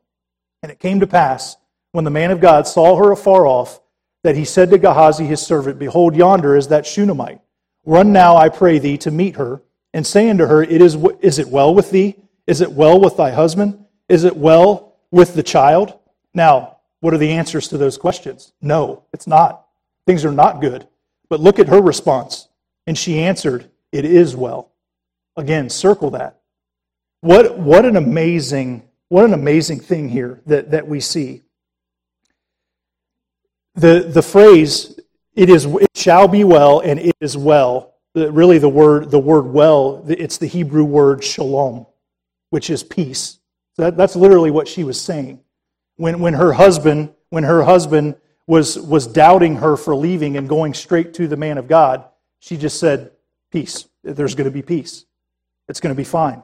And 0.63 0.73
it 0.73 0.81
came 0.81 1.01
to 1.01 1.07
pass, 1.07 1.57
when 1.93 2.05
the 2.05 2.11
man 2.11 2.31
of 2.31 2.41
God 2.41 2.67
saw 2.67 2.97
her 2.97 3.13
afar 3.13 3.47
off, 3.47 3.81
that 4.29 4.37
he 4.37 4.45
said 4.45 4.69
to 4.69 4.77
Gehazi 4.77 5.25
his 5.25 5.41
servant, 5.41 5.79
Behold, 5.79 6.15
yonder 6.15 6.55
is 6.55 6.69
that 6.69 6.85
Shunammite. 6.85 7.41
Run 7.87 8.13
now, 8.13 8.37
I 8.37 8.51
pray 8.51 8.79
thee, 8.79 8.99
to 8.99 9.11
meet 9.11 9.37
her, 9.37 9.63
and 9.95 10.07
say 10.07 10.29
unto 10.29 10.45
her, 10.45 10.63
it 10.63 10.83
is, 10.83 10.99
is 11.23 11.39
it 11.39 11.49
well 11.49 11.75
with 11.75 11.91
thee? 11.91 12.15
Is 12.47 12.61
it 12.61 12.71
well 12.71 13.01
with 13.01 13.17
thy 13.17 13.31
husband? 13.31 13.87
Is 14.07 14.25
it 14.25 14.37
well 14.37 14.97
with 15.11 15.33
the 15.33 15.43
child? 15.43 15.99
Now, 16.35 16.77
what 17.01 17.15
are 17.15 17.17
the 17.17 17.33
answers 17.33 17.69
to 17.69 17.79
those 17.79 17.97
questions? 17.97 18.53
No, 18.61 19.05
it's 19.15 19.27
not. 19.27 19.65
Things 20.05 20.27
are 20.27 20.31
not 20.31 20.61
good. 20.61 20.87
But 21.31 21.41
look 21.41 21.59
at 21.59 21.69
her 21.69 21.81
response. 21.81 22.49
And 22.87 22.99
she 22.99 23.21
answered, 23.21 23.71
It 23.93 24.05
is 24.05 24.37
well. 24.37 24.73
Again, 25.39 25.71
circle 25.71 26.11
that. 26.11 26.43
What, 27.23 27.59
what 27.59 27.87
an 27.87 27.97
amazing, 27.97 28.83
what 29.09 29.25
an 29.25 29.33
amazing 29.33 29.81
thing 29.81 30.11
here 30.11 30.43
that, 30.45 30.73
that 30.73 30.87
we 30.87 31.01
see. 31.01 31.45
The, 33.79 34.01
the 34.09 34.23
phrase, 34.23 34.99
it 35.35 35.49
is 35.49 35.65
it 35.65 35.91
shall 35.95 36.27
be 36.27 36.43
well 36.43 36.81
and 36.81 36.99
it 36.99 37.17
is 37.21 37.37
well. 37.37 37.95
Really 38.15 38.59
the 38.59 38.69
word 38.69 39.11
the 39.11 39.19
word 39.19 39.47
well, 39.47 40.05
it's 40.09 40.39
the 40.39 40.47
Hebrew 40.47 40.85
word 40.85 41.23
shalom, 41.23 41.87
which 42.51 42.71
is 42.71 42.83
peace. 42.83 43.39
That, 43.77 43.97
that's 43.97 44.17
literally 44.17 44.51
what 44.51 44.67
she 44.67 44.83
was 44.83 45.01
saying. 45.01 45.41
When, 45.97 46.19
when 46.19 46.35
her 46.35 46.53
husband, 46.53 47.15
when 47.31 47.45
her 47.45 47.63
husband 47.63 48.17
was, 48.49 48.79
was 48.79 49.07
doubting 49.07 49.57
her 49.57 49.77
for 49.77 49.95
leaving 49.95 50.37
and 50.37 50.49
going 50.49 50.75
straight 50.75 51.15
to 51.15 51.29
the 51.29 51.37
man 51.37 51.59
of 51.59 51.69
God, 51.69 52.05
she 52.41 52.57
just 52.57 52.81
said, 52.81 53.13
Peace. 53.51 53.87
There's 54.03 54.35
going 54.35 54.47
to 54.47 54.51
be 54.51 54.63
peace. 54.63 55.07
It's 55.69 55.81
going 55.81 55.95
to 55.95 55.97
be 55.97 56.05
fine. 56.05 56.43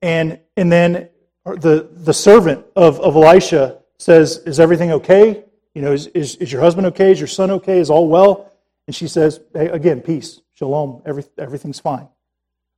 And, 0.00 0.38
and 0.56 0.70
then 0.70 1.08
the, 1.44 1.88
the 1.90 2.14
servant 2.14 2.64
of, 2.76 3.00
of 3.00 3.16
Elisha 3.16 3.78
says, 3.98 4.38
Is 4.46 4.60
everything 4.60 4.92
okay? 4.92 5.44
You 5.74 5.82
know, 5.82 5.92
is, 5.92 6.06
is, 6.08 6.36
is 6.36 6.52
your 6.52 6.60
husband 6.60 6.86
okay? 6.88 7.12
Is 7.12 7.20
your 7.20 7.28
son 7.28 7.50
okay? 7.52 7.78
Is 7.78 7.90
all 7.90 8.08
well? 8.08 8.52
And 8.86 8.94
she 8.94 9.08
says, 9.08 9.40
hey, 9.54 9.68
again, 9.68 10.00
peace, 10.00 10.40
shalom, 10.54 11.02
every, 11.06 11.24
everything's 11.38 11.80
fine. 11.80 12.08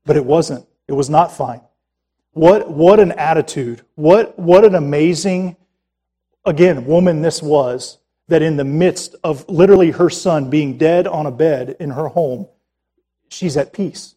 But 0.05 0.17
it 0.17 0.25
wasn't. 0.25 0.67
It 0.87 0.93
was 0.93 1.09
not 1.09 1.33
fine. 1.33 1.63
What, 2.33 2.71
what 2.71 3.01
an 3.01 3.13
attitude. 3.13 3.83
What, 3.95 4.39
what 4.39 4.65
an 4.65 4.75
amazing, 4.75 5.57
again, 6.45 6.85
woman 6.85 7.23
this 7.23 7.43
was 7.43 7.99
that 8.29 8.43
in 8.43 8.57
the 8.57 8.65
midst 8.65 9.17
of 9.25 9.49
literally 9.49 9.93
her 9.93 10.11
son 10.11 10.51
being 10.51 10.79
dead 10.79 11.07
on 11.07 11.27
a 11.27 11.31
bed 11.31 11.77
in 11.81 11.91
her 11.91 12.09
home, 12.09 12.47
she's 13.29 13.57
at 13.57 13.73
peace. 13.73 14.15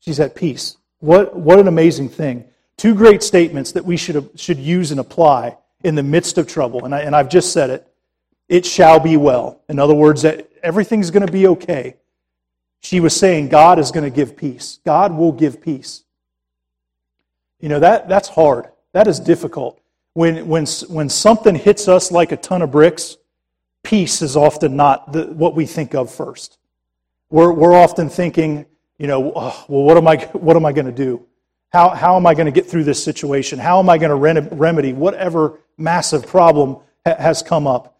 She's 0.00 0.20
at 0.20 0.34
peace. 0.34 0.76
What, 0.98 1.36
what 1.36 1.58
an 1.58 1.68
amazing 1.68 2.08
thing. 2.10 2.44
Two 2.76 2.94
great 2.94 3.22
statements 3.22 3.72
that 3.72 3.84
we 3.84 3.96
should, 3.96 4.30
should 4.38 4.58
use 4.58 4.90
and 4.90 5.00
apply 5.00 5.56
in 5.82 5.94
the 5.94 6.02
midst 6.02 6.38
of 6.38 6.46
trouble. 6.46 6.84
And, 6.84 6.94
I, 6.94 7.00
and 7.00 7.14
I've 7.14 7.28
just 7.28 7.52
said 7.52 7.70
it. 7.70 7.86
It 8.48 8.66
shall 8.66 9.00
be 9.00 9.16
well. 9.16 9.62
In 9.68 9.78
other 9.78 9.94
words, 9.94 10.22
that 10.22 10.48
everything's 10.62 11.10
going 11.10 11.26
to 11.26 11.32
be 11.32 11.46
okay. 11.48 11.96
She 12.80 13.00
was 13.00 13.16
saying 13.16 13.48
God 13.48 13.78
is 13.78 13.90
going 13.90 14.04
to 14.04 14.14
give 14.14 14.36
peace. 14.36 14.80
God 14.84 15.16
will 15.16 15.32
give 15.32 15.60
peace. 15.60 16.04
You 17.60 17.70
know, 17.70 17.80
that, 17.80 18.08
that's 18.08 18.28
hard. 18.28 18.68
That 18.92 19.06
is 19.06 19.18
difficult. 19.18 19.80
When, 20.12 20.46
when, 20.46 20.66
when 20.88 21.08
something 21.08 21.54
hits 21.54 21.88
us 21.88 22.12
like 22.12 22.30
a 22.30 22.36
ton 22.36 22.60
of 22.60 22.70
bricks, 22.70 23.16
peace 23.82 24.20
is 24.20 24.36
often 24.36 24.76
not 24.76 25.12
the, 25.12 25.26
what 25.26 25.54
we 25.54 25.64
think 25.64 25.94
of 25.94 26.10
first. 26.10 26.58
We're, 27.30 27.52
we're 27.52 27.74
often 27.74 28.10
thinking, 28.10 28.66
you 28.98 29.06
know, 29.06 29.32
oh, 29.34 29.64
well, 29.68 29.82
what 29.82 29.96
am 29.96 30.06
I, 30.06 30.16
what 30.34 30.56
am 30.56 30.66
I 30.66 30.72
going 30.72 30.86
to 30.86 30.92
do? 30.92 31.26
How, 31.72 31.88
how 31.88 32.16
am 32.16 32.26
I 32.26 32.34
going 32.34 32.46
to 32.46 32.52
get 32.52 32.66
through 32.66 32.84
this 32.84 33.02
situation? 33.02 33.58
How 33.58 33.80
am 33.80 33.88
I 33.88 33.98
going 33.98 34.10
to 34.10 34.54
remedy 34.54 34.92
whatever 34.92 35.58
massive 35.76 36.26
problem 36.26 36.76
ha- 37.04 37.16
has 37.18 37.42
come 37.42 37.66
up? 37.66 37.93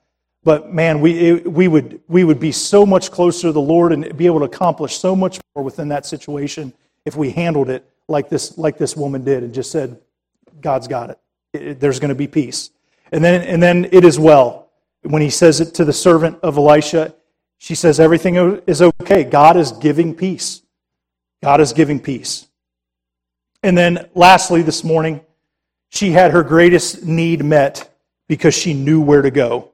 But 0.45 0.73
man, 0.73 1.01
we, 1.01 1.33
we, 1.33 1.69
would, 1.69 2.01
we 2.07 2.23
would 2.23 2.39
be 2.39 2.53
so 2.53 2.85
much 2.85 3.11
closer 3.11 3.49
to 3.49 3.53
the 3.53 3.61
Lord 3.61 3.93
and 3.93 4.17
be 4.17 4.27
able 4.27 4.41
to 4.41 4.45
accomplish 4.45 4.99
so 4.99 5.17
much 5.17 5.41
more 5.55 5.65
within 5.65 5.89
that 5.89 6.07
situation 6.07 6.73
if 7.05 7.17
we 7.17 7.31
handled 7.31 7.71
it 7.71 7.89
like 8.09 8.29
this, 8.29 8.57
like 8.59 8.79
this 8.79 8.97
woman 8.97 9.25
did 9.25 9.43
and 9.43 9.55
just 9.55 9.71
said, 9.71 9.99
God's 10.61 10.87
got 10.87 11.11
it. 11.11 11.19
it 11.55 11.81
there's 11.81 11.99
going 11.99 12.11
to 12.11 12.15
be 12.15 12.27
peace. 12.27 12.71
And 13.11 13.25
then, 13.25 13.43
and 13.43 13.63
then 13.63 13.89
it 13.91 14.05
is 14.05 14.19
well 14.19 14.65
when 15.05 15.23
he 15.23 15.31
says 15.31 15.61
it 15.61 15.75
to 15.75 15.85
the 15.85 15.93
servant 15.93 16.39
of 16.43 16.57
Elisha, 16.57 17.15
she 17.59 17.75
says 17.75 18.01
everything 18.01 18.37
is 18.67 18.83
okay. 18.83 19.25
God 19.25 19.57
is 19.57 19.73
giving 19.73 20.15
peace. 20.15 20.63
God 21.43 21.61
is 21.61 21.73
giving 21.73 22.01
peace. 22.01 22.47
And 23.63 23.77
then 23.77 24.09
lastly, 24.15 24.63
this 24.63 24.83
morning, 24.83 25.21
she 25.91 26.11
had 26.11 26.33
her 26.33 26.43
greatest 26.43 27.05
need 27.05 27.45
met 27.45 27.95
because 28.29 28.55
she 28.55 28.75
knew 28.75 29.01
where 29.01 29.23
to 29.23 29.31
go. 29.31 29.74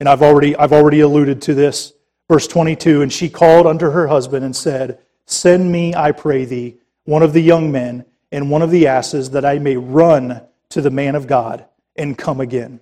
And 0.00 0.08
I've 0.08 0.22
already, 0.22 0.56
I've 0.56 0.72
already 0.72 1.00
alluded 1.00 1.42
to 1.42 1.54
this. 1.54 1.92
Verse 2.28 2.46
22 2.46 3.02
And 3.02 3.12
she 3.12 3.28
called 3.28 3.66
unto 3.66 3.90
her 3.90 4.08
husband 4.08 4.44
and 4.44 4.56
said, 4.56 4.98
Send 5.26 5.70
me, 5.70 5.94
I 5.94 6.10
pray 6.12 6.44
thee, 6.44 6.78
one 7.04 7.22
of 7.22 7.32
the 7.32 7.42
young 7.42 7.70
men 7.70 8.04
and 8.32 8.50
one 8.50 8.62
of 8.62 8.70
the 8.70 8.86
asses, 8.86 9.30
that 9.30 9.44
I 9.44 9.58
may 9.58 9.76
run 9.76 10.42
to 10.70 10.80
the 10.80 10.90
man 10.90 11.14
of 11.14 11.26
God 11.26 11.66
and 11.96 12.16
come 12.16 12.40
again. 12.40 12.80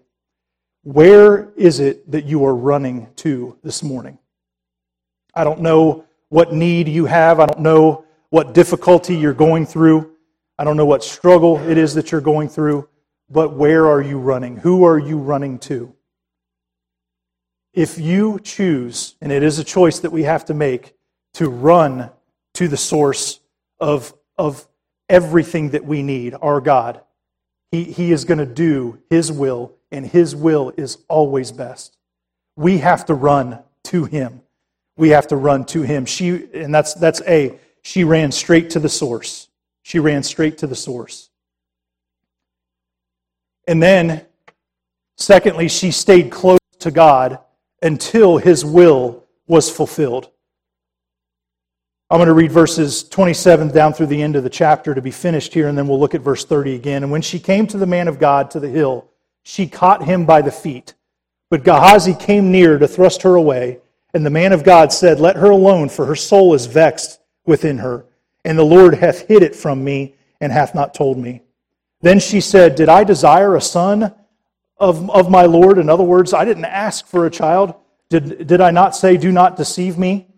Where 0.82 1.50
is 1.56 1.80
it 1.80 2.10
that 2.10 2.24
you 2.24 2.44
are 2.44 2.54
running 2.54 3.08
to 3.16 3.58
this 3.62 3.82
morning? 3.82 4.18
I 5.34 5.44
don't 5.44 5.60
know 5.60 6.04
what 6.28 6.52
need 6.52 6.88
you 6.88 7.06
have. 7.06 7.40
I 7.40 7.46
don't 7.46 7.60
know 7.60 8.04
what 8.30 8.54
difficulty 8.54 9.16
you're 9.16 9.32
going 9.34 9.66
through. 9.66 10.12
I 10.58 10.64
don't 10.64 10.76
know 10.76 10.86
what 10.86 11.04
struggle 11.04 11.58
it 11.68 11.78
is 11.78 11.94
that 11.94 12.12
you're 12.12 12.20
going 12.20 12.48
through. 12.48 12.88
But 13.30 13.54
where 13.54 13.86
are 13.86 14.00
you 14.00 14.18
running? 14.18 14.56
Who 14.56 14.84
are 14.84 14.98
you 14.98 15.18
running 15.18 15.58
to? 15.60 15.94
If 17.78 17.96
you 17.96 18.40
choose, 18.42 19.14
and 19.20 19.30
it 19.30 19.44
is 19.44 19.60
a 19.60 19.64
choice 19.64 20.00
that 20.00 20.10
we 20.10 20.24
have 20.24 20.46
to 20.46 20.54
make, 20.54 20.94
to 21.34 21.48
run 21.48 22.10
to 22.54 22.66
the 22.66 22.76
source 22.76 23.38
of, 23.78 24.12
of 24.36 24.66
everything 25.08 25.70
that 25.70 25.84
we 25.84 26.02
need, 26.02 26.34
our 26.42 26.60
God, 26.60 27.00
He, 27.70 27.84
he 27.84 28.10
is 28.10 28.24
going 28.24 28.38
to 28.38 28.46
do 28.46 28.98
His 29.10 29.30
will 29.30 29.76
and 29.92 30.04
His 30.04 30.34
will 30.34 30.72
is 30.76 30.98
always 31.06 31.52
best. 31.52 31.96
We 32.56 32.78
have 32.78 33.06
to 33.06 33.14
run 33.14 33.60
to 33.84 34.06
Him. 34.06 34.42
We 34.96 35.10
have 35.10 35.28
to 35.28 35.36
run 35.36 35.64
to 35.66 35.82
Him. 35.82 36.04
She, 36.04 36.48
and 36.52 36.74
that's, 36.74 36.94
that's 36.94 37.22
A, 37.28 37.60
she 37.82 38.02
ran 38.02 38.32
straight 38.32 38.70
to 38.70 38.80
the 38.80 38.88
source. 38.88 39.46
She 39.82 40.00
ran 40.00 40.24
straight 40.24 40.58
to 40.58 40.66
the 40.66 40.74
source. 40.74 41.30
And 43.68 43.80
then, 43.80 44.26
secondly, 45.16 45.68
she 45.68 45.92
stayed 45.92 46.32
close 46.32 46.58
to 46.80 46.90
God 46.90 47.38
until 47.82 48.38
His 48.38 48.64
will 48.64 49.24
was 49.46 49.70
fulfilled. 49.70 50.30
I'm 52.10 52.18
going 52.18 52.28
to 52.28 52.34
read 52.34 52.52
verses 52.52 53.02
27 53.02 53.68
down 53.68 53.92
through 53.92 54.06
the 54.06 54.22
end 54.22 54.34
of 54.34 54.42
the 54.42 54.48
chapter 54.48 54.94
to 54.94 55.02
be 55.02 55.10
finished 55.10 55.52
here, 55.52 55.68
and 55.68 55.76
then 55.76 55.86
we'll 55.86 56.00
look 56.00 56.14
at 56.14 56.22
verse 56.22 56.42
30 56.42 56.74
again. 56.74 57.02
And 57.02 57.12
when 57.12 57.20
she 57.20 57.38
came 57.38 57.66
to 57.66 57.76
the 57.76 57.86
man 57.86 58.08
of 58.08 58.18
God 58.18 58.50
to 58.52 58.60
the 58.60 58.68
hill, 58.68 59.10
she 59.42 59.66
caught 59.66 60.04
him 60.04 60.24
by 60.24 60.40
the 60.40 60.50
feet. 60.50 60.94
But 61.50 61.64
Gehazi 61.64 62.14
came 62.14 62.50
near 62.50 62.78
to 62.78 62.88
thrust 62.88 63.22
her 63.22 63.34
away, 63.34 63.80
and 64.14 64.24
the 64.24 64.30
man 64.30 64.52
of 64.52 64.64
God 64.64 64.90
said, 64.90 65.20
Let 65.20 65.36
her 65.36 65.50
alone, 65.50 65.90
for 65.90 66.06
her 66.06 66.16
soul 66.16 66.54
is 66.54 66.64
vexed 66.64 67.20
within 67.44 67.78
her, 67.78 68.06
and 68.42 68.58
the 68.58 68.64
Lord 68.64 68.94
hath 68.94 69.28
hid 69.28 69.42
it 69.42 69.54
from 69.54 69.84
me, 69.84 70.14
and 70.40 70.50
hath 70.50 70.74
not 70.74 70.94
told 70.94 71.18
me. 71.18 71.42
Then 72.00 72.20
she 72.20 72.40
said, 72.40 72.74
Did 72.74 72.88
I 72.88 73.04
desire 73.04 73.54
a 73.54 73.60
son 73.60 74.14
of, 74.78 75.10
of 75.10 75.30
my 75.30 75.44
Lord? 75.44 75.78
In 75.78 75.88
other 75.88 76.04
words, 76.04 76.32
I 76.32 76.44
didn't 76.44 76.64
ask 76.64 77.06
for 77.06 77.26
a 77.26 77.30
child. 77.30 77.74
Did, 78.10 78.46
did 78.46 78.60
I 78.60 78.70
not 78.70 78.96
say, 78.96 79.16
Do 79.16 79.32
not 79.32 79.56
deceive 79.56 79.98
me? 79.98 80.28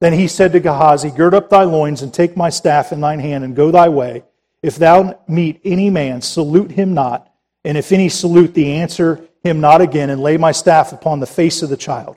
Then 0.00 0.12
he 0.12 0.28
said 0.28 0.52
to 0.52 0.60
Gehazi, 0.60 1.10
Gird 1.10 1.34
up 1.34 1.48
thy 1.50 1.64
loins, 1.64 2.02
and 2.02 2.12
take 2.12 2.36
my 2.36 2.50
staff 2.50 2.92
in 2.92 3.00
thine 3.00 3.20
hand, 3.20 3.44
and 3.44 3.56
go 3.56 3.70
thy 3.70 3.88
way. 3.88 4.24
If 4.62 4.76
thou 4.76 5.18
meet 5.28 5.60
any 5.64 5.90
man, 5.90 6.20
salute 6.20 6.72
him 6.72 6.94
not 6.94 7.32
and 7.66 7.76
if 7.76 7.90
any 7.90 8.08
salute 8.08 8.54
thee, 8.54 8.70
answer 8.70 9.28
him 9.42 9.60
not 9.60 9.80
again, 9.80 10.08
and 10.08 10.22
lay 10.22 10.36
my 10.36 10.52
staff 10.52 10.92
upon 10.92 11.18
the 11.18 11.26
face 11.26 11.62
of 11.62 11.68
the 11.68 11.76
child. 11.76 12.16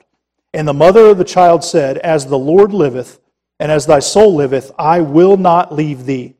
And 0.54 0.66
the 0.66 0.72
mother 0.72 1.06
of 1.06 1.18
the 1.18 1.24
child 1.24 1.64
said, 1.64 1.98
As 1.98 2.24
the 2.24 2.38
Lord 2.38 2.72
liveth, 2.72 3.18
and 3.58 3.72
as 3.72 3.84
thy 3.84 3.98
soul 3.98 4.36
liveth, 4.36 4.70
I 4.78 5.00
will 5.00 5.36
not 5.36 5.74
leave 5.74 6.06
thee. 6.06 6.36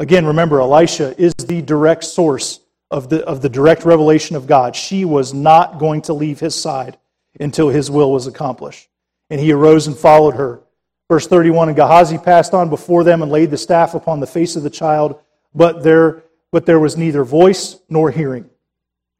Again, 0.00 0.26
remember, 0.26 0.60
Elisha 0.60 1.14
is 1.22 1.34
the 1.34 1.62
direct 1.62 2.02
source 2.02 2.58
of 2.92 3.08
the, 3.08 3.24
of 3.26 3.40
the 3.40 3.48
direct 3.48 3.84
revelation 3.84 4.36
of 4.36 4.46
God. 4.46 4.76
She 4.76 5.04
was 5.04 5.32
not 5.32 5.78
going 5.78 6.02
to 6.02 6.12
leave 6.12 6.38
his 6.38 6.54
side 6.54 6.98
until 7.40 7.70
his 7.70 7.90
will 7.90 8.12
was 8.12 8.26
accomplished. 8.26 8.88
And 9.30 9.40
he 9.40 9.50
arose 9.50 9.86
and 9.86 9.96
followed 9.96 10.34
her. 10.34 10.60
Verse 11.08 11.26
31 11.26 11.70
And 11.70 11.76
Gehazi 11.76 12.18
passed 12.18 12.52
on 12.52 12.68
before 12.68 13.02
them 13.02 13.22
and 13.22 13.32
laid 13.32 13.50
the 13.50 13.56
staff 13.56 13.94
upon 13.94 14.20
the 14.20 14.26
face 14.26 14.56
of 14.56 14.62
the 14.62 14.70
child, 14.70 15.18
but 15.54 15.82
there 15.82 16.22
but 16.52 16.66
there 16.66 16.78
was 16.78 16.98
neither 16.98 17.24
voice 17.24 17.80
nor 17.88 18.10
hearing. 18.10 18.48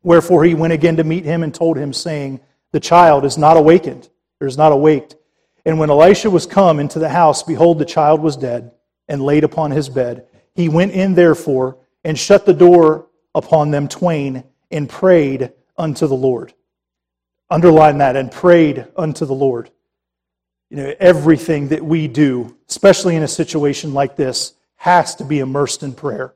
Wherefore 0.03 0.45
he 0.45 0.53
went 0.53 0.75
again 0.75 0.97
to 0.97 1.05
meet 1.05 1.25
him 1.25 1.43
and 1.43 1.55
told 1.55 1.79
him, 1.79 1.95
saying, 1.95 2.41
The 2.73 2.81
child 2.81 3.25
is 3.25 3.39
not 3.39 3.57
awakened, 3.57 4.11
or 4.39 4.47
is 4.47 4.59
not 4.59 4.71
awaked. 4.71 5.17
And 5.65 5.79
when 5.79 5.89
Elisha 5.89 6.29
was 6.29 6.45
come 6.45 6.79
into 6.79 6.99
the 6.99 7.09
house, 7.09 7.43
behold, 7.43 7.79
the 7.79 7.87
child 7.87 8.21
was 8.21 8.37
dead, 8.37 8.73
and 9.09 9.23
laid 9.23 9.45
upon 9.45 9.71
his 9.71 9.89
bed. 9.89 10.27
He 10.55 10.69
went 10.69 10.93
in 10.93 11.15
therefore, 11.15 11.79
and 12.05 12.19
shut 12.19 12.45
the 12.45 12.53
door 12.53 13.07
upon 13.35 13.71
them 13.71 13.89
twain 13.89 14.45
and 14.71 14.89
prayed 14.89 15.53
unto 15.77 16.07
the 16.07 16.15
Lord. 16.15 16.55
Underline 17.51 17.99
that 17.99 18.17
and 18.17 18.31
prayed 18.33 18.87
unto 18.97 19.27
the 19.27 19.35
Lord. 19.35 19.71
You 20.71 20.79
know, 20.79 20.95
everything 20.99 21.69
that 21.69 21.85
we 21.85 22.09
do, 22.09 22.57
especially 22.69 23.15
in 23.15 23.23
a 23.23 23.29
situation 23.29 23.93
like 23.93 24.17
this, 24.17 24.55
has 24.77 25.15
to 25.17 25.25
be 25.25 25.41
immersed 25.41 25.83
in 25.83 25.93
prayer. 25.93 26.35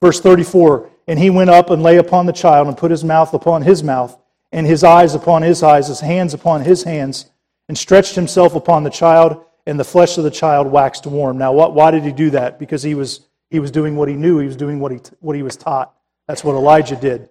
Verse 0.00 0.20
34 0.20 0.90
And 1.06 1.18
he 1.18 1.28
went 1.30 1.50
up 1.50 1.70
and 1.70 1.82
lay 1.82 1.98
upon 1.98 2.26
the 2.26 2.32
child 2.32 2.66
and 2.66 2.76
put 2.76 2.90
his 2.90 3.04
mouth 3.04 3.34
upon 3.34 3.62
his 3.62 3.82
mouth, 3.82 4.18
and 4.52 4.66
his 4.66 4.84
eyes 4.84 5.14
upon 5.14 5.42
his 5.42 5.62
eyes, 5.62 5.88
his 5.88 6.00
hands 6.00 6.32
upon 6.32 6.62
his 6.62 6.82
hands, 6.82 7.30
and 7.68 7.76
stretched 7.76 8.14
himself 8.14 8.54
upon 8.54 8.84
the 8.84 8.90
child, 8.90 9.44
and 9.66 9.78
the 9.78 9.84
flesh 9.84 10.16
of 10.16 10.24
the 10.24 10.30
child 10.30 10.66
waxed 10.66 11.06
warm. 11.06 11.36
Now, 11.36 11.52
what, 11.52 11.74
why 11.74 11.90
did 11.90 12.04
he 12.04 12.12
do 12.12 12.30
that? 12.30 12.58
Because 12.58 12.82
he 12.82 12.94
was, 12.94 13.26
he 13.50 13.60
was 13.60 13.70
doing 13.70 13.96
what 13.96 14.08
he 14.08 14.14
knew, 14.14 14.38
he 14.38 14.46
was 14.46 14.56
doing 14.56 14.80
what 14.80 14.92
he, 14.92 14.98
what 15.20 15.36
he 15.36 15.42
was 15.42 15.56
taught. 15.56 15.94
That's 16.28 16.44
what 16.44 16.54
Elijah 16.54 16.94
did. 16.94 17.30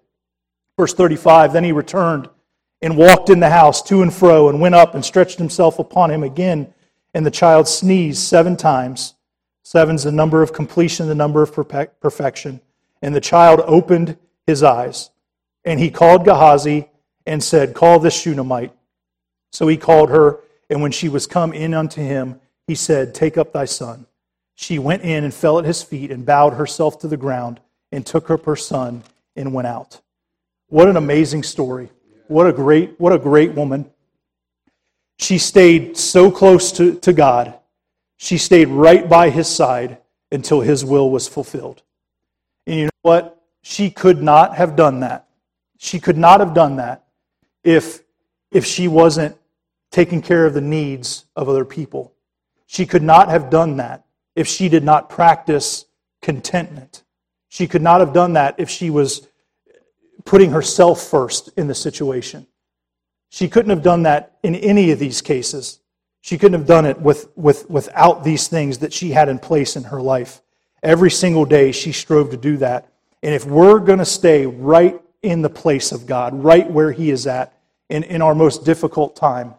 Verse 0.78 0.94
35 0.94 1.54
Then 1.54 1.64
he 1.64 1.72
returned 1.72 2.28
and 2.82 2.98
walked 2.98 3.30
in 3.30 3.40
the 3.40 3.50
house 3.50 3.82
to 3.84 4.02
and 4.02 4.14
fro, 4.14 4.50
and 4.50 4.60
went 4.60 4.76
up 4.76 4.94
and 4.94 5.06
stretched 5.06 5.38
himself 5.38 5.80
upon 5.80 6.12
him 6.12 6.24
again. 6.24 6.74
And 7.14 7.26
the 7.26 7.32
child 7.32 7.68
sneezed 7.68 8.20
seven 8.20 8.58
times. 8.58 9.14
Seven's 9.64 10.04
the 10.04 10.12
number 10.12 10.42
of 10.42 10.54
completion, 10.54 11.08
the 11.08 11.16
number 11.16 11.42
of 11.42 11.54
perfection. 11.54 12.62
And 13.02 13.16
the 13.16 13.22
child 13.22 13.62
opened 13.66 14.18
his 14.46 14.64
eyes. 14.64 15.10
And 15.64 15.80
he 15.80 15.90
called 15.90 16.26
Gehazi 16.26 16.90
and 17.26 17.44
said, 17.44 17.74
Call 17.74 18.00
this 18.00 18.20
Shunammite. 18.20 18.74
So 19.52 19.68
he 19.68 19.78
called 19.78 20.10
her, 20.10 20.40
and 20.70 20.82
when 20.82 20.92
she 20.92 21.10
was 21.10 21.28
come 21.28 21.54
in 21.54 21.74
unto 21.74 22.02
him, 22.02 22.40
he 22.68 22.76
said, 22.76 23.14
Take 23.14 23.38
up 23.38 23.54
thy 23.54 23.66
son. 23.66 24.06
She 24.56 24.80
went 24.80 25.04
in 25.04 25.24
and 25.24 25.34
fell 25.34 25.60
at 25.60 25.66
his 25.66 25.84
feet 25.84 26.12
and 26.12 26.26
bowed 26.26 26.54
herself 26.54 27.00
to 27.00 27.08
the 27.08 27.18
ground 27.18 27.60
and 27.92 28.06
took 28.06 28.30
up 28.30 28.46
her 28.46 28.56
son 28.56 29.04
and 29.36 29.54
went 29.54 29.68
out. 29.68 30.02
What 30.68 30.90
an 30.90 30.98
amazing 30.98 31.44
story. 31.44 31.90
What 32.28 32.48
a 32.48 32.54
great, 32.54 33.00
what 33.00 33.14
a 33.14 33.20
great 33.20 33.54
woman. 33.54 33.90
She 35.20 35.38
stayed 35.38 35.98
so 35.98 36.30
close 36.30 36.72
to, 36.74 36.96
to 37.00 37.14
God. 37.14 37.58
She 38.18 38.38
stayed 38.38 38.68
right 38.68 39.08
by 39.08 39.30
his 39.30 39.48
side 39.48 39.98
until 40.32 40.62
his 40.62 40.84
will 40.84 41.10
was 41.10 41.28
fulfilled. 41.28 41.82
And 42.66 42.76
you 42.76 42.86
know 42.86 42.90
what? 43.02 43.42
She 43.62 43.90
could 43.90 44.22
not 44.22 44.56
have 44.56 44.76
done 44.76 45.00
that. 45.02 45.28
She 45.78 46.00
could 46.00 46.18
not 46.18 46.40
have 46.40 46.54
done 46.54 46.78
that 46.78 47.06
if, 47.64 48.02
if 48.52 48.66
she 48.66 48.88
wasn't 48.88 49.38
taking 49.92 50.22
care 50.22 50.46
of 50.46 50.54
the 50.54 50.62
needs 50.62 51.26
of 51.36 51.48
other 51.48 51.66
people. 51.66 52.14
She 52.66 52.86
could 52.86 53.04
not 53.04 53.30
have 53.30 53.50
done 53.50 53.78
that 53.78 54.06
if 54.36 54.48
she 54.48 54.68
did 54.70 54.84
not 54.84 55.10
practice 55.10 55.86
contentment. 56.22 57.04
She 57.58 57.66
could 57.66 57.82
not 57.82 58.02
have 58.02 58.14
done 58.14 58.34
that 58.34 58.54
if 58.60 58.70
she 58.70 58.92
was 58.92 59.28
putting 60.26 60.52
herself 60.52 61.02
first 61.02 61.50
in 61.58 61.66
the 61.66 61.74
situation. 61.74 62.46
She 63.30 63.50
couldn't 63.50 63.72
have 63.72 63.82
done 63.82 64.04
that 64.04 64.38
in 64.44 64.54
any 64.54 64.92
of 64.92 65.00
these 65.00 65.24
cases. 65.24 65.80
She 66.22 66.38
couldn't 66.38 66.60
have 66.60 66.68
done 66.68 66.86
it 66.86 67.02
with, 67.02 67.36
with, 67.36 67.68
without 67.68 68.24
these 68.24 68.48
things 68.48 68.78
that 68.78 68.94
she 68.94 69.10
had 69.10 69.28
in 69.28 69.40
place 69.40 69.76
in 69.76 69.86
her 69.86 70.00
life. 70.00 70.44
Every 70.84 71.10
single 71.10 71.46
day, 71.46 71.72
she 71.72 71.94
strove 71.94 72.30
to 72.30 72.38
do 72.38 72.58
that. 72.58 72.94
And 73.24 73.34
if 73.34 73.44
we're 73.44 73.80
going 73.80 73.98
to 73.98 74.06
stay 74.06 74.46
right 74.46 75.02
in 75.24 75.42
the 75.42 75.50
place 75.50 75.92
of 75.92 76.06
God, 76.06 76.36
right 76.44 76.70
where 76.70 76.92
He 76.92 77.10
is 77.10 77.26
at, 77.26 77.58
in, 77.90 78.04
in 78.04 78.22
our 78.22 78.36
most 78.36 78.66
difficult 78.66 79.16
time, 79.16 79.56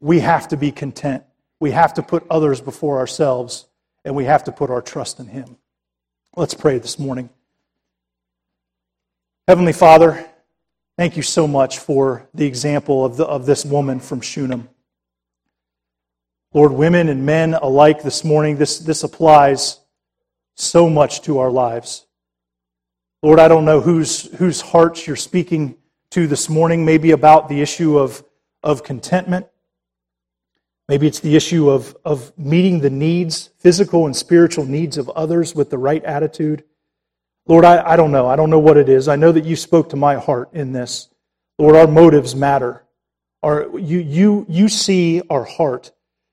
we 0.00 0.20
have 0.20 0.48
to 0.48 0.56
be 0.56 0.72
content. 0.72 1.24
We 1.60 1.72
have 1.72 1.92
to 1.94 2.02
put 2.02 2.24
others 2.30 2.62
before 2.62 2.96
ourselves, 2.96 3.66
and 4.06 4.16
we 4.16 4.24
have 4.24 4.44
to 4.44 4.52
put 4.52 4.70
our 4.70 4.80
trust 4.80 5.20
in 5.20 5.26
Him. 5.26 5.58
Let's 6.36 6.54
pray 6.54 6.78
this 6.78 6.96
morning. 6.96 7.28
Heavenly 9.48 9.72
Father, 9.72 10.24
thank 10.96 11.16
you 11.16 11.24
so 11.24 11.48
much 11.48 11.80
for 11.80 12.28
the 12.32 12.46
example 12.46 13.04
of, 13.04 13.16
the, 13.16 13.24
of 13.24 13.46
this 13.46 13.64
woman 13.64 13.98
from 13.98 14.20
Shunem. 14.20 14.68
Lord, 16.54 16.70
women 16.70 17.08
and 17.08 17.26
men 17.26 17.54
alike 17.54 18.04
this 18.04 18.22
morning, 18.22 18.58
this, 18.58 18.78
this 18.78 19.02
applies 19.02 19.80
so 20.54 20.88
much 20.88 21.22
to 21.22 21.40
our 21.40 21.50
lives. 21.50 22.06
Lord, 23.24 23.40
I 23.40 23.48
don't 23.48 23.64
know 23.64 23.80
whose, 23.80 24.32
whose 24.36 24.60
hearts 24.60 25.08
you're 25.08 25.16
speaking 25.16 25.78
to 26.10 26.28
this 26.28 26.48
morning, 26.48 26.84
maybe 26.84 27.10
about 27.10 27.48
the 27.48 27.60
issue 27.60 27.98
of, 27.98 28.22
of 28.62 28.84
contentment. 28.84 29.48
Maybe 30.90 31.06
it's 31.06 31.20
the 31.20 31.36
issue 31.36 31.70
of, 31.70 31.96
of 32.04 32.36
meeting 32.36 32.80
the 32.80 32.90
needs, 32.90 33.50
physical 33.58 34.06
and 34.06 34.16
spiritual 34.16 34.64
needs 34.64 34.98
of 34.98 35.08
others 35.10 35.54
with 35.54 35.70
the 35.70 35.78
right 35.78 36.02
attitude. 36.02 36.64
Lord, 37.46 37.64
I, 37.64 37.92
I 37.92 37.94
don't 37.94 38.10
know. 38.10 38.26
I 38.26 38.34
don't 38.34 38.50
know 38.50 38.58
what 38.58 38.76
it 38.76 38.88
is. 38.88 39.06
I 39.06 39.14
know 39.14 39.30
that 39.30 39.44
you 39.44 39.54
spoke 39.54 39.90
to 39.90 39.96
my 39.96 40.16
heart 40.16 40.48
in 40.52 40.72
this. 40.72 41.08
Lord, 41.60 41.76
our 41.76 41.86
motives 41.86 42.34
matter. 42.34 42.82
Our, 43.40 43.68
you, 43.78 44.00
you, 44.00 44.44
you 44.48 44.68
see 44.68 45.22
our 45.30 45.44
heart. 45.44 45.92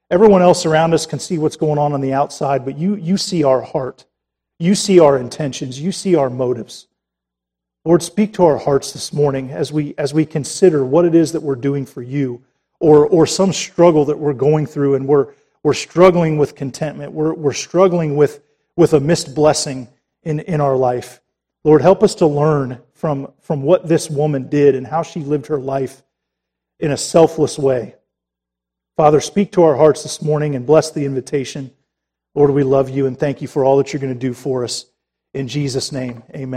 Everyone 0.10 0.41
else 0.41 0.66
around 0.66 0.95
us 0.95 1.05
can 1.05 1.20
see 1.20 1.38
what's 1.38 1.55
going 1.55 1.78
on 1.78 1.93
on 1.93 2.01
the 2.01 2.14
outside, 2.14 2.66
but 2.66 2.80
you, 2.80 2.95
you 2.95 3.16
see 3.18 3.43
our 3.43 3.62
heart. 3.62 4.05
You 4.58 4.74
see 4.74 4.99
our 4.99 5.20
intentions. 5.20 5.80
You 5.80 5.91
see 5.91 6.16
our 6.16 6.32
motives. 6.32 6.88
Lord, 7.86 8.01
speak 8.01 8.34
to 8.34 8.45
our 8.45 8.58
hearts 8.58 8.91
this 8.91 9.14
morning 9.14 9.51
as 9.51 9.72
we, 9.72 9.93
as 9.99 10.16
we 10.16 10.26
consider 10.26 10.84
what 10.84 11.05
it 11.05 11.14
is 11.14 11.34
that 11.34 11.43
we're 11.43 11.53
doing 11.53 11.86
for 11.86 12.01
you 12.01 12.41
or, 12.80 13.08
or 13.08 13.26
some 13.26 13.54
struggle 13.54 14.06
that 14.06 14.18
we're 14.18 14.34
going 14.34 14.66
through 14.66 14.96
and 14.96 15.08
we're, 15.08 15.34
we're 15.64 15.74
struggling 15.74 16.38
with 16.38 16.56
contentment. 16.56 17.12
We're, 17.12 17.34
we're 17.34 17.54
struggling 17.54 18.16
with, 18.16 18.42
with 18.76 18.94
a 18.94 19.00
missed 19.00 19.34
blessing 19.34 19.88
in, 20.24 20.40
in 20.42 20.62
our 20.62 20.76
life. 20.76 21.22
Lord, 21.64 21.82
help 21.82 22.04
us 22.04 22.16
to 22.16 22.28
learn 22.28 22.80
from, 22.94 23.32
from 23.42 23.64
what 23.64 23.88
this 23.88 24.10
woman 24.10 24.50
did 24.50 24.76
and 24.76 24.86
how 24.86 25.04
she 25.04 25.20
lived 25.20 25.48
her 25.48 25.60
life 25.60 26.04
in 26.80 26.92
a 26.92 26.98
selfless 26.98 27.58
way. 27.58 27.96
Father, 28.96 29.22
speak 29.22 29.52
to 29.52 29.64
our 29.64 29.76
hearts 29.76 30.04
this 30.04 30.22
morning 30.22 30.56
and 30.56 30.66
bless 30.66 30.92
the 30.92 31.06
invitation. 31.06 31.72
Lord, 32.34 32.52
we 32.52 32.64
love 32.64 32.90
you 32.90 33.06
and 33.06 33.18
thank 33.18 33.42
you 33.42 33.48
for 33.48 33.64
all 33.64 33.78
that 33.78 33.94
you're 33.94 34.00
going 34.00 34.14
to 34.14 34.20
do 34.20 34.34
for 34.34 34.64
us. 34.64 34.86
In 35.34 35.48
Jesus' 35.48 35.92
name, 35.92 36.24
amen. 36.34 36.56